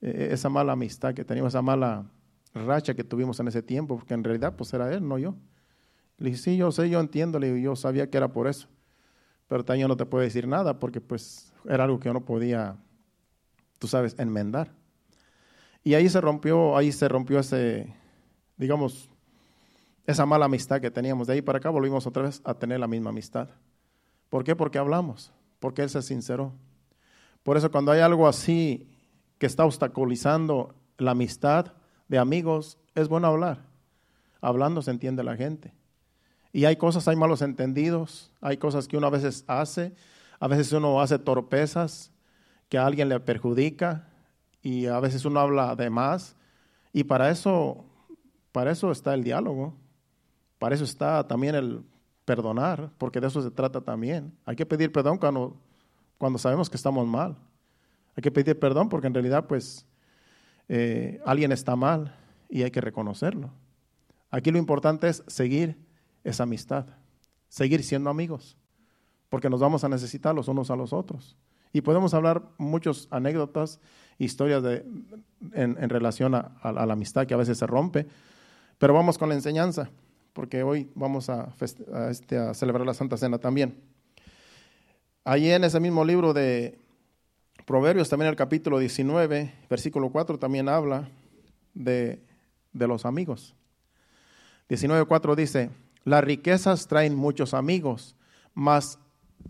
eh, 0.00 0.28
esa 0.30 0.48
mala 0.48 0.72
amistad 0.72 1.12
que 1.12 1.24
teníamos, 1.24 1.52
esa 1.52 1.62
mala 1.62 2.10
racha 2.54 2.94
que 2.94 3.04
tuvimos 3.04 3.38
en 3.38 3.48
ese 3.48 3.62
tiempo, 3.62 3.98
porque 3.98 4.14
en 4.14 4.24
realidad 4.24 4.54
pues 4.56 4.72
era 4.72 4.90
él, 4.94 5.06
no 5.06 5.18
yo. 5.18 5.34
Le 6.18 6.30
dije, 6.30 6.42
sí, 6.42 6.56
yo 6.56 6.70
sé, 6.72 6.88
yo 6.88 7.00
entiendo, 7.00 7.38
le 7.38 7.60
yo 7.60 7.76
sabía 7.76 8.08
que 8.08 8.16
era 8.16 8.28
por 8.28 8.46
eso, 8.46 8.68
pero 9.48 9.64
también 9.64 9.88
no 9.88 9.96
te 9.96 10.06
puedo 10.06 10.22
decir 10.22 10.46
nada 10.46 10.78
porque 10.78 11.00
pues 11.00 11.52
era 11.68 11.84
algo 11.84 11.98
que 11.98 12.08
yo 12.08 12.12
no 12.12 12.24
podía, 12.24 12.76
tú 13.78 13.88
sabes, 13.88 14.14
enmendar. 14.18 14.72
Y 15.82 15.94
ahí 15.94 16.08
se 16.08 16.20
rompió, 16.20 16.76
ahí 16.76 16.92
se 16.92 17.08
rompió 17.08 17.38
ese, 17.40 17.94
digamos, 18.56 19.10
esa 20.06 20.24
mala 20.24 20.46
amistad 20.46 20.80
que 20.80 20.90
teníamos. 20.90 21.26
De 21.26 21.34
ahí 21.34 21.42
para 21.42 21.58
acá 21.58 21.70
volvimos 21.70 22.06
otra 22.06 22.22
vez 22.22 22.40
a 22.44 22.54
tener 22.54 22.80
la 22.80 22.86
misma 22.86 23.10
amistad. 23.10 23.48
¿Por 24.30 24.44
qué? 24.44 24.56
Porque 24.56 24.78
hablamos, 24.78 25.32
porque 25.60 25.82
él 25.82 25.90
se 25.90 26.00
sinceró. 26.02 26.52
Por 27.42 27.56
eso 27.56 27.70
cuando 27.70 27.92
hay 27.92 28.00
algo 28.00 28.26
así 28.26 28.88
que 29.38 29.46
está 29.46 29.64
obstaculizando 29.64 30.74
la 30.96 31.10
amistad 31.10 31.74
de 32.08 32.18
amigos, 32.18 32.78
es 32.94 33.08
bueno 33.08 33.26
hablar. 33.26 33.66
Hablando 34.40 34.82
se 34.82 34.90
entiende 34.90 35.22
la 35.22 35.36
gente. 35.36 35.72
Y 36.54 36.66
hay 36.66 36.76
cosas, 36.76 37.08
hay 37.08 37.16
malos 37.16 37.42
entendidos, 37.42 38.30
hay 38.40 38.58
cosas 38.58 38.86
que 38.86 38.96
uno 38.96 39.08
a 39.08 39.10
veces 39.10 39.42
hace, 39.48 39.92
a 40.38 40.46
veces 40.46 40.70
uno 40.72 41.00
hace 41.00 41.18
torpezas 41.18 42.12
que 42.68 42.78
a 42.78 42.86
alguien 42.86 43.08
le 43.08 43.18
perjudica 43.18 44.06
y 44.62 44.86
a 44.86 45.00
veces 45.00 45.24
uno 45.24 45.40
habla 45.40 45.74
de 45.74 45.90
más. 45.90 46.36
Y 46.92 47.02
para 47.02 47.28
eso, 47.28 47.84
para 48.52 48.70
eso 48.70 48.92
está 48.92 49.14
el 49.14 49.24
diálogo, 49.24 49.74
para 50.60 50.76
eso 50.76 50.84
está 50.84 51.26
también 51.26 51.56
el 51.56 51.82
perdonar, 52.24 52.92
porque 52.98 53.20
de 53.20 53.26
eso 53.26 53.42
se 53.42 53.50
trata 53.50 53.80
también. 53.80 54.32
Hay 54.44 54.54
que 54.54 54.64
pedir 54.64 54.92
perdón 54.92 55.18
cuando, 55.18 55.56
cuando 56.18 56.38
sabemos 56.38 56.70
que 56.70 56.76
estamos 56.76 57.04
mal. 57.04 57.36
Hay 58.16 58.22
que 58.22 58.30
pedir 58.30 58.56
perdón 58.60 58.88
porque 58.88 59.08
en 59.08 59.14
realidad 59.14 59.48
pues 59.48 59.86
eh, 60.68 61.20
alguien 61.26 61.50
está 61.50 61.74
mal 61.74 62.14
y 62.48 62.62
hay 62.62 62.70
que 62.70 62.80
reconocerlo. 62.80 63.50
Aquí 64.30 64.52
lo 64.52 64.58
importante 64.58 65.08
es 65.08 65.24
seguir 65.26 65.83
esa 66.24 66.42
amistad, 66.42 66.86
seguir 67.48 67.84
siendo 67.84 68.10
amigos, 68.10 68.56
porque 69.28 69.50
nos 69.50 69.60
vamos 69.60 69.84
a 69.84 69.88
necesitar 69.88 70.34
los 70.34 70.48
unos 70.48 70.70
a 70.70 70.76
los 70.76 70.92
otros. 70.92 71.36
Y 71.72 71.82
podemos 71.82 72.14
hablar 72.14 72.42
muchas 72.56 73.08
anécdotas, 73.10 73.80
historias 74.18 74.62
de, 74.62 74.86
en, 75.52 75.90
relación 75.90 76.34
a, 76.34 76.52
la 76.62 76.92
amistad 76.92 77.26
que 77.26 77.34
a 77.34 77.36
veces 77.36 77.58
se 77.58 77.66
rompe, 77.66 78.06
pero 78.78 78.94
vamos 78.94 79.18
con 79.18 79.28
la 79.28 79.34
enseñanza, 79.34 79.90
porque 80.32 80.62
hoy 80.62 80.90
vamos 80.94 81.28
a, 81.30 81.52
este, 82.10 82.38
a 82.38 82.54
celebrar 82.54 82.86
la 82.86 82.94
Santa 82.94 83.16
Cena 83.16 83.38
también. 83.38 83.80
Allí 85.24 85.50
en 85.50 85.64
ese 85.64 85.80
mismo 85.80 86.04
libro 86.04 86.32
de 86.32 86.78
Proverbios, 87.66 88.08
también 88.08 88.28
el 88.28 88.36
capítulo 88.36 88.78
19, 88.78 89.52
versículo 89.68 90.10
4, 90.10 90.38
también 90.38 90.68
habla 90.68 91.08
de, 91.72 92.22
de 92.72 92.86
los 92.86 93.04
amigos. 93.04 93.54
19.4 94.68 95.34
dice, 95.34 95.70
las 96.04 96.22
riquezas 96.22 96.86
traen 96.86 97.14
muchos 97.14 97.54
amigos, 97.54 98.16
mas 98.54 98.98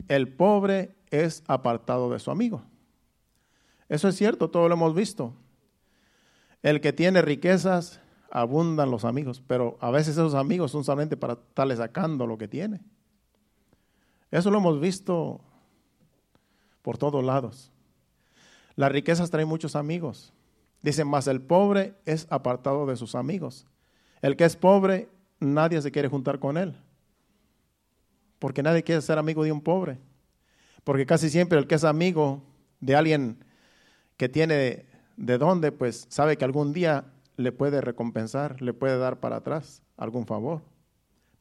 el 0.08 0.28
pobre 0.28 0.94
es 1.10 1.42
apartado 1.46 2.10
de 2.10 2.18
su 2.18 2.30
amigo. 2.30 2.62
Eso 3.88 4.08
es 4.08 4.16
cierto, 4.16 4.50
todo 4.50 4.68
lo 4.68 4.74
hemos 4.74 4.94
visto. 4.94 5.34
El 6.62 6.80
que 6.80 6.92
tiene 6.92 7.22
riquezas, 7.22 8.00
abundan 8.30 8.90
los 8.90 9.04
amigos, 9.04 9.42
pero 9.46 9.78
a 9.80 9.90
veces 9.90 10.14
esos 10.14 10.34
amigos 10.34 10.72
son 10.72 10.82
solamente 10.82 11.16
para 11.16 11.34
estarle 11.34 11.76
sacando 11.76 12.26
lo 12.26 12.36
que 12.36 12.48
tiene. 12.48 12.80
Eso 14.30 14.50
lo 14.50 14.58
hemos 14.58 14.80
visto 14.80 15.40
por 16.82 16.98
todos 16.98 17.24
lados. 17.24 17.70
Las 18.74 18.90
riquezas 18.90 19.30
traen 19.30 19.46
muchos 19.46 19.76
amigos. 19.76 20.32
Dicen, 20.82 21.06
más 21.06 21.28
el 21.28 21.40
pobre 21.40 21.94
es 22.04 22.26
apartado 22.28 22.86
de 22.86 22.96
sus 22.96 23.14
amigos. 23.14 23.66
El 24.20 24.36
que 24.36 24.44
es 24.44 24.56
pobre, 24.56 25.08
nadie 25.40 25.80
se 25.82 25.90
quiere 25.90 26.08
juntar 26.08 26.38
con 26.38 26.56
él. 26.56 26.74
Porque 28.38 28.62
nadie 28.62 28.82
quiere 28.82 29.00
ser 29.00 29.18
amigo 29.18 29.44
de 29.44 29.52
un 29.52 29.60
pobre. 29.60 29.98
Porque 30.84 31.06
casi 31.06 31.30
siempre 31.30 31.58
el 31.58 31.66
que 31.66 31.76
es 31.76 31.84
amigo 31.84 32.42
de 32.80 32.94
alguien 32.94 33.44
que 34.16 34.28
tiene 34.28 34.86
de 35.16 35.38
dónde, 35.38 35.72
pues 35.72 36.06
sabe 36.10 36.36
que 36.36 36.44
algún 36.44 36.72
día 36.72 37.04
le 37.36 37.52
puede 37.52 37.80
recompensar, 37.80 38.60
le 38.60 38.72
puede 38.72 38.98
dar 38.98 39.20
para 39.20 39.36
atrás 39.36 39.82
algún 39.96 40.26
favor. 40.26 40.62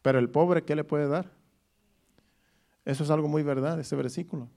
Pero 0.02 0.20
el 0.20 0.30
pobre, 0.30 0.64
¿qué 0.64 0.76
le 0.76 0.84
puede 0.84 1.08
dar? 1.08 1.32
Eso 2.86 3.04
es 3.04 3.10
algo 3.10 3.28
muy 3.28 3.44
verdad, 3.44 3.80
ese 3.80 3.96
versículo. 3.96 4.50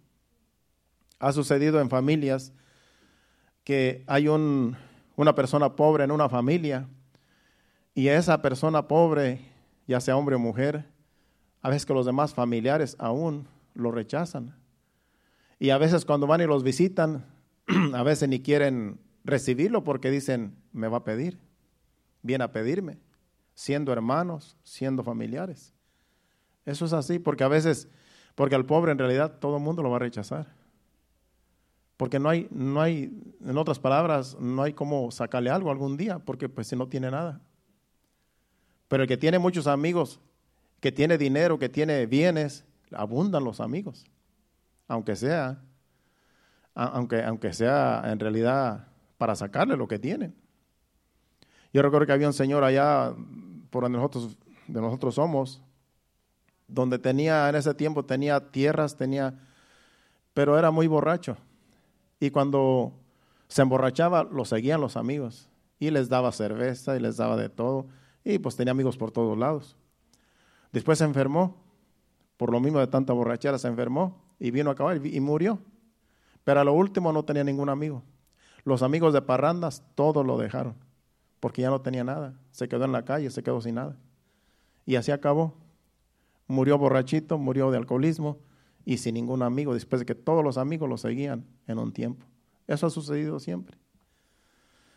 Ha 1.19 1.33
sucedido 1.33 1.81
en 1.81 1.89
familias 1.89 2.53
que 3.65 4.05
hay 4.07 4.29
un, 4.29 4.77
una 5.17 5.35
persona 5.35 5.75
pobre 5.75 6.05
en 6.05 6.11
una 6.11 6.29
familia 6.29 6.89
y 7.97 8.09
esa 8.09 8.43
persona 8.43 8.89
pobre, 8.89 9.41
ya 9.89 10.03
sea 10.03 10.19
hombre 10.19 10.37
o 10.37 10.39
mujer, 10.39 10.85
a 11.63 11.71
veces 11.71 11.87
que 11.87 11.95
los 11.95 12.05
demás 12.05 12.35
familiares 12.35 12.95
aún 12.99 13.49
lo 13.73 13.91
rechazan. 13.91 14.55
Y 15.59 15.71
a 15.71 15.79
veces 15.79 16.05
cuando 16.05 16.27
van 16.27 16.43
y 16.43 16.45
los 16.45 16.63
visitan, 16.63 17.25
a 17.95 18.03
veces 18.03 18.29
ni 18.29 18.43
quieren 18.43 19.01
recibirlo 19.25 19.83
porque 19.83 20.11
dicen, 20.11 20.55
me 20.73 20.89
va 20.89 20.99
a 20.99 21.05
pedir, 21.05 21.39
viene 22.21 22.45
a 22.45 22.53
pedirme, 22.53 22.99
siendo 23.55 23.95
hermanos, 23.95 24.59
siendo 24.63 25.03
familiares. 25.03 25.73
Eso 26.67 26.85
es 26.85 26.93
así, 26.93 27.19
porque 27.19 27.45
a 27.45 27.49
veces, 27.49 27.89
porque 28.35 28.57
al 28.57 28.67
pobre 28.67 28.93
en 28.93 28.99
realidad 28.99 29.39
todo 29.41 29.57
el 29.57 29.63
mundo 29.63 29.83
lo 29.83 29.89
va 29.89 29.97
a 29.97 30.01
rechazar. 30.01 30.49
Porque 31.97 32.19
no 32.19 32.29
hay, 32.29 32.47
no 32.51 32.83
hay, 32.83 33.11
en 33.43 33.57
otras 33.57 33.79
palabras, 33.79 34.37
no 34.39 34.63
hay 34.63 34.75
cómo 34.75 35.11
sacarle 35.11 35.49
algo 35.49 35.71
algún 35.71 35.97
día, 35.97 36.19
porque 36.19 36.51
pues 36.51 36.67
si 36.67 36.77
no 36.77 36.89
tiene 36.89 37.11
nada. 37.11 37.41
Pero 38.89 39.03
el 39.03 39.09
que 39.09 39.17
tiene 39.17 39.39
muchos 39.39 39.67
amigos, 39.67 40.21
que 40.81 40.93
tiene 40.93 41.19
dinero, 41.19 41.59
que 41.59 41.69
tiene 41.69 42.07
bienes, 42.07 42.65
abundan 42.93 43.45
los 43.45 43.61
amigos. 43.61 44.07
Aunque 44.89 45.17
sea, 45.17 45.61
aunque, 46.75 47.23
aunque 47.23 47.53
sea 47.53 48.03
en 48.07 48.21
realidad 48.21 48.89
para 49.19 49.35
sacarle 49.35 49.77
lo 49.77 49.89
que 49.89 49.99
tiene. 49.99 50.33
Yo 51.73 51.83
recuerdo 51.83 52.07
que 52.07 52.13
había 52.13 52.27
un 52.27 52.33
señor 52.33 52.65
allá 52.65 53.15
por 53.71 53.83
donde 53.83 53.99
nosotros, 53.99 54.37
de 54.67 54.81
nosotros 54.81 55.15
somos, 55.15 55.63
donde 56.69 56.99
tenía, 56.99 57.49
en 57.49 57.55
ese 57.55 57.75
tiempo 57.75 58.05
tenía 58.05 58.41
tierras, 58.51 58.97
tenía, 58.97 59.35
pero 60.35 60.59
era 60.59 60.71
muy 60.71 60.87
borracho. 60.87 61.37
Y 62.21 62.31
cuando 62.31 62.93
se 63.49 63.63
emborrachaba, 63.63 64.25
lo 64.25 64.45
seguían 64.45 64.81
los 64.81 64.97
amigos 64.97 65.49
y 65.79 65.91
les 65.91 66.09
daba 66.09 66.33
cerveza 66.33 66.97
y 66.97 67.01
les 67.01 67.17
daba 67.17 67.37
de 67.37 67.49
todo. 67.49 67.87
Y 68.29 68.41
pues 68.41 68.57
tenía 68.57 68.73
amigos 68.73 68.97
por 68.97 69.13
todos 69.13 69.39
lados. 69.39 69.77
Después 70.73 70.99
se 70.99 71.05
enfermó, 71.05 71.63
por 72.37 72.51
lo 72.51 72.59
mismo 72.59 72.81
de 72.81 72.89
tanta 72.89 73.13
borrachera 73.13 73.57
se 73.57 73.69
enfermó 73.69 74.21
y 74.41 74.51
vino 74.51 74.69
a 74.69 74.73
acabar 74.73 75.01
y 75.07 75.21
murió. 75.21 75.61
Pero 76.43 76.59
a 76.59 76.65
lo 76.65 76.73
último 76.73 77.13
no 77.13 77.25
tenía 77.25 77.45
ningún 77.45 77.69
amigo. 77.69 78.03
Los 78.65 78.83
amigos 78.83 79.13
de 79.13 79.23
parrandas 79.23 79.85
todos 79.95 80.27
lo 80.27 80.39
dejaron, 80.39 80.75
porque 81.39 81.63
ya 81.63 81.71
no 81.71 81.83
tenía 81.83 82.03
nada. 82.03 82.35
Se 82.51 82.69
quedó 82.69 82.85
en 82.85 82.91
la 82.91 83.05
calle, 83.05 83.31
se 83.31 83.45
quedó 83.45 83.61
sin 83.61 83.77
nada. 83.77 83.97
Y 84.87 84.97
así 84.97 85.13
acabó. 85.13 85.55
Murió 86.49 86.79
borrachito, 86.79 87.39
murió 87.39 87.71
de 87.71 87.79
alcoholismo, 87.79 88.39
y 88.85 88.99
sin 88.99 89.15
ningún 89.15 89.45
amigo, 89.45 89.73
después 89.73 90.01
de 90.01 90.07
que 90.07 90.17
todos 90.17 90.43
los 90.43 90.59
amigos 90.59 90.89
lo 90.89 90.99
seguían 90.99 91.47
en 91.69 91.79
un 91.79 91.93
tiempo. 91.93 92.27
Eso 92.67 92.89
ha 92.89 92.91
sucedido 92.91 93.39
siempre. 93.39 93.79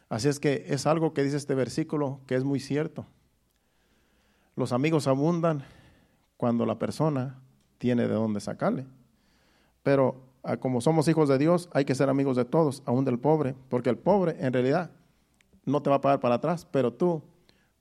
Así 0.10 0.30
es 0.30 0.40
que 0.40 0.66
es 0.70 0.88
algo 0.88 1.14
que 1.14 1.22
dice 1.22 1.38
este 1.38 1.54
versículo 1.54 2.22
que 2.26 2.34
es 2.34 2.44
muy 2.44 2.60
cierto. 2.60 3.06
Los 4.60 4.74
amigos 4.74 5.08
abundan 5.08 5.64
cuando 6.36 6.66
la 6.66 6.78
persona 6.78 7.40
tiene 7.78 8.10
de 8.10 8.14
dónde 8.14 8.42
sacarle. 8.42 8.86
Pero 9.84 10.18
ah, 10.44 10.58
como 10.58 10.82
somos 10.82 11.08
hijos 11.08 11.30
de 11.30 11.38
Dios, 11.38 11.70
hay 11.74 11.86
que 11.86 11.96
ser 11.96 12.10
amigos 12.10 12.36
de 12.36 12.44
todos, 12.44 12.84
aún 12.86 13.06
del 13.06 13.20
pobre, 13.20 13.56
porque 13.70 13.90
el 13.90 13.98
pobre 13.98 14.36
en 14.38 14.52
realidad 14.52 14.92
no 15.64 15.82
te 15.82 15.90
va 15.90 15.96
a 15.96 16.02
pagar 16.02 16.20
para 16.20 16.36
atrás, 16.36 16.68
pero 16.70 16.92
tú 16.92 17.24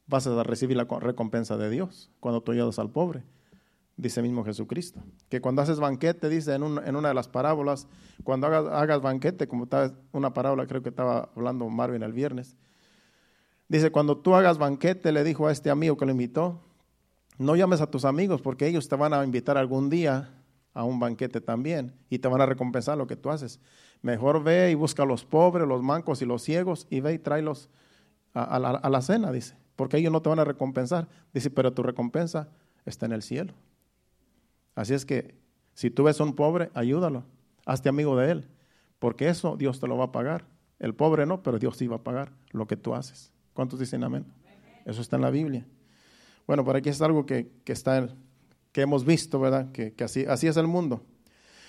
vas 0.07 0.29
a 0.29 0.45
recibir 0.45 0.77
la 0.77 0.85
recompensa 0.85 1.57
de 1.57 1.69
Dios 1.69 2.13
cuando 2.21 2.43
tú 2.43 2.53
ayudas 2.53 2.79
al 2.79 2.91
pobre 2.91 3.25
dice 3.97 4.23
mismo 4.23 4.45
Jesucristo. 4.45 5.01
Que 5.29 5.41
cuando 5.41 5.61
haces 5.61 5.81
banquete, 5.81 6.29
dice 6.29 6.55
en, 6.55 6.63
una 6.63 7.09
de 7.09 7.15
las 7.15 7.27
parábolas, 7.27 7.89
cuando 8.23 8.47
hagas, 8.47 9.03
banquete, 9.03 9.49
como 9.49 9.65
está 9.65 9.93
una 10.13 10.33
parábola, 10.33 10.69
creo 10.69 10.81
que 10.81 10.91
estaba 10.91 11.29
hablando 11.35 11.69
Marvin 11.69 12.05
el 12.05 12.13
viernes, 12.13 12.57
dice, 13.67 13.91
cuando 13.91 14.17
tú 14.17 14.37
hagas 14.37 14.59
banquete, 14.59 15.11
le 15.11 15.25
dijo 15.25 15.49
a 15.49 15.51
este 15.53 15.71
amigo 15.71 15.97
que 15.97 16.07
lo 16.07 16.13
invitó, 16.13 16.61
no 17.39 17.57
llames 17.57 17.81
a 17.81 17.91
tus 17.91 18.05
amigos 18.05 18.43
porque 18.43 18.67
ellos 18.67 18.89
te 18.89 18.97
van 18.97 19.15
a 19.15 19.25
invitar 19.25 19.57
algún 19.57 19.89
día 19.89 20.31
a 20.75 20.85
un 20.85 21.01
banquete 21.01 21.41
también 21.41 21.95
y 22.11 22.19
te 22.19 22.29
van 22.29 22.41
a 22.41 22.47
recompensar 22.47 22.99
lo 22.99 23.07
que 23.07 23.17
tú 23.17 23.31
haces. 23.31 23.61
Mejor 24.03 24.43
ve 24.43 24.71
y 24.71 24.75
busca 24.75 25.05
a 25.05 25.07
los 25.07 25.25
pobres, 25.25 25.67
los 25.67 25.83
mancos 25.83 26.23
y 26.23 26.27
los 26.27 26.43
ciegos 26.43 26.87
y 26.91 27.01
ve 27.01 27.15
y 27.15 27.19
tráelos 27.19 27.69
a, 28.35 28.59
la, 28.59 28.71
a 28.71 28.91
la 28.91 29.03
cena, 29.03 29.33
dice, 29.33 29.57
porque 29.77 29.97
ellos 29.97 30.13
no 30.13 30.23
te 30.23 30.29
van 30.29 30.39
a 30.39 30.45
recompensar. 30.45 31.09
Dice, 31.33 31.51
pero 31.51 31.73
tu 31.73 31.83
recompensa 31.83 32.49
está 32.85 33.07
en 33.07 33.13
el 33.13 33.23
cielo. 33.23 33.55
Así 34.75 34.95
es 34.95 35.05
que 35.05 35.37
si 35.75 35.91
tú 35.91 36.05
ves 36.05 36.21
a 36.21 36.25
un 36.25 36.35
pobre, 36.35 36.71
ayúdalo, 36.75 37.25
hazte 37.67 37.89
amigo 37.89 38.17
de 38.17 38.31
él, 38.31 38.49
porque 38.99 39.29
eso 39.29 39.57
Dios 39.57 39.81
te 39.81 39.87
lo 39.87 39.97
va 39.97 40.07
a 40.07 40.13
pagar 40.13 40.45
El 40.79 40.95
pobre 40.95 41.27
no, 41.27 41.43
pero 41.43 41.59
Dios 41.59 41.77
sí 41.77 41.87
va 41.87 41.97
a 41.97 42.03
pagar 42.05 42.33
lo 42.51 42.67
que 42.67 42.77
tú 42.77 42.95
haces. 42.95 43.33
¿Cuántos 43.53 43.81
dicen 43.81 44.05
amén? 44.05 44.27
Eso 44.85 45.01
está 45.01 45.17
en 45.17 45.23
la 45.23 45.31
Biblia. 45.31 45.67
Bueno, 46.49 46.65
por 46.65 46.77
aquí 46.77 46.89
es 46.89 47.03
algo 47.03 47.27
que, 47.27 47.51
está, 47.67 48.09
que 48.73 48.81
hemos 48.81 49.05
visto, 49.05 49.39
¿verdad? 49.39 49.71
Que, 49.71 49.93
así, 50.03 50.25
así 50.25 50.47
es 50.47 50.57
el 50.57 50.67
mundo. 50.67 51.05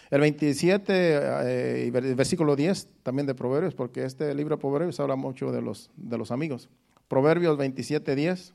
El 0.10 0.22
27, 0.22 0.94
eh, 0.94 1.92
versículo 2.16 2.56
10 2.56 2.88
también 3.04 3.28
de 3.28 3.36
Proverbios, 3.36 3.76
porque 3.76 4.06
este 4.06 4.34
libro 4.34 4.56
de 4.56 4.62
Proverbios 4.62 4.98
habla 5.02 5.18
mucho 5.18 5.52
de 5.52 5.62
los, 5.62 5.92
de 5.98 6.18
los 6.18 6.32
amigos. 6.32 6.70
Proverbios 7.10 7.58
27, 7.58 8.16
10. 8.16 8.54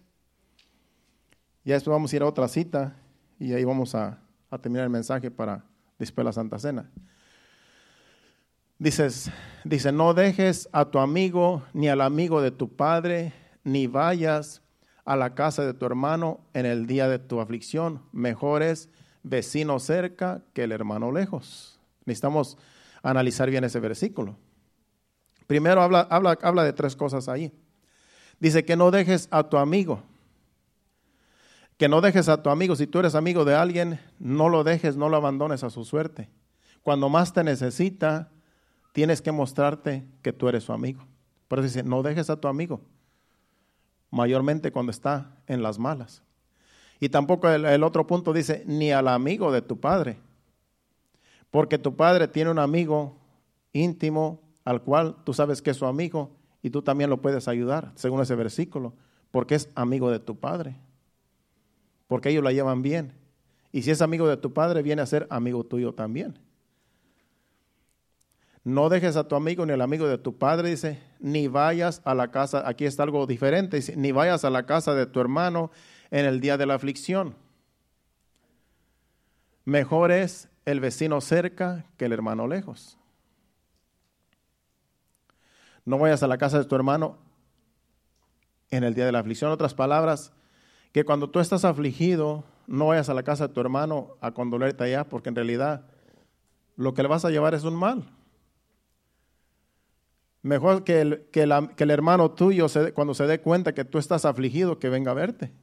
Ya 1.67 1.75
después 1.75 1.93
vamos 1.93 2.11
a 2.11 2.17
ir 2.17 2.23
a 2.23 2.27
otra 2.27 2.49
cita 2.49 2.97
y 3.39 3.53
ahí 3.53 3.65
vamos 3.65 3.95
a, 3.95 4.19
a 4.51 4.57
terminar 4.57 4.85
el 4.85 4.91
mensaje 4.91 5.31
para 5.31 5.67
después 5.99 6.25
la 6.25 6.33
Santa 6.33 6.59
Cena. 6.59 6.91
Dices, 8.79 9.31
dice, 9.63 9.93
no 9.93 10.15
dejes 10.15 10.71
a 10.73 10.87
tu 10.87 11.01
amigo 11.01 11.65
ni 11.75 11.89
al 11.89 12.01
amigo 12.01 12.41
de 12.41 12.51
tu 12.51 12.75
padre, 12.75 13.35
ni 13.63 13.87
vayas 13.89 14.63
a 15.05 15.17
la 15.17 15.35
casa 15.35 15.65
de 15.65 15.75
tu 15.75 15.87
hermano 15.87 16.41
en 16.55 16.67
el 16.67 16.87
día 16.87 17.09
de 17.09 17.19
tu 17.19 17.41
aflicción. 17.41 18.03
Mejor 18.13 18.63
es 18.63 18.89
vecino 19.23 19.79
cerca 19.79 20.43
que 20.53 20.65
el 20.65 20.73
hermano 20.73 21.13
lejos. 21.13 21.79
Necesitamos 22.05 22.57
analizar 23.03 23.51
bien 23.51 23.65
ese 23.65 23.81
versículo. 23.81 24.37
Primero 25.47 25.83
habla, 25.83 26.07
habla, 26.11 26.39
habla 26.43 26.65
de 26.65 26.73
tres 26.73 26.97
cosas 26.97 27.29
ahí. 27.29 27.53
Dice 28.41 28.65
que 28.65 28.77
no 28.77 28.91
dejes 28.91 29.29
a 29.31 29.43
tu 29.45 29.57
amigo. 29.57 30.03
Que 31.77 31.89
no 31.89 32.01
dejes 32.01 32.29
a 32.29 32.43
tu 32.43 32.51
amigo. 32.51 32.77
Si 32.77 32.87
tú 32.87 33.01
eres 33.01 33.15
amigo 33.15 33.45
de 33.45 33.55
alguien, 33.55 34.01
no 34.19 34.49
lo 34.49 34.65
dejes, 34.65 34.97
no 34.97 35.09
lo 35.09 35.17
abandones 35.17 35.65
a 35.65 35.71
su 35.71 35.85
suerte. 35.85 36.31
Cuando 36.83 37.09
más 37.09 37.33
te 37.33 37.45
necesita, 37.45 38.31
tienes 38.93 39.21
que 39.21 39.33
mostrarte 39.33 40.07
que 40.23 40.33
tú 40.33 40.49
eres 40.49 40.65
su 40.65 40.73
amigo. 40.73 41.07
Por 41.49 41.59
eso 41.59 41.67
dice, 41.67 41.83
no 41.83 42.03
dejes 42.03 42.31
a 42.31 42.37
tu 42.37 42.49
amigo, 42.49 42.81
mayormente 44.15 44.71
cuando 44.71 44.91
está 44.91 45.33
en 45.49 45.63
las 45.63 45.79
malas. 45.79 46.23
Y 47.01 47.09
tampoco 47.09 47.49
el, 47.51 47.83
otro 47.83 48.07
punto 48.07 48.33
dice, 48.33 48.63
ni 48.67 48.93
al 48.93 49.09
amigo 49.09 49.51
de 49.51 49.61
tu 49.61 49.81
padre, 49.81 50.19
porque 51.51 51.79
tu 51.79 51.97
padre 51.97 52.29
tiene 52.29 52.51
un 52.51 52.61
amigo 52.61 53.17
íntimo 53.73 54.41
al 54.65 54.83
cual 54.83 55.17
tú 55.25 55.35
sabes 55.35 55.61
que 55.61 55.71
es 55.71 55.77
su 55.77 55.87
amigo 55.87 56.31
y 56.63 56.71
tú 56.71 56.81
también 56.81 57.11
lo 57.11 57.21
puedes 57.21 57.49
ayudar, 57.49 57.93
según 57.97 58.23
ese 58.23 58.37
versículo, 58.37 58.95
porque 59.33 59.57
es 59.57 59.69
amigo 59.75 60.11
de 60.11 60.21
tu 60.21 60.39
padre, 60.39 60.77
porque 62.07 62.31
ellos 62.31 62.45
la 62.45 62.53
llevan 62.53 62.83
bien. 62.83 63.13
Y 63.73 63.83
si 63.83 63.91
es 63.91 64.01
amigo 64.01 64.29
de 64.29 64.37
tu 64.37 64.53
padre, 64.53 64.83
viene 64.83 65.03
a 65.03 65.07
ser 65.07 65.27
amigo 65.29 65.65
tuyo 65.65 65.93
también. 65.93 66.39
No 68.65 68.89
dejes 68.89 69.17
a 69.17 69.29
tu 69.29 69.37
amigo 69.37 69.67
ni 69.67 69.75
al 69.75 69.83
amigo 69.83 70.09
de 70.09 70.17
tu 70.17 70.39
padre, 70.39 70.71
dice, 70.71 70.99
ni 71.21 71.49
vayas 71.49 72.01
a 72.07 72.15
la 72.15 72.31
casa, 72.31 72.67
aquí 72.67 72.87
está 72.87 73.03
algo 73.03 73.27
diferente, 73.27 73.77
dice, 73.77 73.95
ni 73.95 74.11
vayas 74.11 74.45
a 74.47 74.51
la 74.51 74.65
casa 74.65 74.95
de 74.95 75.05
tu 75.05 75.21
hermano 75.21 75.71
en 76.11 76.25
el 76.25 76.41
día 76.41 76.57
de 76.57 76.65
la 76.65 76.75
aflicción. 76.75 77.37
Mejor 79.67 80.13
es 80.13 80.49
el 80.65 80.81
vecino 80.81 81.21
cerca 81.21 81.85
que 81.99 82.07
el 82.07 82.13
hermano 82.13 82.47
lejos. 82.47 82.99
No 85.85 85.99
vayas 85.99 86.23
a 86.23 86.27
la 86.27 86.39
casa 86.39 86.59
de 86.59 86.65
tu 86.65 86.75
hermano 86.75 87.19
en 88.71 88.83
el 88.83 88.95
día 88.95 89.05
de 89.05 89.13
la 89.13 89.19
aflicción. 89.19 89.51
Otras 89.51 89.75
palabras, 89.75 90.33
que 90.93 91.05
cuando 91.05 91.29
tú 91.29 91.39
estás 91.39 91.67
afligido, 91.67 92.45
no 92.67 92.87
vayas 92.87 93.11
a 93.11 93.15
la 93.15 93.25
casa 93.25 93.49
de 93.49 93.55
tu 93.55 93.61
hermano 93.61 94.17
a 94.23 94.33
condolerte 94.33 94.85
allá, 94.85 95.05
porque 95.05 95.29
en 95.29 95.35
realidad 95.35 95.87
lo 96.77 96.95
que 96.95 97.03
le 97.03 97.09
vas 97.09 97.27
a 97.27 97.31
llevar 97.31 97.53
es 97.53 97.65
un 97.65 97.75
mal. 97.75 98.11
Mejor 100.45 100.85
que 100.85 101.01
el, 101.01 101.25
que, 101.33 101.41
el 101.41 101.91
hermano 101.91 102.31
tuyo, 102.33 102.67
cuando 102.93 103.15
se 103.15 103.27
dé 103.27 103.41
cuenta 103.41 103.73
que 103.73 103.87
tú 103.87 103.97
estás 103.97 104.27
afligido, 104.27 104.79
que 104.79 104.91
venga 104.91 105.13
a 105.13 105.15
verte. 105.15 105.55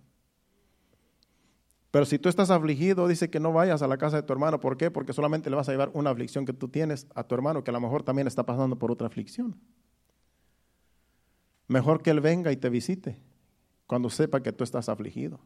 Pero 1.91 2.03
si 2.03 2.17
tú 2.17 2.29
estás 2.29 2.49
afligido, 2.49 3.07
dice 3.07 3.29
que 3.29 3.39
no 3.39 3.53
vayas 3.53 3.84
a 3.84 3.88
la 3.88 3.99
casa 3.99 4.15
de 4.15 4.23
tu 4.23 4.34
hermano. 4.34 4.59
¿Por 4.59 4.77
qué? 4.77 4.89
Porque 4.89 5.13
solamente 5.13 5.51
le 5.51 5.55
vas 5.55 5.69
a 5.69 5.71
llevar 5.71 5.91
una 5.93 6.09
aflicción 6.09 6.47
que 6.47 6.53
tú 6.53 6.67
tienes 6.67 7.05
a 7.13 7.23
tu 7.23 7.36
hermano, 7.36 7.63
que 7.63 7.69
a 7.69 7.73
lo 7.73 7.79
mejor 7.79 8.01
también 8.01 8.25
está 8.25 8.43
pasando 8.43 8.75
por 8.75 8.91
otra 8.91 9.05
aflicción. 9.05 9.55
Mejor 11.67 12.01
que 12.01 12.09
él 12.09 12.19
venga 12.19 12.51
y 12.51 12.57
te 12.57 12.71
visite 12.71 13.19
cuando 13.86 14.09
sepa 14.09 14.41
que 14.41 14.51
tú 14.51 14.63
estás 14.63 14.89
afligido. 14.89 15.39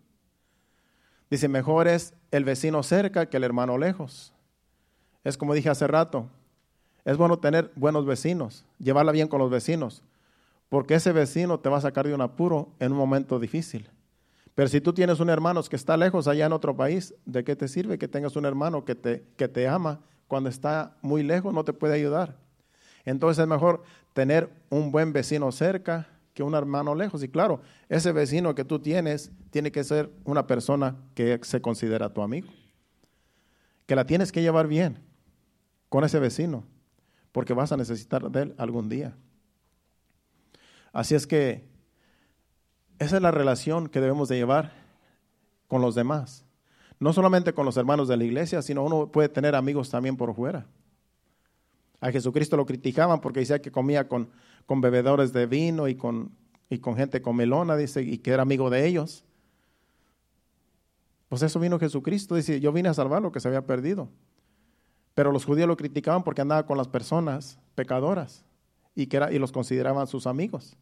Dice, 1.29 1.49
mejor 1.49 1.89
es 1.89 2.13
el 2.31 2.45
vecino 2.45 2.81
cerca 2.83 3.29
que 3.29 3.36
el 3.36 3.43
hermano 3.43 3.77
lejos. 3.77 4.33
Es 5.25 5.36
como 5.36 5.53
dije 5.53 5.69
hace 5.69 5.88
rato, 5.88 6.29
es 7.05 7.17
bueno 7.17 7.37
tener 7.37 7.71
buenos 7.75 8.05
vecinos, 8.05 8.65
llevarla 8.79 9.11
bien 9.11 9.27
con 9.27 9.39
los 9.39 9.51
vecinos, 9.51 10.03
porque 10.69 10.95
ese 10.95 11.11
vecino 11.11 11.59
te 11.59 11.69
va 11.69 11.77
a 11.77 11.81
sacar 11.81 12.07
de 12.07 12.15
un 12.15 12.21
apuro 12.21 12.69
en 12.79 12.91
un 12.91 12.97
momento 12.97 13.39
difícil. 13.39 13.87
Pero 14.55 14.67
si 14.69 14.81
tú 14.81 14.91
tienes 14.91 15.19
un 15.19 15.29
hermano 15.29 15.61
que 15.63 15.75
está 15.75 15.95
lejos 15.97 16.27
allá 16.27 16.47
en 16.47 16.53
otro 16.53 16.75
país, 16.75 17.13
¿de 17.25 17.43
qué 17.43 17.55
te 17.55 17.67
sirve 17.67 17.99
que 17.99 18.07
tengas 18.07 18.35
un 18.35 18.45
hermano 18.45 18.83
que 18.85 18.95
te, 18.95 19.23
que 19.37 19.47
te 19.47 19.67
ama 19.67 20.01
cuando 20.27 20.49
está 20.49 20.97
muy 21.01 21.21
lejos, 21.21 21.53
no 21.53 21.63
te 21.63 21.73
puede 21.73 21.93
ayudar? 21.93 22.37
Entonces 23.03 23.43
es 23.43 23.47
mejor 23.47 23.83
tener 24.13 24.49
un 24.69 24.91
buen 24.91 25.13
vecino 25.13 25.51
cerca 25.51 26.07
que 26.33 26.41
un 26.41 26.55
hermano 26.55 26.95
lejos. 26.95 27.21
Y 27.21 27.27
claro, 27.27 27.61
ese 27.87 28.11
vecino 28.11 28.55
que 28.55 28.65
tú 28.65 28.79
tienes 28.79 29.31
tiene 29.51 29.71
que 29.71 29.83
ser 29.83 30.09
una 30.23 30.47
persona 30.47 30.95
que 31.13 31.39
se 31.43 31.61
considera 31.61 32.11
tu 32.11 32.23
amigo. 32.23 32.47
Que 33.85 33.95
la 33.95 34.05
tienes 34.05 34.31
que 34.31 34.41
llevar 34.41 34.67
bien 34.67 34.97
con 35.89 36.03
ese 36.03 36.17
vecino 36.17 36.63
porque 37.36 37.53
vas 37.53 37.73
a 37.73 37.75
necesitar 37.75 38.31
de 38.31 38.43
Él 38.43 38.55
algún 38.57 38.88
día. 38.88 39.13
Así 40.93 41.15
es 41.15 41.27
que 41.27 41.67
esa 42.97 43.17
es 43.17 43.21
la 43.21 43.31
relación 43.31 43.89
que 43.89 43.99
debemos 43.99 44.29
de 44.29 44.38
llevar 44.38 44.71
con 45.67 45.81
los 45.81 45.95
demás. 45.95 46.45
No 46.97 47.11
solamente 47.11 47.51
con 47.51 47.65
los 47.65 47.75
hermanos 47.75 48.07
de 48.07 48.15
la 48.15 48.23
iglesia, 48.23 48.61
sino 48.61 48.86
uno 48.86 49.11
puede 49.11 49.27
tener 49.27 49.53
amigos 49.53 49.89
también 49.89 50.15
por 50.15 50.33
fuera. 50.33 50.65
A 51.99 52.09
Jesucristo 52.09 52.55
lo 52.55 52.65
criticaban 52.65 53.19
porque 53.19 53.41
decía 53.41 53.61
que 53.61 53.69
comía 53.69 54.07
con, 54.07 54.29
con 54.65 54.79
bebedores 54.79 55.33
de 55.33 55.45
vino 55.45 55.89
y 55.89 55.95
con, 55.95 56.31
y 56.69 56.77
con 56.77 56.95
gente 56.95 57.21
comelona, 57.21 57.75
dice, 57.75 58.01
y 58.01 58.19
que 58.19 58.31
era 58.31 58.43
amigo 58.43 58.69
de 58.69 58.88
ellos. 58.88 59.25
Pues 61.27 61.41
eso 61.41 61.59
vino 61.59 61.79
Jesucristo, 61.79 62.36
dice, 62.36 62.61
yo 62.61 62.71
vine 62.71 62.88
a 62.88 62.93
salvar 62.93 63.21
lo 63.21 63.33
que 63.33 63.41
se 63.41 63.49
había 63.49 63.65
perdido. 63.65 64.07
Pero 65.16 65.32
los 65.32 65.45
judíos 65.45 65.68
lo 65.68 65.78
criticaban 65.78 66.24
porque 66.24 66.41
andaba 66.41 66.66
con 66.66 66.78
las 66.78 66.88
personas 66.88 67.57
pecadoras 67.74 68.45
y, 68.93 69.03
y 69.03 69.39
los 69.39 69.51
consideraban 69.51 70.05
sus 70.07 70.28
amigos. 70.28 70.78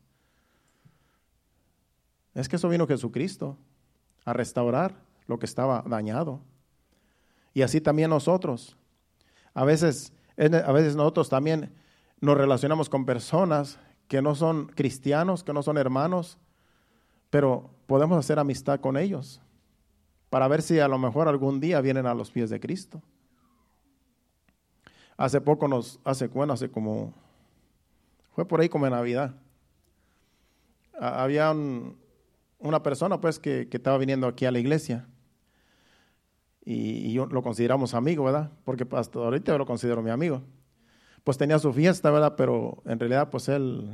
Es 2.34 2.50
que 2.50 2.56
eso 2.56 2.68
vino 2.68 2.88
Jesucristo 2.88 3.58
a 4.26 4.34
restaurar 4.34 4.96
lo 5.28 5.40
que 5.40 5.46
estaba 5.46 5.84
dañado. 5.88 6.42
Y 7.54 7.62
así 7.62 7.80
también 7.80 8.10
nosotros. 8.10 8.76
A 9.54 9.64
veces, 9.64 10.12
a 10.38 10.72
veces 10.72 10.96
nosotros 10.96 11.30
también 11.30 11.72
nos 12.20 12.38
relacionamos 12.38 12.90
con 12.90 13.06
personas 13.06 13.80
que 14.08 14.22
no 14.22 14.36
son 14.36 14.68
cristianos, 14.68 15.44
que 15.44 15.54
no 15.54 15.62
son 15.62 15.78
hermanos, 15.78 16.38
pero 17.30 17.70
podemos 17.86 18.18
hacer 18.18 18.40
amistad 18.40 18.80
con 18.80 18.98
ellos 18.98 19.42
para 20.30 20.48
ver 20.48 20.64
si 20.64 20.80
a 20.80 20.88
lo 20.88 20.98
mejor 20.98 21.28
algún 21.28 21.60
día 21.60 21.82
vienen 21.82 22.08
a 22.08 22.16
los 22.16 22.32
pies 22.32 22.50
de 22.50 22.60
Cristo. 22.60 23.02
Hace 25.18 25.41
poco 25.41 25.68
nos, 25.68 25.99
hace 26.03 26.28
bueno, 26.28 26.53
hace 26.53 26.70
como, 26.70 27.14
fue 28.34 28.47
por 28.47 28.61
ahí 28.61 28.70
como 28.70 28.86
en 28.86 28.93
Navidad. 28.93 29.36
Había 30.99 31.51
una 31.51 32.84
persona 32.84 33.20
pues 33.22 33.39
que, 33.39 33.68
estaba 33.72 33.97
viniendo 33.97 34.28
aquí 34.28 34.45
a 34.45 34.51
la 34.51 34.59
iglesia 34.59 35.07
y, 36.66 37.14
yo 37.14 37.26
lo 37.28 37.43
consideramos 37.43 37.93
amigo, 37.93 38.24
¿verdad? 38.24 38.51
Porque 38.64 38.88
hasta 38.91 39.20
ahorita 39.20 39.51
yo 39.51 39.57
lo 39.57 39.66
considero 39.66 40.01
mi 40.01 40.09
amigo. 40.09 40.41
Pues 41.24 41.38
tenía 41.38 41.59
su 41.59 41.72
fiesta, 41.74 42.09
¿verdad? 42.09 42.36
Pero 42.36 42.82
en 42.86 42.99
realidad 42.99 43.30
pues 43.30 43.47
él, 43.49 43.89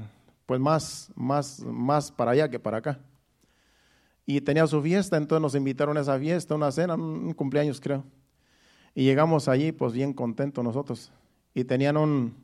pues 0.45 0.59
más, 0.59 1.11
más, 1.15 1.59
más 1.61 2.11
para 2.11 2.31
allá 2.31 2.49
que 2.49 2.59
para 2.59 2.77
acá. 2.77 2.99
Y 4.25 4.41
tenía 4.41 4.67
su 4.67 4.81
fiesta, 4.81 5.17
entonces 5.17 5.41
nos 5.41 5.55
invitaron 5.55 5.97
a 5.97 6.01
esa 6.01 6.17
fiesta, 6.19 6.55
una 6.55 6.71
cena, 6.71 6.93
un 6.93 7.33
cumpleaños 7.33 7.81
creo. 7.81 8.03
Y 8.95 9.03
llegamos 9.03 9.47
allí, 9.47 9.71
pues 9.71 9.93
bien 9.93 10.13
contentos 10.13 10.63
nosotros. 10.63 11.11
Y 11.53 11.63
tenían 11.63 11.97
un, 11.97 12.35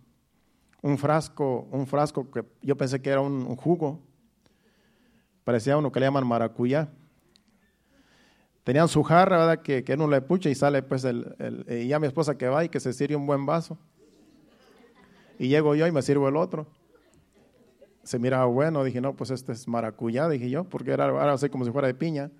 un 0.81 0.97
frasco, 0.97 1.67
un 1.71 1.87
frasco 1.87 2.29
que 2.29 2.45
yo 2.61 2.77
pensé 2.77 3.01
que 3.01 3.09
era 3.09 3.21
un, 3.21 3.55
jugo. 3.55 3.99
Parecía 5.43 5.77
uno 5.77 5.91
que 5.91 5.99
le 5.99 6.05
llaman 6.05 6.27
maracuyá. 6.27 6.89
Tenían 8.63 8.87
su 8.87 9.03
jarra, 9.03 9.37
¿verdad? 9.37 9.61
Que, 9.61 9.83
que 9.83 9.93
uno 9.93 10.07
le 10.07 10.21
pucha 10.21 10.49
y 10.49 10.55
sale, 10.55 10.81
pues, 10.81 11.03
el, 11.03 11.35
el, 11.39 11.65
y 11.83 11.87
ya 11.87 11.99
mi 11.99 12.07
esposa 12.07 12.37
que 12.37 12.47
va 12.47 12.63
y 12.63 12.69
que 12.69 12.79
se 12.79 12.93
sirve 12.93 13.15
un 13.15 13.27
buen 13.27 13.45
vaso. 13.45 13.77
Y 15.37 15.47
llego 15.47 15.75
yo 15.75 15.85
y 15.85 15.91
me 15.91 16.01
sirvo 16.01 16.29
el 16.29 16.37
otro. 16.37 16.67
Se 18.03 18.19
miraba 18.19 18.45
bueno, 18.45 18.83
dije, 18.83 19.01
no, 19.01 19.15
pues 19.15 19.31
este 19.31 19.51
es 19.51 19.67
maracuyá, 19.67 20.29
dije 20.29 20.49
yo, 20.49 20.63
porque 20.63 20.91
era, 20.91 21.05
era 21.05 21.33
así 21.33 21.49
como 21.49 21.65
si 21.65 21.71
fuera 21.71 21.87
de 21.87 21.95
piña. 21.95 22.31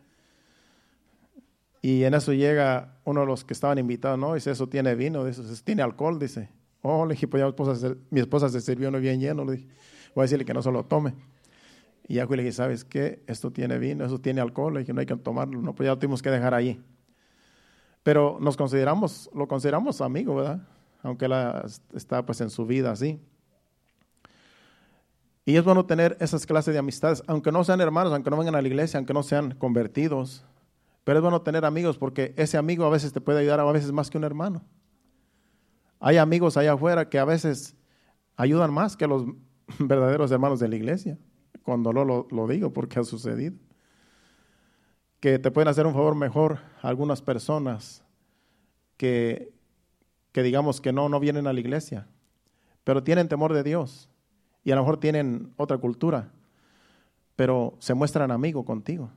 Y 1.85 2.03
en 2.03 2.15
eso 2.15 2.33
llega 2.33 2.97
uno 3.03 3.19
de 3.19 3.27
los 3.27 3.45
que 3.45 3.53
estaban 3.53 3.77
invitados, 3.77 4.17
¿no? 4.17 4.33
Dice, 4.33 4.49
eso 4.49 4.67
tiene 4.67 4.95
vino, 4.95 5.23
dice, 5.23 5.43
tiene 5.63 5.83
alcohol, 5.83 6.17
dice. 6.17 6.49
Oh, 6.81 7.05
le 7.05 7.13
dije, 7.13 7.27
pues 7.27 7.41
ya 7.41 7.45
mi 7.45 7.49
esposa, 7.51 7.75
se, 7.75 7.95
mi 8.09 8.19
esposa 8.21 8.49
se 8.49 8.59
sirvió 8.59 8.89
no 8.89 8.99
bien 8.99 9.19
lleno. 9.19 9.45
Le 9.45 9.51
dije, 9.51 9.67
voy 10.15 10.23
a 10.23 10.25
decirle 10.25 10.45
que 10.45 10.53
no 10.55 10.63
se 10.63 10.71
lo 10.71 10.83
tome. 10.83 11.13
Y 12.07 12.15
ya 12.15 12.25
le 12.25 12.37
dije, 12.37 12.53
¿sabes 12.53 12.83
qué? 12.85 13.21
Esto 13.27 13.51
tiene 13.51 13.77
vino, 13.77 14.03
eso 14.03 14.19
tiene 14.19 14.41
alcohol. 14.41 14.73
Le 14.73 14.79
dije, 14.79 14.93
no 14.93 14.99
hay 14.99 15.05
que 15.05 15.15
tomarlo. 15.15 15.61
No, 15.61 15.75
pues 15.75 15.85
ya 15.85 15.91
lo 15.91 15.99
tuvimos 15.99 16.23
que 16.23 16.31
dejar 16.31 16.55
ahí. 16.55 16.83
Pero 18.01 18.39
nos 18.41 18.57
consideramos, 18.57 19.29
lo 19.35 19.47
consideramos 19.47 20.01
amigo, 20.01 20.37
¿verdad? 20.37 20.67
Aunque 21.03 21.25
él 21.25 21.33
está 21.93 22.25
pues 22.25 22.41
en 22.41 22.49
su 22.49 22.65
vida 22.65 22.93
así. 22.93 23.21
Y 25.45 25.55
es 25.55 25.63
bueno 25.63 25.85
tener 25.85 26.17
esas 26.19 26.47
clases 26.47 26.73
de 26.73 26.79
amistades, 26.79 27.21
aunque 27.27 27.51
no 27.51 27.63
sean 27.63 27.79
hermanos, 27.79 28.11
aunque 28.11 28.31
no 28.31 28.37
vengan 28.37 28.55
a 28.55 28.61
la 28.63 28.67
iglesia, 28.67 28.97
aunque 28.97 29.13
no 29.13 29.21
sean 29.21 29.51
convertidos. 29.51 30.43
Pero 31.05 31.19
es 31.19 31.21
bueno 31.21 31.41
tener 31.43 31.63
amigos 31.63 31.97
porque 31.97 32.33
ese 32.35 32.57
amigo 32.57 32.83
a 32.83 32.89
veces 32.89 33.13
te 33.13 33.21
puede 33.21 33.39
ayudar, 33.39 33.59
a 33.61 33.71
veces 33.71 33.91
más 33.91 34.09
que 34.09 34.17
un 34.17 34.25
hermano. 34.25 34.65
Hay 35.99 36.17
amigos 36.17 36.57
allá 36.57 36.73
afuera 36.73 37.09
que 37.09 37.19
a 37.19 37.25
veces 37.25 37.77
ayudan 38.35 38.73
más 38.73 38.97
que 38.97 39.07
los 39.07 39.23
verdaderos 39.79 40.31
hermanos 40.31 40.59
de 40.59 40.67
la 40.67 40.75
iglesia. 40.75 41.17
Con 41.63 41.83
dolor 41.83 42.27
lo, 42.31 42.47
digo 42.47 42.73
porque 42.73 42.99
ha 42.99 43.03
sucedido. 43.03 43.55
Que 45.19 45.39
te 45.39 45.51
pueden 45.51 45.67
hacer 45.67 45.85
un 45.85 45.93
favor 45.93 46.15
mejor 46.15 46.59
algunas 46.81 47.21
personas 47.21 48.03
que, 48.97 49.53
que 50.31 50.41
digamos 50.41 50.81
que 50.81 50.91
no, 50.91 51.07
no 51.07 51.19
vienen 51.19 51.45
a 51.45 51.53
la 51.53 51.59
iglesia, 51.59 52.07
pero 52.83 53.03
tienen 53.03 53.27
temor 53.27 53.53
de 53.53 53.63
Dios 53.63 54.09
y 54.63 54.71
a 54.71 54.75
lo 54.75 54.81
mejor 54.81 54.99
tienen 54.99 55.53
otra 55.55 55.77
cultura, 55.77 56.31
pero 57.35 57.75
se 57.79 57.93
muestran 57.93 58.31
amigo 58.31 58.65
contigo, 58.65 59.11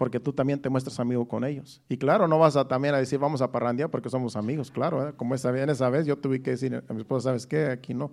porque 0.00 0.18
tú 0.18 0.32
también 0.32 0.58
te 0.58 0.70
muestras 0.70 0.98
amigo 0.98 1.28
con 1.28 1.44
ellos. 1.44 1.82
Y 1.86 1.98
claro, 1.98 2.26
no 2.26 2.38
vas 2.38 2.56
a 2.56 2.66
también 2.66 2.94
a 2.94 2.96
decir 2.96 3.18
vamos 3.18 3.42
a 3.42 3.52
parrandear 3.52 3.90
porque 3.90 4.08
somos 4.08 4.34
amigos, 4.34 4.70
claro, 4.70 5.14
como 5.14 5.34
esa, 5.34 5.50
en 5.50 5.68
esa 5.68 5.90
vez 5.90 6.06
yo 6.06 6.16
tuve 6.16 6.40
que 6.40 6.52
decir 6.52 6.82
a 6.88 6.92
mi 6.94 7.00
esposa, 7.00 7.24
¿sabes 7.24 7.46
qué? 7.46 7.66
Aquí 7.66 7.92
no, 7.92 8.10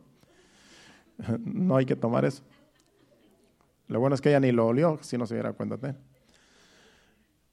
no 1.46 1.78
hay 1.78 1.86
que 1.86 1.96
tomar 1.96 2.26
eso. 2.26 2.44
Lo 3.88 4.02
bueno 4.02 4.16
es 4.16 4.20
que 4.20 4.28
ella 4.28 4.42
ni 4.42 4.52
lo 4.52 4.68
olió, 4.68 5.00
si 5.02 5.18
no 5.18 5.26
se 5.26 5.36
diera 5.36 5.54
cuenta. 5.54 5.78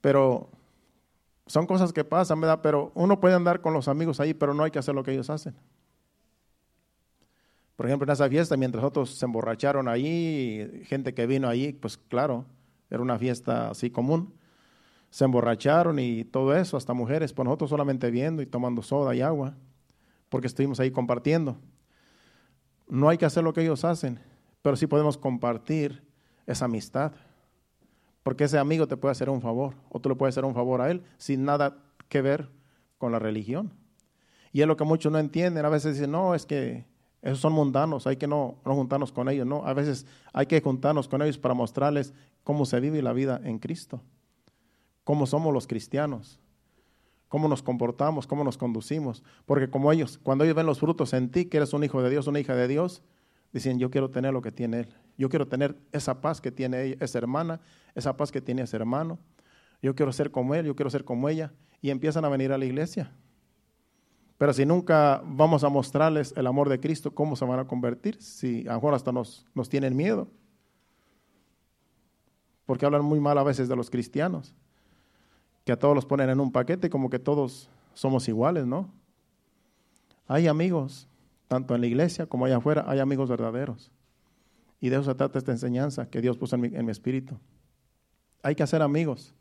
Pero 0.00 0.48
son 1.46 1.64
cosas 1.68 1.92
que 1.92 2.02
pasan, 2.02 2.40
¿verdad? 2.40 2.58
Pero 2.60 2.90
uno 2.96 3.20
puede 3.20 3.36
andar 3.36 3.60
con 3.60 3.72
los 3.72 3.86
amigos 3.86 4.18
ahí, 4.18 4.34
pero 4.34 4.52
no 4.52 4.64
hay 4.64 4.72
que 4.72 4.80
hacer 4.80 4.96
lo 4.96 5.04
que 5.04 5.12
ellos 5.12 5.30
hacen. 5.30 5.54
Por 7.76 7.86
ejemplo, 7.86 8.04
en 8.04 8.10
esa 8.10 8.28
fiesta, 8.28 8.56
mientras 8.56 8.82
otros 8.82 9.14
se 9.14 9.26
emborracharon 9.26 9.86
ahí, 9.86 10.82
gente 10.86 11.14
que 11.14 11.24
vino 11.24 11.48
ahí, 11.48 11.72
pues 11.72 11.96
claro, 11.96 12.46
era 12.94 13.02
una 13.02 13.18
fiesta 13.18 13.70
así 13.70 13.90
común. 13.90 14.34
Se 15.10 15.24
emborracharon 15.24 15.98
y 15.98 16.24
todo 16.24 16.56
eso, 16.56 16.76
hasta 16.76 16.92
mujeres, 16.92 17.32
pues 17.32 17.44
nosotros 17.44 17.70
solamente 17.70 18.10
viendo 18.10 18.42
y 18.42 18.46
tomando 18.46 18.82
soda 18.82 19.14
y 19.14 19.20
agua, 19.20 19.54
porque 20.28 20.46
estuvimos 20.46 20.80
ahí 20.80 20.90
compartiendo. 20.90 21.56
No 22.88 23.08
hay 23.08 23.18
que 23.18 23.24
hacer 23.24 23.44
lo 23.44 23.52
que 23.52 23.62
ellos 23.62 23.84
hacen, 23.84 24.18
pero 24.62 24.76
sí 24.76 24.86
podemos 24.86 25.16
compartir 25.16 26.02
esa 26.46 26.64
amistad. 26.64 27.12
Porque 28.22 28.44
ese 28.44 28.58
amigo 28.58 28.88
te 28.88 28.96
puede 28.96 29.12
hacer 29.12 29.28
un 29.28 29.42
favor, 29.42 29.74
o 29.90 30.00
tú 30.00 30.08
le 30.08 30.14
puedes 30.14 30.34
hacer 30.34 30.44
un 30.44 30.54
favor 30.54 30.80
a 30.80 30.90
él, 30.90 31.02
sin 31.18 31.44
nada 31.44 31.76
que 32.08 32.22
ver 32.22 32.48
con 32.98 33.12
la 33.12 33.18
religión. 33.18 33.72
Y 34.50 34.62
es 34.62 34.66
lo 34.66 34.76
que 34.76 34.84
muchos 34.84 35.12
no 35.12 35.18
entienden. 35.18 35.64
A 35.64 35.68
veces 35.68 35.94
dicen, 35.94 36.12
no, 36.12 36.34
es 36.34 36.46
que 36.46 36.86
esos 37.24 37.40
son 37.40 37.52
mundanos, 37.52 38.06
hay 38.06 38.16
que 38.16 38.26
no, 38.26 38.56
no, 38.64 38.74
juntarnos 38.74 39.10
con 39.10 39.28
ellos, 39.28 39.46
no. 39.46 39.66
A 39.66 39.74
veces 39.74 40.06
hay 40.32 40.46
que 40.46 40.60
juntarnos 40.60 41.08
con 41.08 41.22
ellos 41.22 41.38
para 41.38 41.54
mostrarles 41.54 42.14
cómo 42.44 42.66
se 42.66 42.78
vive 42.78 43.02
la 43.02 43.12
vida 43.12 43.40
en 43.42 43.58
Cristo, 43.58 44.02
cómo 45.02 45.26
somos 45.26 45.52
los 45.52 45.66
cristianos, 45.66 46.38
cómo 47.28 47.48
nos 47.48 47.62
comportamos, 47.62 48.26
cómo 48.26 48.44
nos 48.44 48.56
conducimos. 48.56 49.24
Porque 49.46 49.68
como 49.68 49.90
ellos, 49.90 50.18
cuando 50.22 50.44
ellos 50.44 50.54
ven 50.54 50.66
los 50.66 50.78
frutos 50.78 51.12
en 51.14 51.30
ti, 51.30 51.46
que 51.46 51.56
eres 51.56 51.72
un 51.72 51.82
hijo 51.82 52.00
de 52.02 52.10
Dios, 52.10 52.28
una 52.28 52.38
hija 52.38 52.54
de 52.54 52.68
Dios, 52.68 53.02
dicen, 53.52 53.78
yo 53.78 53.90
quiero 53.90 54.10
tener 54.10 54.32
lo 54.32 54.42
que 54.42 54.52
tiene 54.52 54.80
Él. 54.80 54.94
Yo 55.18 55.28
quiero 55.28 55.48
tener 55.48 55.76
esa 55.90 56.20
paz 56.20 56.40
que 56.40 56.52
tiene 56.52 56.96
esa 57.00 57.18
hermana, 57.18 57.60
esa 57.94 58.16
paz 58.16 58.30
que 58.30 58.40
tiene 58.40 58.62
ese 58.62 58.76
hermano. 58.76 59.18
Yo 59.82 59.94
quiero 59.94 60.12
ser 60.12 60.30
como 60.30 60.54
Él, 60.54 60.66
yo 60.66 60.76
quiero 60.76 60.90
ser 60.90 61.04
como 61.04 61.28
ella. 61.28 61.52
Y 61.80 61.90
empiezan 61.90 62.24
a 62.24 62.28
venir 62.28 62.52
a 62.52 62.58
la 62.58 62.64
iglesia. 62.64 63.12
Pero 64.38 64.52
si 64.52 64.66
nunca 64.66 65.22
vamos 65.24 65.64
a 65.64 65.68
mostrarles 65.68 66.34
el 66.36 66.46
amor 66.46 66.68
de 66.68 66.80
Cristo, 66.80 67.14
¿cómo 67.14 67.36
se 67.36 67.44
van 67.44 67.60
a 67.60 67.66
convertir? 67.66 68.20
Si 68.20 68.62
a 68.66 68.70
lo 68.70 68.74
mejor 68.74 68.94
hasta 68.94 69.12
nos, 69.12 69.46
nos 69.54 69.68
tienen 69.68 69.96
miedo. 69.96 70.28
Porque 72.66 72.86
hablan 72.86 73.04
muy 73.04 73.20
mal 73.20 73.38
a 73.38 73.42
veces 73.42 73.68
de 73.68 73.76
los 73.76 73.90
cristianos. 73.90 74.54
Que 75.64 75.72
a 75.72 75.78
todos 75.78 75.94
los 75.94 76.06
ponen 76.06 76.30
en 76.30 76.40
un 76.40 76.52
paquete 76.52 76.90
como 76.90 77.10
que 77.10 77.18
todos 77.18 77.68
somos 77.94 78.28
iguales, 78.28 78.66
¿no? 78.66 78.90
Hay 80.26 80.46
amigos, 80.46 81.08
tanto 81.48 81.74
en 81.74 81.80
la 81.80 81.86
iglesia 81.86 82.26
como 82.26 82.46
allá 82.46 82.56
afuera, 82.56 82.84
hay 82.86 82.98
amigos 82.98 83.28
verdaderos. 83.28 83.90
Y 84.80 84.88
de 84.88 84.96
eso 84.96 85.04
se 85.04 85.14
trata 85.14 85.38
esta 85.38 85.52
enseñanza 85.52 86.10
que 86.10 86.20
Dios 86.20 86.36
puso 86.36 86.56
en 86.56 86.84
mi, 86.84 86.90
espíritu. 86.90 87.38
Hay 88.42 88.54
que 88.54 88.62
hacer 88.62 88.82
amigos. 88.82 89.34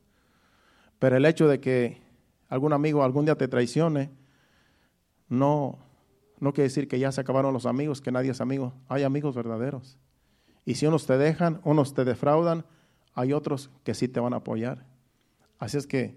Pero 1.00 1.18
el 1.18 1.26
hecho 1.26 1.48
de 1.48 1.60
que 1.60 2.02
algún 2.48 2.72
amigo 2.72 3.04
algún 3.04 3.26
día 3.26 3.36
te 3.36 3.48
traicione, 3.48 4.10
no, 5.28 5.80
no 6.40 6.54
quiere 6.54 6.70
decir 6.70 6.88
que 6.88 7.00
ya 7.00 7.12
se 7.12 7.20
acabaron 7.20 7.54
los 7.54 7.66
amigos, 7.66 8.00
que 8.00 8.12
nadie 8.12 8.32
es 8.32 8.40
amigo. 8.40 8.74
Hay 8.88 9.04
amigos 9.04 9.36
verdaderos. 9.36 9.98
Y 10.66 10.76
si 10.76 10.86
unos 10.86 11.06
te 11.06 11.18
dejan, 11.18 11.60
unos 11.66 11.94
te 11.94 12.06
defraudan, 12.06 12.66
hay 13.14 13.34
otros 13.34 13.70
que 13.84 13.94
sí 13.94 14.08
te 14.08 14.20
van 14.20 14.34
a 14.34 14.38
apoyar. 14.38 14.86
Así 15.60 15.78
es 15.78 15.88
que 15.88 16.16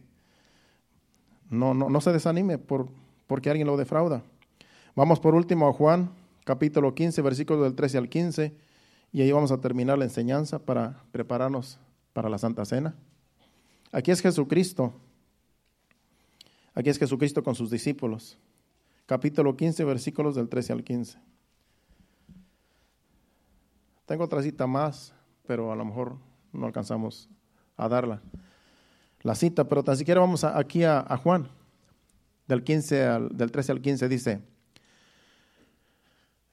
no, 1.51 1.75
no, 1.75 1.91
no 1.91 2.01
se 2.01 2.13
desanime 2.13 2.59
por, 2.59 2.89
porque 3.27 3.51
alguien 3.51 3.67
lo 3.67 3.77
defrauda. 3.77 4.23
Vamos 4.95 5.21
por 5.21 5.35
último 5.35 5.69
a 5.69 5.73
Juan, 5.73 6.11
capítulo 6.45 6.95
15, 6.95 7.23
versículos 7.23 7.63
del 7.63 7.75
13 7.75 7.99
al 7.99 8.09
15, 8.09 8.55
y 9.13 9.23
ahí 9.23 9.31
vamos 9.33 9.53
a 9.53 9.61
terminar 9.61 9.99
la 9.99 10.05
enseñanza 10.05 10.59
para 10.59 11.03
prepararnos 11.13 11.79
para 12.13 12.29
la 12.29 12.39
Santa 12.39 12.65
Cena. 12.65 12.95
Aquí 13.93 14.11
es 14.11 14.21
Jesucristo. 14.21 14.93
Aquí 16.75 16.91
es 16.91 16.99
Jesucristo 16.99 17.43
con 17.43 17.55
sus 17.55 17.71
discípulos 17.71 18.39
capítulo 19.07 19.57
15, 19.57 19.85
versículos 19.85 20.35
del 20.35 20.49
13 20.49 20.73
al 20.73 20.85
15. 20.85 21.19
Tengo 24.05 24.25
otra 24.25 24.43
cita 24.43 24.67
más, 24.67 25.15
pero 25.47 25.73
a 25.73 25.77
lo 25.77 25.85
mejor 25.85 26.17
no 26.57 26.67
alcanzamos 26.67 27.29
a 27.77 27.89
darla. 27.89 28.23
La 29.23 29.35
cita, 29.35 29.65
pero 29.65 29.83
tan 29.83 29.97
siquiera 29.97 30.21
vamos 30.21 30.45
aquí 30.45 30.85
a, 30.85 31.05
Juan, 31.23 31.49
del, 32.47 32.63
15 32.63 33.05
al, 33.05 33.37
del 33.37 33.51
13 33.51 33.73
al 33.73 33.81
15, 33.81 34.09
dice, 34.09 34.41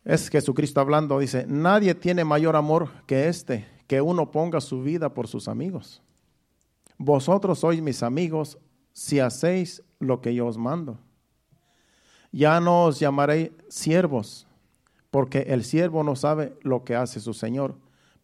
es 0.04 0.30
Jesucristo 0.30 0.82
hablando, 0.82 1.20
dice, 1.20 1.46
nadie 1.48 1.96
tiene 1.96 2.26
mayor 2.26 2.56
amor 2.56 2.90
que 3.06 3.28
este, 3.28 3.66
que 3.88 4.02
uno 4.02 4.32
ponga 4.32 4.60
su 4.60 4.82
vida 4.82 5.14
por 5.14 5.28
sus 5.28 5.48
amigos. 5.48 6.02
Vosotros 6.98 7.60
sois 7.60 7.82
mis 7.82 8.04
amigos 8.04 8.58
si 8.92 9.20
hacéis 9.20 9.82
lo 10.00 10.22
que 10.22 10.34
yo 10.34 10.48
os 10.48 10.58
mando. 10.58 11.00
Ya 12.32 12.60
no 12.60 12.86
os 12.86 13.00
llamaré 13.00 13.54
siervos, 13.70 14.48
porque 15.10 15.40
el 15.50 15.64
siervo 15.64 16.04
no 16.04 16.16
sabe 16.16 16.58
lo 16.62 16.84
que 16.84 16.96
hace 16.96 17.20
su 17.20 17.34
Señor, 17.34 17.76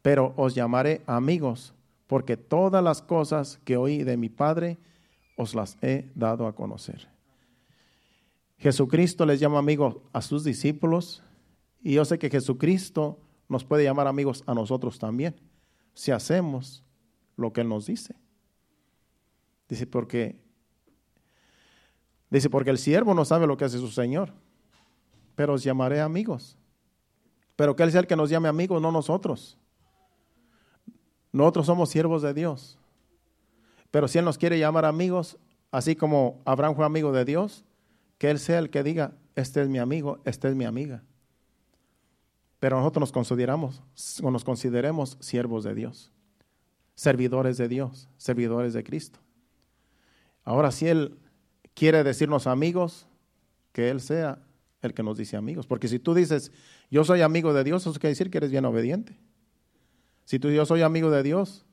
pero 0.10 0.34
os 0.38 0.56
llamaré 0.56 1.04
amigos, 1.06 1.72
porque 2.08 2.36
todas 2.36 2.84
las 2.84 3.00
cosas 3.00 3.60
que 3.64 3.78
oí 3.78 4.02
de 4.04 4.18
mi 4.18 4.28
Padre 4.28 4.80
os 5.36 5.54
las 5.54 5.78
he 5.84 6.10
dado 6.16 6.48
a 6.48 6.56
conocer. 6.56 7.08
Jesucristo 8.58 9.24
les 9.28 9.40
llama 9.40 9.60
amigos 9.60 9.98
a 10.12 10.24
sus 10.24 10.44
discípulos 10.44 11.22
y 11.84 11.94
yo 11.94 12.06
sé 12.06 12.18
que 12.18 12.32
Jesucristo 12.32 13.20
nos 13.48 13.64
puede 13.64 13.84
llamar 13.84 14.08
amigos 14.08 14.44
a 14.48 14.56
nosotros 14.56 14.98
también, 14.98 15.36
si 15.94 16.10
hacemos 16.10 16.84
lo 17.38 17.54
que 17.54 17.62
Él 17.62 17.70
nos 17.70 17.86
dice. 17.86 18.16
Dice, 19.68 19.86
porque 19.86 20.40
Dice, 22.32 22.50
porque 22.50 22.72
el 22.72 22.80
siervo 22.80 23.14
no 23.14 23.26
sabe 23.26 23.46
lo 23.46 23.58
que 23.58 23.66
hace 23.66 23.78
su 23.78 23.90
Señor, 23.90 24.34
pero 25.36 25.54
os 25.54 25.64
llamaré 25.64 26.02
amigos. 26.02 26.58
Pero 27.56 27.76
que 27.76 27.84
Él 27.84 27.92
sea 27.92 28.02
el 28.02 28.08
que 28.08 28.16
nos 28.16 28.32
llame 28.32 28.50
amigos, 28.50 28.82
no 28.82 28.92
nosotros. 28.92 29.60
Nosotros 31.32 31.66
somos 31.66 31.90
siervos 31.90 32.22
de 32.22 32.34
Dios. 32.34 32.78
Pero 33.92 34.08
si 34.08 34.18
Él 34.18 34.26
nos 34.26 34.38
quiere 34.38 34.60
llamar 34.60 34.86
amigos, 34.86 35.38
así 35.72 35.96
como 35.96 36.42
Abraham 36.46 36.76
fue 36.76 36.86
amigo 36.86 37.12
de 37.12 37.26
Dios, 37.26 37.64
que 38.18 38.30
Él 38.30 38.40
sea 38.40 38.60
el 38.60 38.70
que 38.70 38.84
diga, 38.84 39.14
este 39.36 39.62
es 39.62 39.70
mi 39.70 39.80
amigo, 39.80 40.20
esta 40.26 40.50
es 40.50 40.56
mi 40.56 40.66
amiga. 40.66 41.04
Pero 42.60 42.78
nosotros 42.78 43.02
nos 43.02 43.12
consideramos, 43.12 43.82
o 44.22 44.32
nos 44.32 44.44
consideremos 44.44 45.18
siervos 45.22 45.64
de 45.64 45.74
Dios, 45.76 46.12
servidores 46.96 47.58
de 47.58 47.68
Dios, 47.68 48.10
servidores 48.18 48.74
de 48.74 48.84
Cristo. 48.84 49.20
Ahora, 50.44 50.72
si 50.72 50.88
Él 50.88 51.18
quiere 51.74 52.04
decirnos 52.04 52.48
amigos, 52.48 53.08
que 53.72 53.90
Él 53.90 54.02
sea 54.02 54.40
el 54.82 54.94
que 54.94 55.04
nos 55.04 55.18
dice 55.18 55.38
amigos. 55.38 55.68
Porque 55.68 55.88
si 55.88 56.00
tú 56.00 56.14
dices, 56.14 56.52
yo 56.90 57.04
soy 57.04 57.22
amigo 57.22 57.54
de 57.54 57.64
Dios, 57.64 57.84
eso 57.84 57.94
quiere 57.94 58.10
decir 58.10 58.30
que 58.30 58.38
eres 58.38 58.52
bien 58.52 58.66
obediente. 58.66 59.18
Si 60.30 60.38
tú 60.38 60.52
yo 60.52 60.64
soy 60.64 60.84
amigo 60.84 61.10
de 61.10 61.24
Dios, 61.24 61.66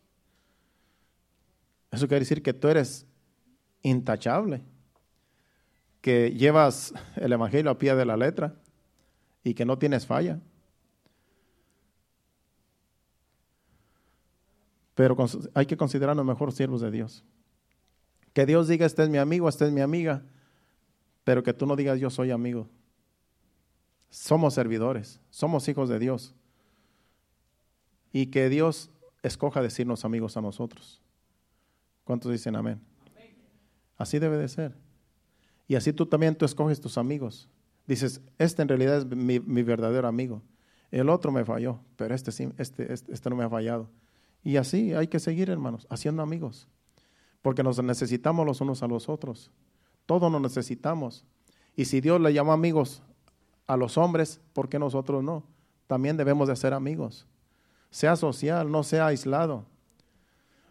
eso 1.91 2.09
quiere 2.09 2.21
decir 2.21 2.43
que 2.43 2.55
tú 2.55 2.69
eres 2.69 3.07
intachable, 3.83 4.63
que 6.01 6.31
llevas 6.31 6.95
el 7.17 7.35
Evangelio 7.35 7.71
a 7.71 7.77
pie 7.77 7.95
de 7.95 8.07
la 8.07 8.17
letra, 8.17 8.59
y 9.45 9.53
que 9.53 9.67
no 9.67 9.77
tienes 9.77 10.07
falla. 10.07 10.41
Pero 14.95 15.15
hay 15.53 15.67
que 15.67 15.77
considerarnos 15.77 16.25
mejor 16.25 16.51
siervos 16.51 16.81
de 16.81 16.91
Dios. 16.91 17.27
Que 18.33 18.47
Dios 18.47 18.69
diga, 18.69 18.87
este 18.87 19.03
es 19.03 19.11
mi 19.11 19.19
amigo, 19.19 19.51
esta 19.51 19.67
es 19.67 19.73
mi 19.73 19.83
amiga, 19.83 20.25
pero 21.25 21.43
que 21.43 21.53
tú 21.53 21.67
no 21.67 21.77
digas, 21.77 22.01
yo 22.01 22.09
soy 22.09 22.31
amigo. 22.31 22.71
Somos 24.09 24.55
servidores, 24.55 25.21
somos 25.29 25.69
hijos 25.69 25.91
de 25.91 25.99
Dios. 25.99 26.35
Y 28.13 28.27
que 28.27 28.49
Dios 28.49 28.91
escoja 29.23 29.63
decirnos 29.63 30.05
amigos 30.05 30.37
a 30.37 30.41
nosotros. 30.41 31.03
¿Cuántos 32.05 32.33
dicen 32.33 32.57
amén? 32.57 32.81
Así 33.97 34.19
debe 34.19 34.37
de 34.37 34.49
ser. 34.49 34.77
Y 35.69 35.75
así 35.75 35.93
tú 35.93 36.07
también 36.07 36.37
tú 36.37 36.45
escoges 36.45 36.81
tus 36.81 36.99
amigos. 36.99 37.49
Dices, 37.87 38.21
este 38.39 38.63
en 38.63 38.69
realidad 38.69 38.99
es 38.99 39.07
mi, 39.07 39.39
verdadero 39.63 40.07
amigo. 40.07 40.43
El 40.91 41.09
otro 41.09 41.33
me 41.33 41.45
falló, 41.45 41.81
pero 41.97 42.15
este, 42.15 42.31
sí, 42.31 42.49
este, 42.59 42.93
este, 42.93 43.13
este 43.13 43.31
no 43.31 43.37
me 43.37 43.45
ha 43.45 43.51
fallado. 43.51 43.91
Y 44.45 44.57
así 44.57 44.95
hay 44.95 45.09
que 45.09 45.19
seguir, 45.19 45.51
hermanos, 45.51 45.87
haciendo 45.91 46.23
amigos. 46.23 46.69
Porque 47.43 47.63
nos 47.63 47.83
necesitamos 47.83 48.47
los 48.47 48.61
unos 48.61 48.83
a 48.83 48.87
los 48.87 49.09
otros. 49.09 49.51
Todos 50.07 50.31
nos 50.31 50.41
necesitamos. 50.41 51.25
Y 51.75 51.87
si 51.87 52.01
Dios 52.01 52.21
le 52.21 52.33
llama 52.33 52.53
amigos 52.53 53.03
a 53.67 53.77
los 53.77 53.99
hombres, 53.99 54.41
¿por 54.53 54.69
qué 54.69 54.79
nosotros 54.79 55.23
no? 55.25 55.45
También 55.87 56.17
debemos 56.17 56.49
de 56.49 56.57
ser 56.57 56.73
amigos. 56.73 57.27
Sea 57.91 58.16
social, 58.16 58.70
no 58.70 58.82
sea 58.82 59.07
aislado. 59.07 59.66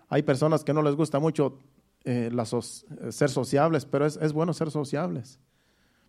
Hay 0.09 0.23
personas 0.23 0.63
que 0.63 0.73
no 0.73 0.81
les 0.81 0.95
gusta 0.95 1.19
mucho 1.19 1.59
eh, 2.03 2.31
ser 3.09 3.29
sociables, 3.29 3.85
pero 3.85 4.05
es, 4.05 4.33
bueno 4.33 4.53
ser 4.53 4.69
sociables. 4.69 5.39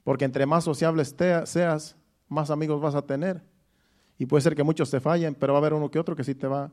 Porque 0.04 0.24
entre 0.24 0.46
más 0.46 0.64
sociables 0.64 1.16
seas, 1.44 1.96
más 2.28 2.50
amigos 2.50 2.80
vas 2.80 2.94
a 2.94 3.02
tener. 3.02 3.42
Y 4.18 4.26
puede 4.26 4.42
ser 4.42 4.54
que 4.54 4.62
muchos 4.62 4.90
te 4.90 5.00
fallen, 5.00 5.34
pero 5.34 5.52
va 5.54 5.59
a 5.59 5.61
haber 5.61 5.74
uno 5.74 5.90
que 5.90 5.98
otro 5.98 6.14
que 6.14 6.24
sí 6.24 6.34
te 6.34 6.46
va, 6.46 6.70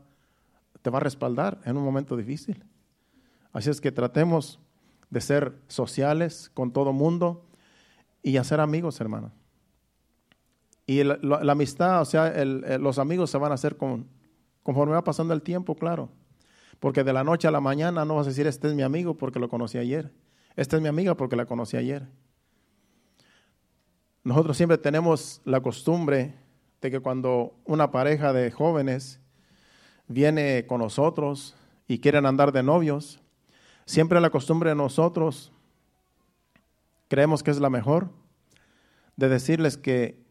te 0.82 0.90
va 0.90 0.98
a 0.98 1.02
respaldar 1.02 1.60
en 1.66 1.78
un 1.78 1.84
momento 1.84 2.16
difícil. 2.16 2.64
Así 3.52 3.70
es 3.70 3.80
que 3.80 3.92
tratemos 3.92 4.60
de 5.10 5.22
ser 5.22 5.54
sociales 5.68 6.52
con 6.54 6.74
todo 6.74 6.92
mundo 6.92 7.46
y 8.22 8.38
hacer 8.38 8.60
amigos, 8.60 9.00
hermano. 9.00 9.32
Y 10.86 11.04
la, 11.04 11.52
amistad, 11.52 12.02
o 12.02 12.06
sea, 12.06 12.34
los 12.44 13.00
amigos 13.00 13.30
se 13.30 13.38
van 13.38 13.52
a 13.52 13.56
hacer 13.56 13.78
con, 13.78 14.08
conforme 14.64 14.94
va 14.94 15.04
pasando 15.04 15.34
el 15.34 15.42
tiempo, 15.42 15.76
claro. 15.76 16.10
Porque 16.80 17.04
de 17.04 17.14
la 17.14 17.24
noche 17.24 17.48
a 17.48 17.52
la 17.52 17.62
mañana 17.62 18.06
no 18.06 18.16
vas 18.16 18.26
a 18.26 18.30
decir, 18.30 18.48
este 18.48 18.68
es 18.68 18.74
mi 18.74 18.82
amigo 18.82 19.18
porque 19.18 19.40
lo 19.40 19.50
conocí 19.50 19.78
ayer. 19.78 20.12
Esta 20.56 20.78
es 20.78 20.82
mi 20.82 20.88
amiga 20.88 21.16
porque 21.16 21.36
la 21.36 21.46
conocí 21.46 21.78
ayer. 21.78 22.08
Nosotros 24.24 24.56
siempre 24.58 24.78
tenemos 24.78 25.42
la 25.44 25.62
costumbre 25.62 26.36
de 26.82 26.92
que 26.92 27.00
cuando 27.00 27.56
una 27.66 27.92
pareja 27.92 28.34
de 28.34 28.52
jóvenes 28.52 29.20
viene 30.08 30.66
con 30.66 30.80
nosotros 30.80 31.56
y 31.88 32.00
quieren 32.00 32.26
andar 32.26 32.52
de 32.52 32.64
novios, 32.64 33.22
siempre 33.86 34.22
la 34.22 34.30
costumbre 34.30 34.70
de 34.70 34.76
nosotros, 34.76 35.52
creemos 37.10 37.44
que 37.44 37.52
es 37.52 37.60
la 37.60 37.70
mejor, 37.70 38.10
de 39.18 39.30
decirles 39.30 39.78
que, 39.78 40.22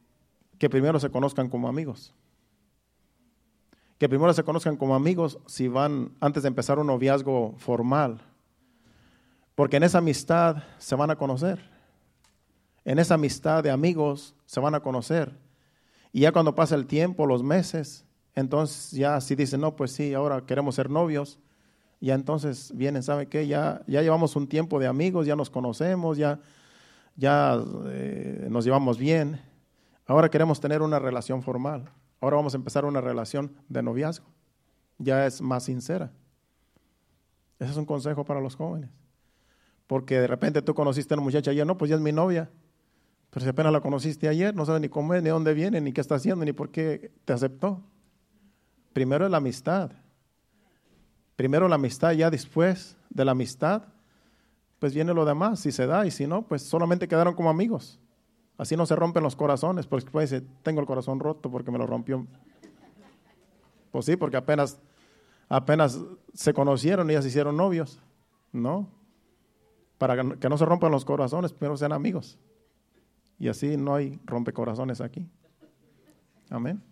que 0.59 0.70
primero 0.70 0.99
se 0.99 1.11
conozcan 1.11 1.49
como 1.49 1.68
amigos 1.68 2.14
que 4.03 4.09
primero 4.09 4.34
se 4.34 4.42
conozcan 4.42 4.76
como 4.76 4.96
amigos 4.96 5.38
si 5.46 5.68
van 5.68 6.11
antes 6.18 6.42
de 6.42 6.48
empezar 6.48 6.76
un 6.80 6.88
noviazgo 6.88 7.55
formal. 7.59 8.20
Porque 9.55 9.76
en 9.76 9.84
esa 9.84 9.98
amistad 9.98 10.64
se 10.78 10.96
van 10.96 11.12
a 11.12 11.14
conocer. 11.14 11.61
En 12.84 12.98
esa 12.98 13.14
amistad 13.14 13.62
de 13.62 13.70
amigos 13.70 14.34
se 14.44 14.59
van 14.59 14.74
a 14.74 14.80
conocer. 14.80 15.38
Y 16.11 16.22
ya 16.22 16.32
cuando 16.32 16.57
pasa 16.57 16.74
el 16.74 16.86
tiempo, 16.86 17.26
los 17.26 17.44
meses, 17.44 18.05
entonces 18.34 18.90
ya 18.90 19.20
si 19.20 19.36
dicen, 19.36 19.61
no, 19.61 19.76
pues 19.76 19.92
sí, 19.92 20.14
ahora 20.14 20.44
queremos 20.46 20.74
ser 20.74 20.90
novios, 20.90 21.38
ya 22.00 22.14
entonces 22.14 22.72
vienen, 22.74 23.05
¿sabe 23.05 23.28
qué? 23.28 23.46
Ya, 23.46 23.82
ya 23.86 24.03
llevamos 24.03 24.34
un 24.34 24.48
tiempo 24.48 24.80
de 24.80 24.88
amigos, 24.88 25.26
ya 25.26 25.36
nos 25.36 25.48
conocemos, 25.48 26.18
ya, 26.18 26.40
ya 27.14 27.57
eh, 27.86 28.48
nos 28.50 28.64
llevamos 28.64 28.98
bien. 28.98 29.40
Ahora 30.09 30.28
queremos 30.28 30.59
tener 30.59 30.82
una 30.82 30.98
relación 30.98 31.40
formal. 31.40 31.88
Ahora 32.23 32.37
vamos 32.37 32.55
a 32.55 32.57
empezar 32.57 32.85
una 32.85 33.01
relación 33.01 33.53
de 33.68 33.83
noviazgo. 33.83 34.27
Ya 34.97 35.27
es 35.27 35.43
más 35.43 35.64
sincera. 35.64 36.12
Ese 37.59 37.73
es 37.73 37.77
un 37.77 37.85
consejo 37.85 38.25
para 38.25 38.41
los 38.41 38.55
jóvenes. 38.55 38.91
Porque 39.89 40.20
de 40.20 40.29
repente 40.29 40.62
tú 40.62 40.73
conociste 40.73 41.12
a 41.12 41.16
una 41.16 41.25
muchacha 41.25 41.51
ayer, 41.51 41.66
no, 41.66 41.77
pues 41.77 41.89
ya 41.89 41.97
es 41.97 42.01
mi 42.01 42.12
novia. 42.12 42.49
Pero 43.29 43.43
si 43.43 43.49
apenas 43.49 43.73
la 43.73 43.81
conociste 43.81 44.29
ayer, 44.29 44.55
no 44.55 44.64
sabes 44.64 44.81
ni 44.81 44.89
cómo 44.89 45.14
es, 45.14 45.23
ni 45.25 45.31
dónde 45.31 45.53
viene, 45.53 45.81
ni 45.81 45.93
qué 45.93 46.01
está 46.01 46.14
haciendo, 46.14 46.45
ni 46.45 46.53
por 46.53 46.70
qué 46.70 47.12
te 47.25 47.33
aceptó. 47.33 47.83
Primero 48.93 49.25
es 49.25 49.31
la 49.33 49.39
amistad. 49.39 49.91
Primero 51.35 51.66
la 51.66 51.75
amistad, 51.75 52.12
ya 52.12 52.31
después 52.31 52.97
de 53.11 53.25
la 53.25 53.33
amistad, 53.33 53.83
pues 54.79 54.95
viene 54.95 55.12
lo 55.12 55.25
demás, 55.25 55.59
si 55.59 55.73
se 55.73 55.89
da, 55.89 56.07
y 56.07 56.12
si 56.12 56.29
no, 56.29 56.47
pues 56.47 56.62
solamente 56.62 57.09
quedaron 57.09 57.35
como 57.35 57.51
amigos. 57.51 57.99
Así 58.59 58.76
no 58.76 58.86
se 58.86 58.94
rompen 58.94 59.22
los 59.22 59.36
corazones, 59.36 59.86
porque 59.86 60.11
puede 60.11 60.26
decir, 60.26 60.48
tengo 60.62 60.80
el 60.80 60.86
corazón 60.86 61.20
roto 61.20 61.50
porque 61.50 61.70
me 61.70 61.78
lo 61.78 61.86
rompió. 61.86 62.26
Pues 63.90 64.07
sí, 64.07 64.16
porque 64.16 64.36
apenas, 64.36 64.78
apenas 65.48 66.00
se 66.32 66.55
conocieron 66.55 67.11
y 67.11 67.14
ya 67.14 67.22
se 67.22 67.28
hicieron 67.28 67.57
novios. 67.57 67.98
No. 68.53 68.88
Para 69.98 70.36
que 70.36 70.48
no 70.48 70.59
se 70.59 70.64
rompan 70.64 70.90
los 70.90 71.05
corazones, 71.05 71.53
pero 71.53 71.76
sean 71.76 71.92
amigos. 71.92 72.38
Y 73.38 73.48
así 73.48 73.76
no 73.76 73.94
hay 73.94 74.20
rompecorazones 74.24 75.00
aquí. 75.00 75.28
Amén. 76.50 76.82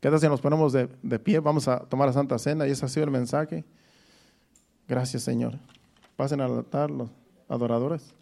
¿Qué 0.00 0.08
tal 0.08 0.18
si 0.18 0.28
nos 0.28 0.40
ponemos 0.40 0.72
de, 0.72 0.88
de, 1.02 1.18
pie? 1.18 1.40
Vamos 1.40 1.68
a 1.68 1.80
tomar 1.80 2.08
la 2.08 2.12
Santa 2.14 2.38
Cena 2.38 2.66
y 2.66 2.70
ese 2.70 2.86
ha 2.86 2.88
sido 2.88 3.04
el 3.04 3.10
mensaje. 3.10 3.64
Gracias, 4.88 5.22
Señor. 5.22 5.58
Pasen 6.16 6.40
al 6.40 6.56
altar 6.56 6.90
los 6.90 7.10
adoradores. 7.48 8.14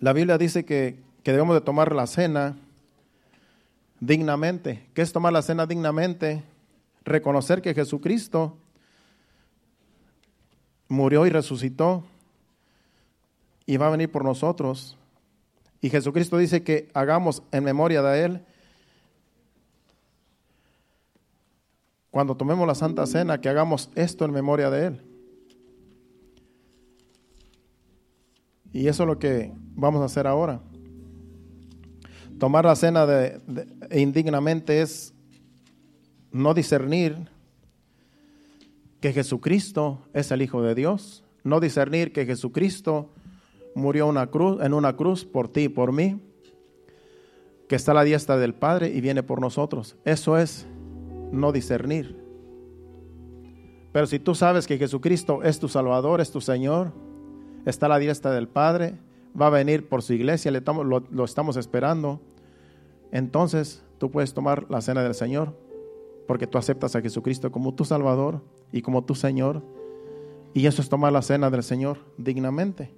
La 0.00 0.12
Biblia 0.12 0.38
dice 0.38 0.64
que, 0.64 0.96
debemos 1.24 1.54
de 1.54 1.60
tomar 1.60 1.94
la 1.94 2.06
cena 2.06 2.56
dignamente. 4.00 4.86
¿Qué 4.94 5.02
es 5.02 5.12
tomar 5.12 5.32
la 5.32 5.42
cena 5.42 5.66
dignamente? 5.66 6.42
Reconocer 7.04 7.60
que 7.60 7.74
Jesucristo 7.74 8.56
murió 10.86 11.26
y 11.26 11.30
resucitó 11.30 12.04
y 13.66 13.76
va 13.76 13.88
a 13.88 13.90
venir 13.90 14.10
por 14.10 14.24
nosotros. 14.24 14.96
Y 15.80 15.90
Jesucristo 15.90 16.38
dice 16.38 16.62
que 16.62 16.88
hagamos 16.94 17.42
en 17.50 17.64
memoria 17.64 18.00
de 18.00 18.24
Él. 18.24 18.40
Cuando 22.10 22.36
tomemos 22.36 22.66
la 22.66 22.74
Santa 22.76 23.04
Cena, 23.04 23.40
que 23.40 23.48
hagamos 23.48 23.90
esto 23.96 24.24
en 24.24 24.30
memoria 24.30 24.70
de 24.70 24.86
Él. 24.86 25.07
Y 28.72 28.88
eso 28.88 29.02
es 29.04 29.06
lo 29.06 29.18
que 29.18 29.52
vamos 29.74 30.02
a 30.02 30.06
hacer 30.06 30.26
ahora. 30.26 30.60
Tomar 32.38 32.64
la 32.64 32.76
cena 32.76 33.06
de, 33.06 33.40
indignamente 33.90 34.80
es 34.80 35.12
no 36.30 36.54
discernir 36.54 37.28
que 39.00 39.12
Jesucristo 39.12 40.00
es 40.12 40.30
el 40.30 40.42
Hijo 40.42 40.62
de 40.62 40.74
Dios, 40.74 41.24
no 41.44 41.60
discernir 41.60 42.12
que 42.12 42.26
Jesucristo 42.26 43.10
murió 43.74 44.06
una 44.06 44.28
cruz, 44.28 44.60
en 44.62 44.74
una 44.74 44.96
cruz 44.96 45.24
por 45.24 45.48
ti 45.48 45.62
y 45.62 45.68
por 45.68 45.92
mí, 45.92 46.20
que 47.68 47.76
está 47.76 47.92
a 47.92 47.96
la 47.96 48.04
diestra 48.04 48.36
del 48.36 48.54
Padre 48.54 48.88
y 48.88 49.00
viene 49.00 49.22
por 49.22 49.40
nosotros. 49.40 49.96
Eso 50.04 50.38
es 50.38 50.66
no 51.32 51.52
discernir. 51.52 52.16
Pero 53.92 54.06
si 54.06 54.18
tú 54.18 54.34
sabes 54.34 54.66
que 54.66 54.78
Jesucristo 54.78 55.42
es 55.42 55.58
tu 55.58 55.68
Salvador, 55.68 56.20
es 56.20 56.30
tu 56.30 56.40
Señor, 56.40 56.92
está 57.70 57.86
a 57.86 57.88
la 57.90 57.98
diestra 57.98 58.32
del 58.32 58.48
Padre, 58.48 58.94
va 59.40 59.48
a 59.48 59.50
venir 59.50 59.88
por 59.88 60.02
su 60.02 60.12
iglesia, 60.14 60.50
le 60.50 60.60
lo, 60.60 61.24
estamos 61.24 61.56
esperando. 61.56 62.20
Entonces 63.12 63.82
tú 63.98 64.10
puedes 64.10 64.34
tomar 64.34 64.66
la 64.70 64.80
cena 64.80 65.02
del 65.02 65.14
Señor, 65.14 65.54
porque 66.26 66.46
tú 66.46 66.58
aceptas 66.58 66.96
a 66.96 67.00
Jesucristo 67.00 67.50
como 67.52 67.74
tu 67.74 67.84
Salvador 67.84 68.42
y 68.72 68.82
como 68.82 69.04
tu 69.04 69.14
Señor. 69.14 69.62
Y 70.54 70.66
eso 70.66 70.82
es 70.82 70.88
tomar 70.88 71.12
la 71.12 71.22
cena 71.22 71.50
del 71.50 71.62
Señor 71.62 71.98
dignamente. 72.16 72.90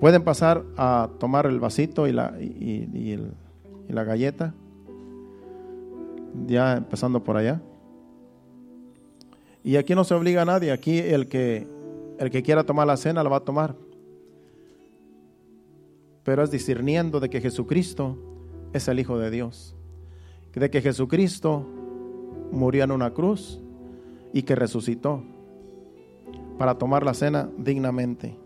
Pueden 0.00 0.22
pasar 0.22 0.64
a 0.76 1.10
tomar 1.18 1.46
el 1.46 1.60
vasito 1.60 2.06
y 2.06 2.12
la, 2.12 2.34
y 2.40 3.18
la 3.88 4.04
galleta, 4.04 4.54
ya 6.46 6.76
empezando 6.76 7.22
por 7.22 7.36
allá. 7.36 7.60
Y 9.62 9.76
aquí 9.76 9.94
no 9.94 10.04
se 10.04 10.14
obliga 10.14 10.42
a 10.42 10.46
nadie, 10.46 10.72
aquí 10.72 10.98
el 10.98 11.28
que 11.28 11.66
el 12.20 12.30
que 12.30 12.42
quiera 12.42 12.64
tomar 12.64 12.86
la 12.86 12.98
cena 12.98 13.24
la 13.24 13.30
va 13.30 13.38
a 13.38 13.44
tomar. 13.44 13.74
Pero 16.22 16.44
es 16.44 16.50
discerniendo 16.50 17.18
de 17.18 17.30
que 17.30 17.40
Jesucristo 17.40 18.18
es 18.74 18.86
el 18.88 19.00
Hijo 19.00 19.18
de 19.18 19.30
Dios. 19.30 19.74
De 20.52 20.70
que 20.70 20.82
Jesucristo 20.82 21.66
murió 22.52 22.84
en 22.84 22.90
una 22.90 23.12
cruz 23.14 23.58
y 24.34 24.42
que 24.42 24.54
resucitó 24.54 25.22
para 26.58 26.76
tomar 26.76 27.04
la 27.04 27.14
cena 27.14 27.48
dignamente. 27.56 28.36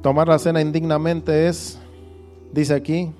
Tomar 0.00 0.26
la 0.26 0.38
cena 0.38 0.62
indignamente 0.62 1.48
es, 1.48 1.78
dice 2.50 2.72
aquí, 2.72 3.12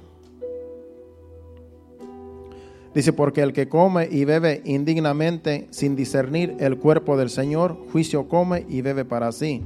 dice, 2.94 3.12
porque 3.12 3.42
el 3.42 3.52
que 3.52 3.68
come 3.68 4.08
y 4.10 4.24
bebe 4.24 4.62
indignamente 4.64 5.66
sin 5.70 5.96
discernir 5.96 6.56
el 6.60 6.78
cuerpo 6.78 7.16
del 7.16 7.30
Señor, 7.30 7.76
juicio 7.92 8.28
come 8.28 8.64
y 8.68 8.82
bebe 8.82 9.04
para 9.04 9.32
sí. 9.32 9.62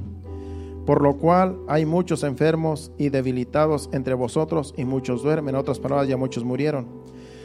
Por 0.85 1.03
lo 1.03 1.17
cual 1.17 1.57
hay 1.67 1.85
muchos 1.85 2.23
enfermos 2.23 2.91
y 2.97 3.09
debilitados 3.09 3.89
entre 3.93 4.15
vosotros 4.15 4.73
y 4.75 4.85
muchos 4.85 5.21
duermen. 5.21 5.53
En 5.53 5.61
otras 5.61 5.79
palabras, 5.79 6.07
ya 6.07 6.17
muchos 6.17 6.43
murieron. 6.43 6.87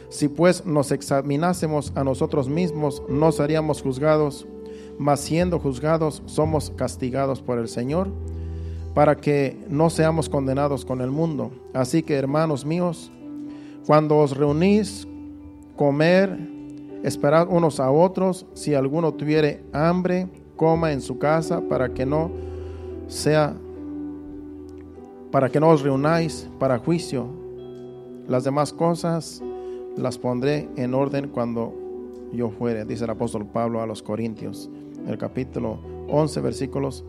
Si 0.09 0.27
pues 0.27 0.65
nos 0.65 0.91
examinásemos 0.91 1.91
a 1.95 2.03
nosotros 2.03 2.49
mismos, 2.49 3.03
no 3.07 3.31
seríamos 3.31 3.81
juzgados, 3.81 4.47
mas 4.97 5.19
siendo 5.19 5.59
juzgados, 5.59 6.23
somos 6.25 6.71
castigados 6.71 7.41
por 7.41 7.59
el 7.59 7.67
Señor 7.67 8.09
para 8.95 9.17
que 9.17 9.57
no 9.69 9.89
seamos 9.89 10.29
condenados 10.29 10.85
con 10.85 11.01
el 11.01 11.11
mundo. 11.11 11.51
Así 11.73 12.01
que, 12.01 12.15
hermanos 12.15 12.65
míos, 12.65 13.11
cuando 13.85 14.17
os 14.17 14.35
reunís, 14.35 15.05
comer, 15.75 16.37
esperad 17.03 17.47
unos 17.49 17.79
a 17.79 17.91
otros, 17.91 18.45
si 18.53 18.73
alguno 18.73 19.13
tuviere 19.13 19.63
hambre, 19.73 20.27
coma 20.55 20.91
en 20.91 21.01
su 21.01 21.17
casa 21.19 21.61
para 21.61 21.93
que 21.93 22.05
no 22.05 22.31
sea 23.07 23.55
para 25.31 25.49
que 25.49 25.59
no 25.59 25.69
os 25.69 25.81
reunáis 25.81 26.49
para 26.59 26.79
juicio. 26.79 27.27
Las 28.27 28.45
demás 28.45 28.71
cosas 28.71 29.43
las 29.97 30.17
pondré 30.17 30.69
en 30.77 30.93
orden 30.93 31.27
cuando 31.27 31.73
yo 32.31 32.49
fuere, 32.51 32.85
dice 32.85 33.03
el 33.03 33.09
apóstol 33.09 33.45
Pablo 33.45 33.81
a 33.81 33.85
los 33.85 34.01
Corintios, 34.01 34.69
el 35.05 35.17
capítulo 35.17 35.79
11, 36.07 36.39
versículos 36.39 37.03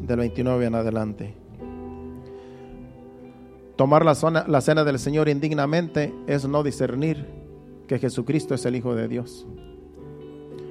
del 0.00 0.20
29 0.20 0.66
en 0.66 0.74
adelante. 0.76 1.34
Tomar 3.74 4.04
la, 4.04 4.14
zona, 4.14 4.44
la 4.46 4.60
cena 4.60 4.84
del 4.84 5.00
Señor 5.00 5.28
indignamente 5.28 6.14
es 6.28 6.46
no 6.46 6.62
discernir 6.62 7.41
que 7.92 7.98
Jesucristo 7.98 8.54
es 8.54 8.64
el 8.64 8.76
Hijo 8.76 8.94
de 8.94 9.08
Dios. 9.08 9.46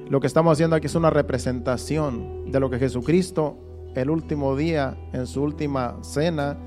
Lo 0.09 0.19
que 0.19 0.27
estamos 0.27 0.53
haciendo 0.53 0.75
aquí 0.75 0.87
es 0.87 0.95
una 0.95 1.09
representación 1.09 2.51
de 2.51 2.59
lo 2.59 2.69
que 2.69 2.79
Jesucristo 2.79 3.57
el 3.95 4.09
último 4.09 4.55
día, 4.55 4.97
en 5.13 5.27
su 5.27 5.43
última 5.43 5.97
cena, 6.01 6.57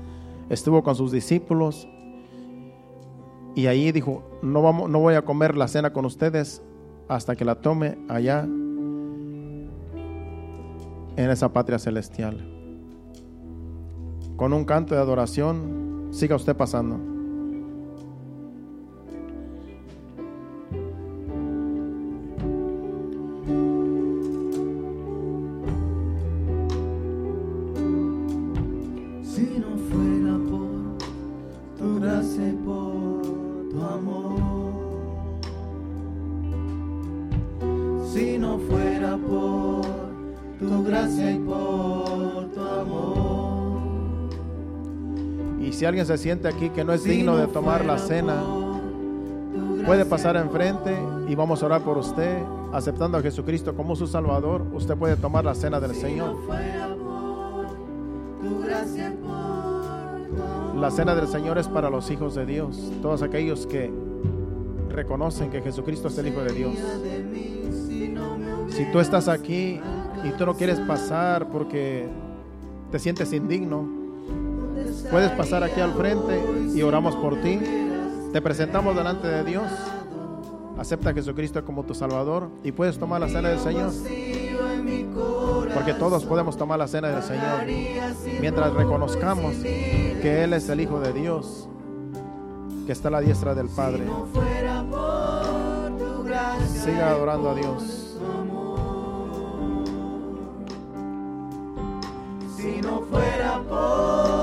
estuvo 0.49 0.83
con 0.83 0.95
sus 0.95 1.11
discípulos 1.11 1.87
y 3.55 3.67
ahí 3.67 3.91
dijo, 3.91 4.23
no, 4.41 4.61
vamos, 4.61 4.89
no 4.89 4.99
voy 4.99 5.15
a 5.15 5.23
comer 5.23 5.57
la 5.57 5.67
cena 5.67 5.91
con 5.91 6.05
ustedes 6.05 6.61
hasta 7.07 7.35
que 7.35 7.45
la 7.45 7.55
tome 7.55 7.97
allá 8.07 8.43
en 8.43 9.71
esa 11.17 11.51
patria 11.51 11.79
celestial 11.79 12.55
con 14.35 14.53
un 14.53 14.65
canto 14.65 14.95
de 14.95 15.01
adoración, 15.01 16.09
siga 16.11 16.35
usted 16.35 16.55
pasando. 16.55 17.14
Alguien 46.05 46.17
se 46.17 46.17
siente 46.21 46.47
aquí 46.47 46.69
que 46.69 46.83
no 46.83 46.93
es 46.93 47.03
digno 47.03 47.35
de 47.37 47.47
tomar 47.47 47.83
la 47.83 47.97
cena, 47.97 48.35
puede 49.85 50.05
pasar 50.05 50.35
enfrente 50.35 50.95
y 51.27 51.35
vamos 51.35 51.63
a 51.63 51.65
orar 51.65 51.81
por 51.81 51.97
usted, 51.97 52.37
aceptando 52.73 53.17
a 53.17 53.21
Jesucristo 53.21 53.75
como 53.75 53.95
su 53.95 54.07
Salvador. 54.07 54.65
Usted 54.73 54.95
puede 54.95 55.15
tomar 55.15 55.45
la 55.45 55.55
cena 55.55 55.79
del 55.79 55.95
Señor. 55.95 56.35
La 60.75 60.91
cena 60.91 61.15
del 61.15 61.27
Señor 61.27 61.57
es 61.57 61.67
para 61.67 61.89
los 61.89 62.11
hijos 62.11 62.35
de 62.35 62.45
Dios, 62.45 62.91
todos 63.01 63.21
aquellos 63.21 63.65
que 63.65 63.91
reconocen 64.89 65.49
que 65.49 65.61
Jesucristo 65.61 66.09
es 66.09 66.17
el 66.17 66.27
Hijo 66.27 66.41
de 66.41 66.53
Dios. 66.53 66.73
Si 68.69 68.85
tú 68.91 68.99
estás 68.99 69.27
aquí 69.27 69.79
y 70.23 70.29
tú 70.37 70.45
no 70.45 70.55
quieres 70.55 70.79
pasar 70.81 71.49
porque 71.49 72.07
te 72.91 72.99
sientes 72.99 73.31
indigno, 73.33 73.94
Puedes 75.11 75.31
pasar 75.31 75.63
aquí 75.63 75.79
al 75.81 75.93
frente 75.93 76.41
y 76.73 76.81
oramos 76.81 77.15
por 77.15 77.41
ti. 77.41 77.59
Te 78.33 78.41
presentamos 78.41 78.95
delante 78.95 79.27
de 79.27 79.43
Dios. 79.43 79.65
Acepta 80.77 81.11
a 81.11 81.13
Jesucristo 81.13 81.63
como 81.63 81.83
tu 81.83 81.93
Salvador 81.93 82.49
y 82.63 82.71
puedes 82.71 82.97
tomar 82.97 83.21
la 83.21 83.29
cena 83.29 83.49
del 83.49 83.59
Señor. 83.59 83.91
Porque 85.73 85.93
todos 85.93 86.25
podemos 86.25 86.57
tomar 86.57 86.79
la 86.79 86.87
cena 86.87 87.09
del 87.09 87.23
Señor 87.23 87.65
mientras 88.41 88.73
reconozcamos 88.73 89.55
que 89.55 90.43
Él 90.43 90.53
es 90.53 90.67
el 90.69 90.81
Hijo 90.81 90.99
de 90.99 91.13
Dios, 91.13 91.69
que 92.85 92.91
está 92.91 93.07
a 93.07 93.11
la 93.11 93.21
diestra 93.21 93.55
del 93.55 93.69
Padre. 93.69 94.03
Siga 96.67 97.11
adorando 97.11 97.49
a 97.49 97.55
Dios. 97.55 98.17
Si 102.57 102.81
no 102.81 103.01
fuera 103.09 103.61
por 103.69 104.34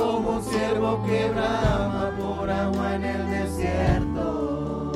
como 0.00 0.30
un 0.36 0.42
ciervo 0.42 1.02
que 1.06 1.28
brama 1.28 2.10
por 2.18 2.50
agua 2.50 2.94
en 2.94 3.04
el 3.04 3.30
desierto. 3.30 4.92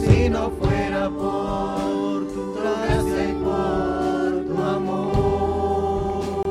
Si 0.00 0.28
no 0.28 0.50
fuera 0.60 1.10
por 1.10 2.28
tu 2.34 2.54
gracia 2.54 3.28
y 3.30 3.34
por 3.44 4.44
tu 4.48 4.56
amor. 4.76 6.42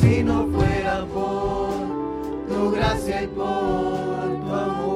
Si 0.00 0.22
no 0.22 0.46
fuera 0.54 1.04
por 1.16 1.72
tu 2.48 2.70
gracia 2.70 3.22
y 3.24 3.26
por 3.26 4.24
tu 4.44 4.50
amor. 4.54 4.92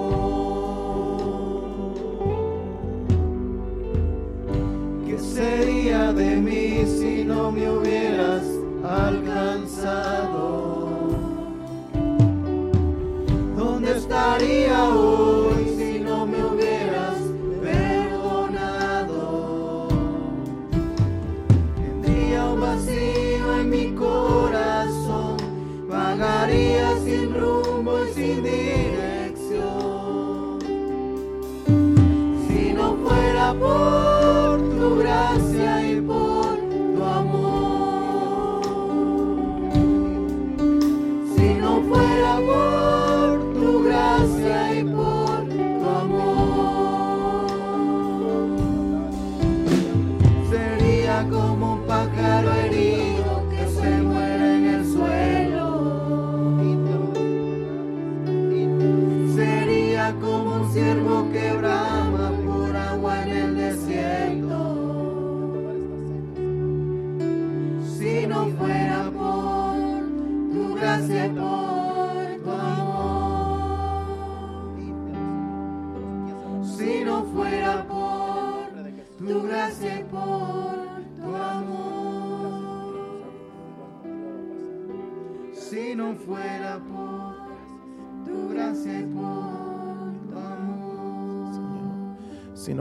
¿Qué 5.06 5.18
sería 5.18 6.12
de 6.12 6.36
mí 6.36 6.84
si 6.86 7.24
no 7.24 7.50
me 7.50 7.68
hubieras 7.70 8.05
¿Dónde 14.26 15.15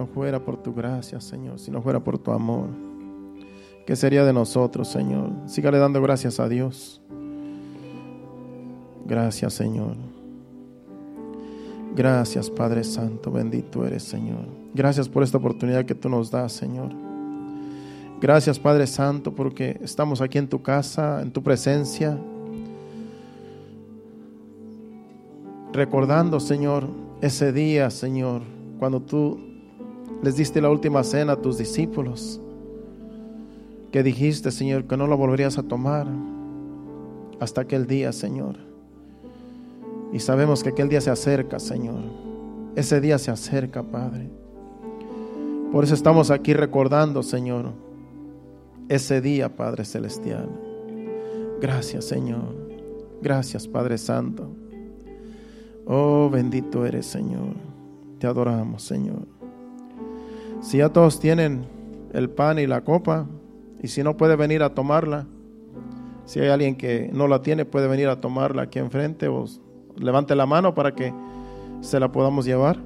no 0.05 0.13
fuera 0.13 0.39
por 0.39 0.61
tu 0.61 0.71
gracia, 0.71 1.19
Señor, 1.19 1.57
si 1.57 1.71
no 1.71 1.81
fuera 1.81 1.99
por 1.99 2.19
tu 2.19 2.31
amor, 2.31 2.69
¿qué 3.87 3.95
sería 3.95 4.23
de 4.23 4.33
nosotros, 4.33 4.87
Señor? 4.87 5.31
Sígale 5.47 5.79
dando 5.79 5.99
gracias 6.01 6.39
a 6.39 6.47
Dios. 6.47 7.01
Gracias, 9.05 9.53
Señor. 9.53 9.95
Gracias, 11.95 12.51
Padre 12.51 12.83
Santo, 12.83 13.31
bendito 13.31 13.85
eres, 13.85 14.03
Señor. 14.03 14.45
Gracias 14.75 15.09
por 15.09 15.23
esta 15.23 15.39
oportunidad 15.39 15.85
que 15.85 15.95
tú 15.95 16.07
nos 16.07 16.29
das, 16.29 16.51
Señor. 16.51 16.91
Gracias, 18.21 18.59
Padre 18.59 18.85
Santo, 18.85 19.33
porque 19.33 19.79
estamos 19.81 20.21
aquí 20.21 20.37
en 20.37 20.47
tu 20.47 20.61
casa, 20.61 21.21
en 21.21 21.31
tu 21.31 21.41
presencia. 21.41 22.17
Recordando, 25.73 26.39
Señor, 26.39 26.87
ese 27.21 27.51
día, 27.51 27.89
Señor, 27.89 28.43
cuando 28.77 29.01
tú 29.01 29.54
les 30.21 30.35
diste 30.35 30.61
la 30.61 30.69
última 30.69 31.03
cena 31.03 31.33
a 31.33 31.41
tus 31.41 31.57
discípulos, 31.57 32.39
que 33.91 34.03
dijiste, 34.03 34.51
Señor, 34.51 34.85
que 34.85 34.97
no 34.97 35.07
lo 35.07 35.17
volverías 35.17 35.57
a 35.57 35.63
tomar 35.63 36.07
hasta 37.39 37.61
aquel 37.61 37.87
día, 37.87 38.11
Señor. 38.11 38.57
Y 40.11 40.19
sabemos 40.19 40.63
que 40.63 40.69
aquel 40.69 40.89
día 40.89 41.01
se 41.01 41.11
acerca, 41.11 41.59
Señor. 41.59 42.01
Ese 42.75 43.01
día 43.01 43.17
se 43.17 43.31
acerca, 43.31 43.83
Padre. 43.83 44.29
Por 45.71 45.83
eso 45.83 45.93
estamos 45.93 46.31
aquí 46.31 46.53
recordando, 46.53 47.23
Señor, 47.23 47.73
ese 48.87 49.21
día, 49.21 49.55
Padre 49.55 49.83
Celestial. 49.83 50.47
Gracias, 51.59 52.05
Señor. 52.05 52.53
Gracias, 53.21 53.67
Padre 53.67 53.97
Santo. 53.97 54.49
Oh, 55.85 56.29
bendito 56.29 56.85
eres, 56.85 57.05
Señor. 57.05 57.55
Te 58.19 58.27
adoramos, 58.27 58.83
Señor. 58.83 59.34
Si 60.61 60.77
ya 60.77 60.89
todos 60.89 61.19
tienen 61.19 61.65
el 62.13 62.29
pan 62.29 62.59
y 62.59 62.67
la 62.67 62.81
copa, 62.81 63.27
y 63.81 63.87
si 63.87 64.03
no 64.03 64.17
puede 64.17 64.35
venir 64.35 64.63
a 64.63 64.73
tomarla, 64.73 65.27
si 66.25 66.39
hay 66.39 66.49
alguien 66.49 66.75
que 66.75 67.09
no 67.13 67.27
la 67.27 67.41
tiene, 67.41 67.65
puede 67.65 67.87
venir 67.87 68.07
a 68.07 68.19
tomarla 68.19 68.63
aquí 68.63 68.79
enfrente 68.79 69.27
o 69.27 69.45
levante 69.95 70.35
la 70.35 70.45
mano 70.45 70.73
para 70.73 70.95
que 70.95 71.13
se 71.81 71.99
la 71.99 72.11
podamos 72.11 72.45
llevar. 72.45 72.79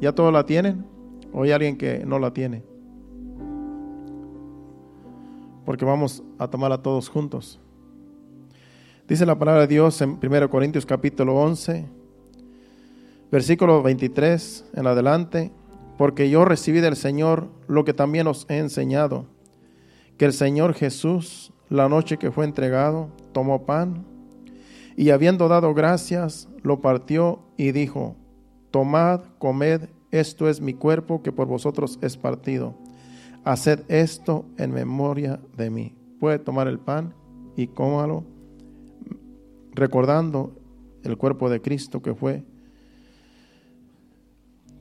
¿Ya 0.00 0.12
todos 0.12 0.32
la 0.32 0.46
tienen? 0.46 0.84
¿O 1.32 1.42
hay 1.42 1.52
alguien 1.52 1.76
que 1.76 2.04
no 2.06 2.18
la 2.18 2.32
tiene? 2.32 2.62
Porque 5.66 5.84
vamos 5.84 6.22
a 6.38 6.48
tomarla 6.48 6.82
todos 6.82 7.08
juntos. 7.08 7.60
Dice 9.06 9.26
la 9.26 9.38
palabra 9.38 9.62
de 9.62 9.66
Dios 9.66 10.00
en 10.00 10.18
1 10.22 10.48
Corintios 10.48 10.86
capítulo 10.86 11.34
11, 11.36 11.86
versículo 13.30 13.82
23 13.82 14.70
en 14.74 14.86
adelante, 14.86 15.52
porque 15.96 16.30
yo 16.30 16.44
recibí 16.44 16.80
del 16.80 16.96
Señor 16.96 17.48
lo 17.66 17.84
que 17.84 17.94
también 17.94 18.26
os 18.26 18.46
he 18.48 18.58
enseñado, 18.58 19.26
que 20.18 20.24
el 20.24 20.32
Señor 20.32 20.74
Jesús, 20.74 21.52
la 21.68 21.88
noche 21.88 22.18
que 22.18 22.30
fue 22.30 22.44
entregado, 22.44 23.08
tomó 23.32 23.64
pan 23.64 24.04
y 24.96 25.10
habiendo 25.10 25.48
dado 25.48 25.74
gracias, 25.74 26.48
lo 26.62 26.80
partió 26.80 27.40
y 27.56 27.72
dijo, 27.72 28.16
Tomad, 28.70 29.22
comed, 29.38 29.88
esto 30.10 30.48
es 30.48 30.60
mi 30.60 30.74
cuerpo 30.74 31.22
que 31.22 31.32
por 31.32 31.46
vosotros 31.46 31.98
es 32.02 32.16
partido. 32.16 32.74
Haced 33.44 33.82
esto 33.88 34.46
en 34.56 34.72
memoria 34.72 35.40
de 35.56 35.70
mí. 35.70 35.94
Puede 36.18 36.38
tomar 36.38 36.66
el 36.68 36.78
pan 36.78 37.14
y 37.56 37.68
cómalo, 37.68 38.24
recordando 39.72 40.56
el 41.02 41.16
cuerpo 41.16 41.50
de 41.50 41.60
Cristo 41.60 42.00
que 42.00 42.14
fue, 42.14 42.44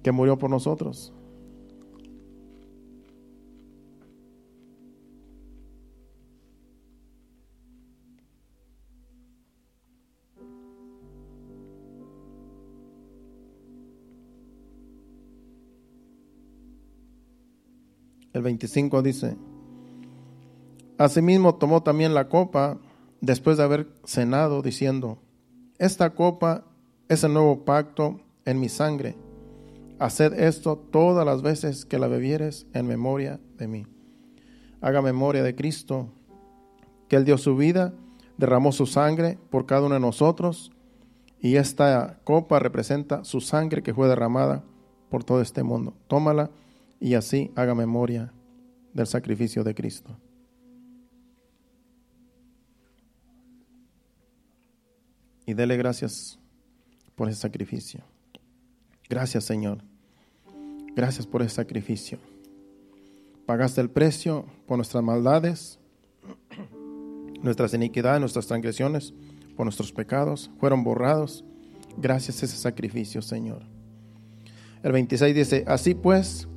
que 0.03 0.11
murió 0.11 0.37
por 0.37 0.49
nosotros. 0.49 1.13
El 18.33 18.41
25 18.41 19.03
dice, 19.03 19.37
Asimismo 20.97 21.55
tomó 21.55 21.83
también 21.83 22.15
la 22.15 22.29
copa 22.29 22.79
después 23.21 23.57
de 23.57 23.63
haber 23.63 23.87
cenado, 24.05 24.63
diciendo, 24.63 25.19
Esta 25.77 26.15
copa 26.15 26.65
es 27.09 27.23
el 27.23 27.33
nuevo 27.33 27.63
pacto 27.63 28.21
en 28.45 28.59
mi 28.59 28.69
sangre. 28.69 29.15
Haced 30.03 30.33
esto 30.33 30.75
todas 30.77 31.25
las 31.25 31.41
veces 31.41 31.85
que 31.85 31.97
la 31.97 32.07
bebieres 32.07 32.67
en 32.73 32.87
memoria 32.87 33.39
de 33.55 33.69
mí. 33.69 33.87
Haga 34.81 35.01
memoria 35.01 35.43
de 35.43 35.55
Cristo, 35.55 36.11
que 37.07 37.15
Él 37.15 37.23
dio 37.23 37.37
su 37.37 37.55
vida, 37.55 37.93
derramó 38.37 38.73
su 38.73 38.85
sangre 38.85 39.39
por 39.49 39.65
cada 39.65 39.85
uno 39.85 39.93
de 39.93 40.01
nosotros, 40.01 40.73
y 41.39 41.55
esta 41.55 42.19
copa 42.25 42.59
representa 42.59 43.23
su 43.23 43.39
sangre 43.39 43.81
que 43.81 43.93
fue 43.93 44.09
derramada 44.09 44.65
por 45.09 45.23
todo 45.23 45.39
este 45.39 45.63
mundo. 45.63 45.95
Tómala 46.09 46.51
y 46.99 47.13
así 47.13 47.53
haga 47.55 47.73
memoria 47.73 48.33
del 48.93 49.07
sacrificio 49.07 49.63
de 49.63 49.73
Cristo. 49.73 50.17
Y 55.45 55.53
dele 55.53 55.77
gracias 55.77 56.39
por 57.15 57.29
ese 57.29 57.39
sacrificio. 57.39 58.03
Gracias 59.07 59.45
Señor. 59.45 59.92
Gracias 60.95 61.25
por 61.25 61.41
ese 61.41 61.55
sacrificio. 61.55 62.19
Pagaste 63.45 63.81
el 63.81 63.89
precio 63.89 64.45
por 64.67 64.77
nuestras 64.77 65.03
maldades, 65.03 65.79
nuestras 67.41 67.73
iniquidades, 67.73 68.19
nuestras 68.19 68.47
transgresiones, 68.47 69.13
por 69.55 69.65
nuestros 69.65 69.91
pecados. 69.91 70.49
Fueron 70.59 70.83
borrados 70.83 71.43
gracias 71.97 72.41
a 72.41 72.45
ese 72.45 72.57
sacrificio, 72.57 73.21
Señor. 73.21 73.63
El 74.81 74.91
26 74.91 75.35
dice, 75.35 75.63
así 75.67 75.93
pues, 75.95 76.47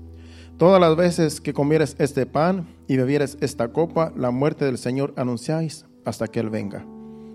Todas 0.58 0.80
las 0.80 0.96
veces 0.96 1.42
que 1.42 1.52
comieres 1.52 1.96
este 1.98 2.24
pan 2.24 2.66
y 2.88 2.96
bebieres 2.96 3.36
esta 3.42 3.68
copa, 3.68 4.14
la 4.16 4.30
muerte 4.30 4.64
del 4.64 4.78
Señor 4.78 5.12
anunciáis 5.18 5.84
hasta 6.06 6.28
que 6.28 6.40
Él 6.40 6.48
venga. 6.48 6.82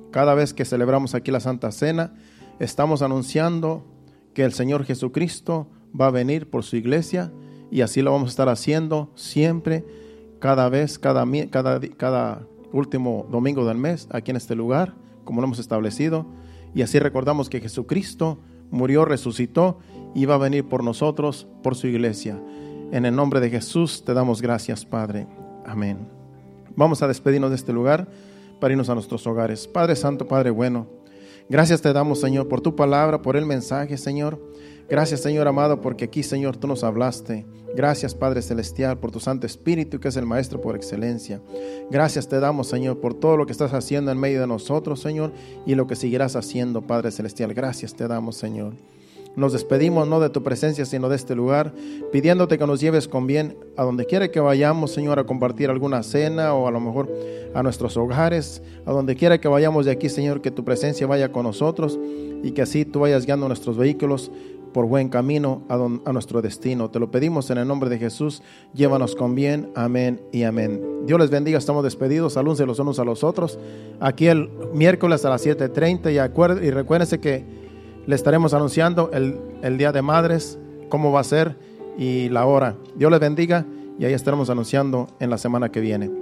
Cada 0.09 0.33
vez 0.33 0.55
que 0.55 0.65
celebramos 0.65 1.13
aquí 1.13 1.29
la 1.29 1.39
Santa 1.39 1.71
Cena, 1.71 2.15
estamos 2.59 3.03
anunciando 3.03 3.85
que 4.33 4.43
el 4.43 4.53
Señor 4.53 4.85
Jesucristo 4.85 5.67
va 5.99 6.07
a 6.07 6.11
venir 6.11 6.49
por 6.49 6.63
su 6.63 6.75
iglesia 6.75 7.31
y 7.71 7.81
así 7.81 8.01
lo 8.01 8.11
vamos 8.11 8.29
a 8.29 8.31
estar 8.31 8.49
haciendo 8.49 9.09
siempre, 9.15 9.85
cada 10.39 10.67
vez, 10.69 10.99
cada, 10.99 11.25
cada, 11.49 11.79
cada 11.97 12.47
último 12.73 13.27
domingo 13.31 13.65
del 13.65 13.77
mes, 13.77 14.07
aquí 14.11 14.31
en 14.31 14.37
este 14.37 14.55
lugar, 14.55 14.93
como 15.23 15.41
lo 15.41 15.47
hemos 15.47 15.59
establecido. 15.59 16.25
Y 16.73 16.81
así 16.81 16.99
recordamos 16.99 17.49
que 17.49 17.61
Jesucristo 17.61 18.39
murió, 18.71 19.05
resucitó 19.05 19.77
y 20.13 20.25
va 20.25 20.35
a 20.35 20.39
venir 20.39 20.65
por 20.67 20.83
nosotros, 20.83 21.47
por 21.63 21.75
su 21.75 21.87
iglesia. 21.87 22.41
En 22.91 23.05
el 23.05 23.15
nombre 23.15 23.39
de 23.39 23.49
Jesús 23.49 24.03
te 24.03 24.13
damos 24.13 24.41
gracias, 24.41 24.85
Padre. 24.85 25.27
Amén. 25.65 25.97
Vamos 26.75 27.01
a 27.01 27.07
despedirnos 27.07 27.51
de 27.51 27.55
este 27.55 27.73
lugar 27.73 28.07
para 28.59 28.73
irnos 28.73 28.89
a 28.89 28.95
nuestros 28.95 29.25
hogares. 29.27 29.67
Padre 29.67 29.95
Santo, 29.95 30.27
Padre 30.27 30.49
bueno, 30.51 30.87
gracias 31.49 31.81
te 31.81 31.93
damos, 31.93 32.19
Señor, 32.19 32.47
por 32.47 32.61
tu 32.61 32.75
palabra, 32.75 33.21
por 33.21 33.37
el 33.37 33.45
mensaje, 33.45 33.97
Señor. 33.97 34.39
Gracias, 34.89 35.21
Señor 35.21 35.47
amado, 35.47 35.81
porque 35.81 36.05
aquí, 36.05 36.23
Señor, 36.23 36.57
tú 36.57 36.67
nos 36.67 36.83
hablaste. 36.83 37.45
Gracias, 37.75 38.13
Padre 38.13 38.41
Celestial, 38.41 38.97
por 38.97 39.11
tu 39.11 39.19
Santo 39.19 39.45
Espíritu, 39.45 39.99
que 39.99 40.09
es 40.09 40.17
el 40.17 40.25
Maestro 40.25 40.59
por 40.59 40.75
excelencia. 40.75 41.41
Gracias 41.89 42.27
te 42.27 42.39
damos, 42.39 42.67
Señor, 42.67 42.99
por 42.99 43.13
todo 43.13 43.37
lo 43.37 43.45
que 43.45 43.53
estás 43.53 43.73
haciendo 43.73 44.11
en 44.11 44.19
medio 44.19 44.41
de 44.41 44.47
nosotros, 44.47 44.99
Señor, 44.99 45.31
y 45.65 45.75
lo 45.75 45.87
que 45.87 45.95
seguirás 45.95 46.35
haciendo, 46.35 46.81
Padre 46.81 47.11
Celestial. 47.11 47.53
Gracias 47.53 47.93
te 47.93 48.07
damos, 48.07 48.35
Señor. 48.35 48.73
Nos 49.35 49.53
despedimos 49.53 50.09
no 50.09 50.19
de 50.19 50.29
tu 50.29 50.43
presencia, 50.43 50.85
sino 50.85 51.07
de 51.07 51.15
este 51.15 51.35
lugar, 51.35 51.73
pidiéndote 52.11 52.57
que 52.57 52.67
nos 52.67 52.81
lleves 52.81 53.07
con 53.07 53.27
bien 53.27 53.55
a 53.77 53.83
donde 53.83 54.05
quiera 54.05 54.29
que 54.29 54.41
vayamos, 54.41 54.91
Señor, 54.91 55.19
a 55.19 55.23
compartir 55.23 55.69
alguna 55.69 56.03
cena 56.03 56.53
o 56.53 56.67
a 56.67 56.71
lo 56.71 56.81
mejor 56.81 57.09
a 57.53 57.63
nuestros 57.63 57.95
hogares, 57.95 58.61
a 58.85 58.91
donde 58.91 59.15
quiera 59.15 59.39
que 59.39 59.47
vayamos 59.47 59.85
de 59.85 59.91
aquí, 59.91 60.09
Señor, 60.09 60.41
que 60.41 60.51
tu 60.51 60.65
presencia 60.65 61.07
vaya 61.07 61.31
con 61.31 61.43
nosotros 61.43 61.97
y 62.43 62.51
que 62.51 62.61
así 62.61 62.83
tú 62.83 62.99
vayas 62.99 63.25
guiando 63.25 63.47
nuestros 63.47 63.77
vehículos 63.77 64.31
por 64.73 64.85
buen 64.85 65.09
camino 65.09 65.63
a, 65.69 65.75
a, 65.75 66.13
nuestro 66.13 66.41
destino. 66.41 66.89
Te 66.89 66.99
lo 66.99 67.11
pedimos 67.11 67.49
en 67.49 67.57
el 67.57 67.67
nombre 67.67 67.89
de 67.89 67.97
Jesús. 67.97 68.41
Llévanos 68.73 69.15
con 69.15 69.35
bien. 69.35 69.69
Amén 69.75 70.21
y 70.31 70.43
amén. 70.43 70.81
Dios 71.05 71.19
les 71.19 71.29
bendiga. 71.29 71.57
Estamos 71.57 71.83
despedidos. 71.83 72.33
Salúdense 72.33 72.65
los 72.65 72.79
unos 72.79 72.99
a 72.99 73.03
los 73.03 73.23
otros. 73.23 73.59
Aquí 73.99 74.27
el 74.27 74.49
miércoles 74.73 75.25
a 75.25 75.29
las 75.29 75.45
7.30 75.45 76.11
y, 76.11 76.65
y 76.65 76.71
recuérdense 76.71 77.19
que 77.19 77.45
le 78.07 78.15
estaremos 78.15 78.53
anunciando 78.53 79.11
el, 79.13 79.77
Día 79.77 79.91
de 79.91 80.01
Madres, 80.01 80.57
cómo 80.89 81.11
va 81.11 81.21
a 81.21 81.23
ser 81.23 81.55
y 81.97 82.29
la 82.29 82.45
hora. 82.45 82.75
Dios 82.95 83.11
les 83.11 83.19
bendiga 83.19 83.65
y 83.99 84.05
ahí 84.05 84.13
estaremos 84.13 84.49
anunciando 84.49 85.07
en 85.19 85.29
la 85.29 85.37
semana 85.37 85.69
que 85.69 85.79
viene. 85.79 86.20